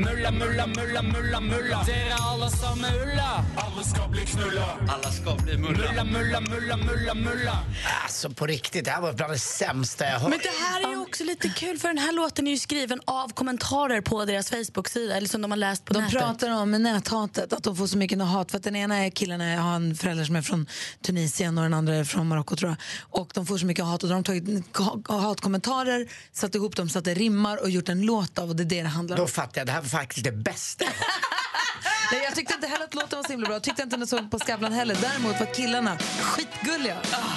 Mulla, 0.00 0.30
mulla, 0.30 0.66
mulla, 0.66 1.02
mulla, 1.02 1.40
mulla. 1.40 1.82
Dere 1.86 1.96
er 2.08 2.14
alle 2.20 2.50
samme 2.50 2.88
ulla. 3.02 3.44
Alle 3.56 3.84
skal 3.84 4.10
bli 4.10 4.26
knulla. 4.26 4.78
Alla 4.88 5.10
ska 5.10 5.34
bli 5.44 5.58
Mulla, 5.58 6.04
mulla, 6.04 6.40
mulla, 6.40 6.76
mulla, 6.76 7.14
mulla. 7.14 7.58
Alltså 8.02 8.30
på 8.30 8.46
riktigt, 8.46 8.84
det 8.84 8.90
här 8.90 9.00
var 9.00 9.12
bland 9.12 9.32
det 9.32 9.38
sämsta 9.38 10.04
jag 10.04 10.18
hört. 10.20 10.30
Men 10.30 10.38
det 10.38 10.64
här 10.64 10.86
är 10.86 10.90
ju 10.90 10.96
också 11.02 11.24
lite 11.24 11.48
kul 11.48 11.78
för 11.78 11.88
den 11.88 11.98
här 11.98 12.12
låten 12.12 12.46
är 12.46 12.50
ju 12.50 12.58
skriven 12.58 13.00
av 13.04 13.28
kommentarer 13.32 14.00
på 14.00 14.24
deras 14.24 14.50
Facebook-sida 14.50 15.16
eller 15.16 15.28
som 15.28 15.42
de 15.42 15.50
har 15.50 15.58
läst 15.58 15.84
på 15.84 15.94
De 15.94 16.00
nätet. 16.00 16.18
pratar 16.18 16.50
om 16.50 16.70
näthatet, 16.70 17.52
att 17.52 17.62
de 17.62 17.76
får 17.76 17.86
så 17.86 17.98
mycket 17.98 18.22
hat. 18.22 18.50
För 18.50 18.58
att 18.58 18.64
den 18.64 18.76
ena 18.76 18.96
är 19.04 19.10
killen 19.10 19.40
är, 19.40 19.56
har 19.56 19.74
en 19.76 19.94
förälder 19.96 20.24
som 20.24 20.36
är 20.36 20.42
från 20.42 20.66
Tunisien 21.02 21.58
och 21.58 21.64
den 21.64 21.74
andra 21.74 21.94
är 21.94 22.04
från 22.04 22.28
Marocko 22.28 22.56
tror 22.56 22.70
jag. 22.70 22.76
Och 23.20 23.30
de 23.34 23.46
får 23.46 23.58
så 23.58 23.66
mycket 23.66 23.84
hat 23.84 24.02
och 24.02 24.08
då 24.08 24.14
har 24.14 24.22
de 24.22 24.24
tagit 24.24 24.76
ha- 24.76 25.18
hatkommentarer, 25.20 26.06
satt 26.32 26.54
ihop 26.54 26.76
dem 26.76 26.88
så 26.88 26.98
att 26.98 27.04
det 27.04 27.14
rimmar 27.14 27.62
och 27.62 27.70
gjort 27.70 27.88
en 27.88 28.02
låt 28.02 28.38
av 28.38 28.48
och 28.50 28.56
det 28.56 28.62
är 28.62 28.64
det 28.64 28.82
det 28.82 28.88
handlar 28.88 29.16
om. 29.16 29.20
Då 29.22 29.26
fattar 29.28 29.60
jag, 29.60 29.66
det 29.66 29.72
här 29.72 29.82
faktiskt 29.90 30.24
det 30.24 30.32
bästa. 30.32 30.84
Nej, 32.12 32.20
jag 32.24 32.34
tyckte 32.34 32.54
inte 32.54 32.66
heller 32.66 32.84
att 32.84 32.94
låten 32.94 33.16
var 33.18 33.24
så 33.24 33.30
himla 33.32 33.46
bra. 33.46 33.54
Jag 33.54 33.62
tyckte 33.62 33.82
inte 33.82 33.96
den 33.96 34.06
såg 34.06 34.30
på 34.30 34.38
Skavlan 34.38 34.72
heller. 34.72 34.96
Däremot 35.00 35.40
var 35.40 35.54
killarna 35.54 35.98
skitgulliga. 36.22 36.96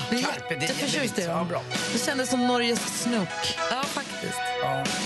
Diem, 0.09 0.21
jätteförtjust 0.49 1.19
i 1.19 1.21
det 1.21 1.27
är 1.31 1.45
dem. 1.45 1.63
Det 1.93 1.99
kändes 2.05 2.29
som 2.29 2.47
Norges 2.47 3.01
Snook. 3.03 3.27
Ja, 3.71 3.83
faktiskt. 3.83 4.37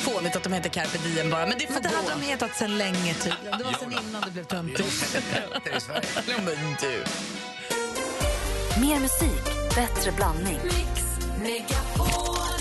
Fånigt 0.03 0.35
att 0.35 0.43
de 0.43 0.53
heter 0.53 0.69
Carpe 0.69 0.97
Diem 0.97 1.29
bara, 1.29 1.45
men 1.45 1.57
det 1.59 1.67
får 1.67 1.73
Men 1.73 1.83
det 1.83 1.89
gå. 1.89 1.95
hade 1.95 2.09
de 2.21 2.21
hetat 2.25 2.55
sen 2.55 2.77
länge 2.77 3.13
tydligen. 3.13 3.57
Det 3.57 3.63
var 3.63 3.73
sen 3.73 3.91
innan 4.09 4.21
det 4.21 4.31
blev 4.31 4.43
töntigt. 4.43 5.17
Ja, 6.27 6.33
men 6.45 6.75
du. 6.81 7.03
Mer 8.81 8.99
musik, 8.99 9.75
bättre 9.75 10.11
blandning. 10.11 10.59